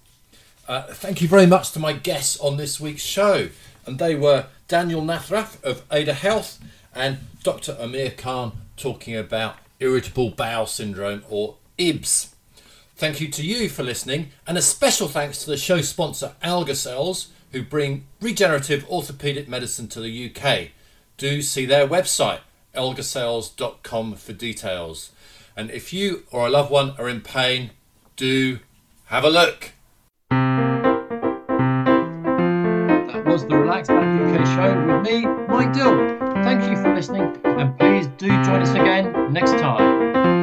Uh, 0.68 0.84
thank 0.84 1.22
you 1.22 1.28
very 1.28 1.48
much 1.48 1.72
to 1.72 1.80
my 1.80 1.94
guests 1.94 2.40
on 2.40 2.58
this 2.58 2.80
week's 2.80 3.02
show, 3.02 3.50
and 3.86 3.98
they 3.98 4.16
were 4.16 4.46
Daniel 4.68 5.02
Nathrath 5.02 5.62
of 5.64 5.84
Ada 5.92 6.14
Health 6.14 6.60
and 6.94 7.18
Dr. 7.44 7.76
Amir 7.80 8.12
Khan 8.12 8.52
talking 8.78 9.16
about 9.16 9.58
irritable 9.80 10.30
bowel 10.30 10.68
syndrome 10.68 11.24
or 11.30 11.56
IBS. 11.78 12.34
Thank 12.96 13.22
you 13.22 13.30
to 13.30 13.44
you 13.44 13.70
for 13.70 13.82
listening, 13.82 14.32
and 14.46 14.58
a 14.58 14.62
special 14.62 15.08
thanks 15.08 15.44
to 15.44 15.50
the 15.50 15.58
show 15.58 15.82
sponsor 15.82 16.34
Algacells, 16.44 17.28
who 17.52 17.64
bring 17.64 18.06
regenerative 18.22 18.88
orthopaedic 18.88 19.48
medicine 19.48 19.88
to 19.88 20.02
the 20.02 20.30
UK. 20.30 20.70
Do 21.18 21.42
see 21.42 21.66
their 21.66 21.88
website 21.88 22.42
algacells.com 22.80 24.16
for 24.16 24.32
details. 24.32 25.12
And 25.58 25.70
if 25.70 25.92
you 25.92 26.24
or 26.32 26.48
a 26.48 26.50
loved 26.50 26.72
one 26.72 26.92
are 26.98 27.10
in 27.10 27.20
pain, 27.20 27.72
do 28.16 28.60
have 29.08 29.26
a 29.26 29.30
look. 29.30 29.72
That 33.10 33.26
was 33.26 33.46
the 33.46 33.58
Relaxed 33.58 33.90
Back 33.90 34.08
UK 34.22 34.46
show 34.56 34.72
with 34.88 35.02
me, 35.12 35.26
Mike 35.50 35.74
Dill. 35.74 35.98
Thank 36.44 36.70
you 36.70 36.78
for 36.82 36.96
listening, 36.96 37.38
and 37.44 37.78
please 37.78 38.08
do 38.18 38.28
join 38.28 38.62
us 38.62 38.72
again 38.72 39.34
next 39.34 39.52
time. 39.52 40.39